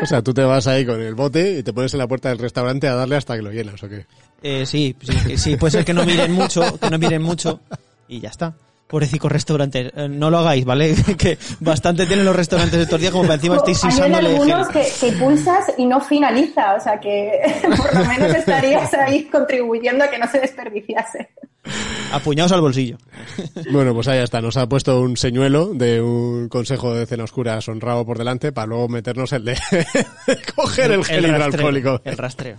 [0.02, 2.28] O sea, tú te vas ahí con el bote y te pones en la puerta
[2.28, 4.06] del restaurante a darle hasta que lo llenas, ¿o qué?
[4.42, 7.60] Eh, sí, sí, sí, puede ser que no miren mucho, que no miren mucho
[8.08, 8.54] y ya está.
[8.92, 10.94] Pobrecicos restaurantes, eh, no lo hagáis, ¿vale?
[11.18, 14.84] que bastante tienen los restaurantes estos días como para encima estéis Hay sisándole algunos gel.
[14.84, 17.40] que, que pulsas y no finaliza, o sea que
[17.74, 21.30] por lo menos estarías ahí contribuyendo a que no se desperdiciase.
[22.12, 22.98] Apuñados al bolsillo.
[23.70, 24.42] Bueno, pues ahí está.
[24.42, 28.66] Nos ha puesto un señuelo de un consejo de cena oscura honrado por delante para
[28.66, 29.54] luego meternos el de
[30.54, 32.02] coger el gel rastreo, hidroalcohólico.
[32.04, 32.56] El rastreo.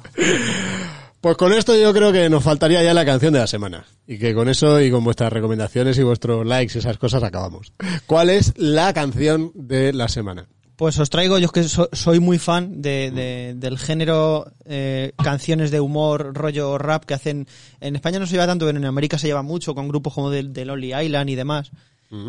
[1.23, 3.85] Pues con esto yo creo que nos faltaría ya la canción de la semana.
[4.05, 7.71] Y que con eso y con vuestras recomendaciones y vuestros likes y esas cosas acabamos.
[8.05, 10.49] ¿Cuál es la canción de la semana?
[10.75, 15.13] Pues os traigo, yo es que so- soy muy fan de, de- del género eh,
[15.23, 17.47] canciones de humor, rollo rap que hacen.
[17.79, 20.29] En España no se lleva tanto, pero en América se lleva mucho con grupos como
[20.29, 21.71] del de Lonely Island y demás.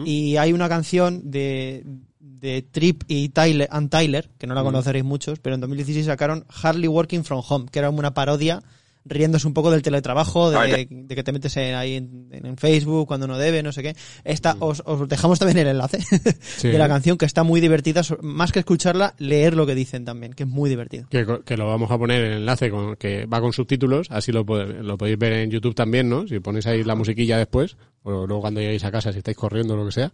[0.06, 1.84] Y hay una canción de,
[2.20, 6.46] de Trip y Tyler, and Tyler, que no la conoceréis muchos, pero en 2016 sacaron
[6.48, 8.62] Hardly Working From Home, que era una parodia
[9.06, 13.06] riéndose un poco del teletrabajo, de, de que te metes en- ahí en, en Facebook
[13.06, 13.94] cuando no debe, no sé qué.
[14.24, 15.98] Esta, os, os dejamos también el enlace
[16.40, 16.68] Sí.
[16.68, 18.02] de la canción, que está muy divertida.
[18.22, 21.06] Más que escucharla, leer lo que dicen también, que es muy divertido.
[21.10, 24.32] Que, que lo vamos a poner en el enlace con, que va con subtítulos, así
[24.32, 26.26] lo, pode- lo podéis ver en YouTube también, ¿no?
[26.26, 29.74] Si ponéis ahí la musiquilla después, o luego cuando lleguéis a casa, si estáis corriendo
[29.74, 30.10] o lo que sea,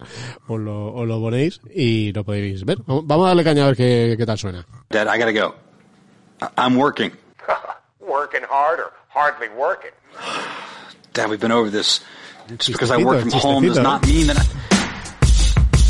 [0.48, 2.78] os lo, os lo ponéis y lo podéis ver.
[2.86, 4.66] Vamos a darle caña a ver qué, qué tal suena.
[4.90, 5.54] Dad, I gotta go.
[6.56, 7.12] I'm working.
[8.10, 9.92] Working hard or hardly working.
[11.12, 12.00] Dad, we've been over this.
[12.48, 14.42] Just because I work from Chistecito, home does not mean that I.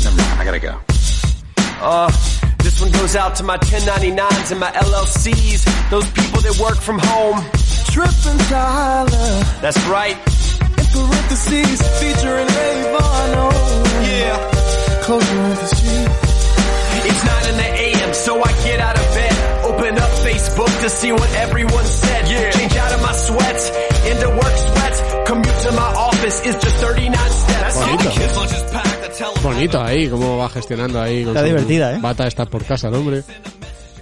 [0.03, 0.79] Never mind, I gotta go.
[1.81, 2.11] Uh,
[2.59, 6.99] this one goes out to my 1099s and my LLCs, those people that work from
[6.99, 7.41] home.
[7.89, 9.43] Trippin' Tyler.
[9.59, 10.15] That's right.
[10.15, 13.29] In parentheses, featuring Avon.
[13.33, 15.01] Oh, yeah.
[15.01, 16.31] Close parentheses.
[17.03, 19.65] It's 9 in the AM, so I get out of bed.
[19.65, 21.85] Open up Facebook to see what everyone
[29.43, 29.81] Bonito.
[29.81, 31.23] Ahí, cómo va gestionando ahí.
[31.23, 31.99] Con Está divertida, ¿eh?
[32.01, 33.23] Bata estar por casa el hombre.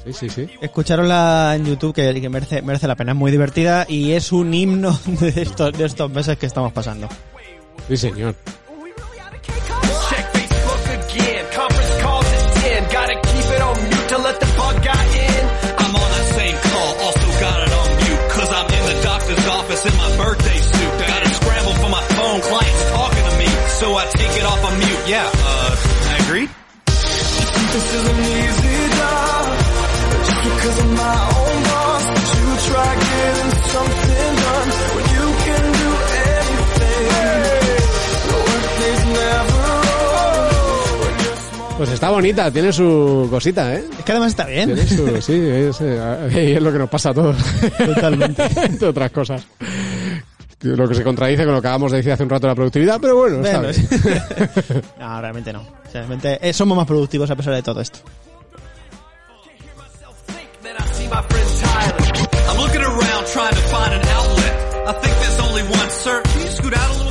[0.06, 0.48] Sí, sí, sí.
[0.62, 4.54] Escucharonla en YouTube, que, que merece, merece la pena, es muy divertida y es un
[4.54, 7.08] himno de estos, de estos meses que estamos pasando.
[7.88, 8.36] Sí, señor.
[25.10, 25.76] Yeah, uh,
[26.14, 26.49] I agreed.
[26.86, 29.45] This is an easy job.
[30.26, 32.03] Just because I'm my own boss.
[32.14, 35.90] But you try getting something done when you can do
[36.30, 37.06] anything.
[38.30, 39.65] The work is never
[40.69, 41.77] over when you're small.
[41.77, 43.84] Pues está bonita, tiene su cosita, ¿eh?
[43.98, 44.76] Es que además está bien.
[44.76, 47.36] Tiene su, sí, es, eh, es lo que nos pasa a todos.
[47.77, 48.44] Totalmente.
[48.64, 49.48] Entre otras cosas.
[50.61, 52.56] Lo que se contradice con lo que acabamos de decir hace un rato de la
[52.56, 54.84] productividad, pero bueno, está Bueno, bien.
[54.99, 55.65] no, realmente no.
[55.94, 57.99] Realmente eh, somos más productivos a pesar de todo esto.
[64.90, 65.90] I think there's only one.
[65.90, 67.09] Sir, can you scoot out a little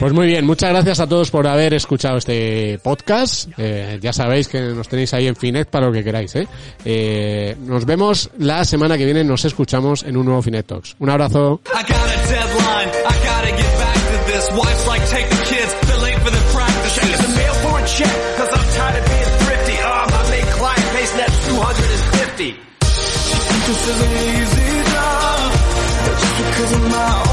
[0.00, 3.50] Pues muy bien, muchas gracias a todos por haber escuchado este podcast.
[3.58, 6.34] Eh, ya sabéis que nos tenéis ahí en Finet para lo que queráis.
[6.36, 6.48] ¿eh?
[6.86, 10.96] Eh, nos vemos la semana que viene, nos escuchamos en un nuevo Finet Talks.
[11.00, 11.60] Un abrazo.
[11.66, 12.88] I got a deadline.
[12.88, 14.48] I gotta get back to this.
[14.56, 15.70] Wife's like, take the kids.
[15.86, 16.94] They're late for the practice.
[16.94, 19.76] Checking the mail for a check, cause I'm tired of being thrifty.
[19.84, 22.56] My main client pays net 250.
[23.68, 25.52] This is an easy job.
[26.08, 27.29] Just because of my own